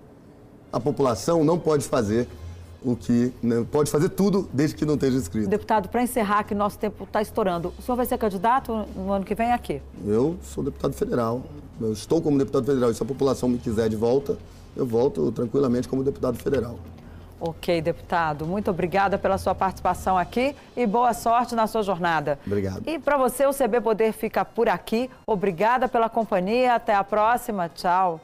A 0.72 0.80
população 0.80 1.44
não 1.44 1.58
pode 1.58 1.86
fazer 1.86 2.28
o 2.84 2.96
que 2.96 3.34
né, 3.42 3.66
pode 3.72 3.90
fazer 3.90 4.10
tudo 4.10 4.50
desde 4.54 4.76
que 4.76 4.86
não 4.86 4.96
esteja 4.96 5.18
escrito. 5.18 5.50
Deputado, 5.50 5.90
para 5.90 6.04
encerrar, 6.04 6.44
que 6.44 6.54
nosso 6.54 6.78
tempo 6.78 7.04
está 7.04 7.22
estourando, 7.22 7.74
o 7.78 7.82
senhor 7.82 7.96
vai 7.96 8.06
ser 8.06 8.18
candidato 8.18 8.86
no 8.96 9.12
ano 9.12 9.26
que 9.26 9.36
vem 9.36 9.52
aqui? 9.52 9.82
Eu 10.06 10.38
sou 10.44 10.64
deputado 10.64 10.94
federal. 10.94 11.42
Eu 11.80 11.94
estou 11.94 12.22
como 12.22 12.38
deputado 12.38 12.66
federal. 12.66 12.92
E 12.92 12.94
se 12.94 13.02
a 13.02 13.06
população 13.06 13.50
me 13.50 13.58
quiser 13.58 13.90
de 13.90 13.96
volta, 13.96 14.38
eu 14.76 14.86
volto 14.86 15.32
tranquilamente 15.32 15.88
como 15.88 16.04
deputado 16.04 16.38
federal. 16.38 16.78
Ok, 17.40 17.82
deputado. 17.82 18.46
Muito 18.46 18.72
obrigada 18.72 19.18
pela 19.18 19.38
sua 19.38 19.54
participação 19.54 20.18
aqui 20.18 20.56
e 20.78 20.88
boa 20.88 21.14
sorte 21.14 21.56
na 21.56 21.68
sua 21.68 21.84
jornada. 21.84 22.40
Obrigado. 22.46 22.88
E 22.88 22.98
para 22.98 23.18
você, 23.18 23.46
o 23.46 23.54
CB 23.54 23.82
Poder 23.82 24.14
fica 24.14 24.46
por 24.46 24.70
aqui. 24.70 25.10
Obrigada 25.28 25.90
pela 25.90 26.08
companhia. 26.08 26.76
Até 26.76 26.96
a 26.96 27.04
próxima. 27.04 27.68
Tchau. 27.68 28.22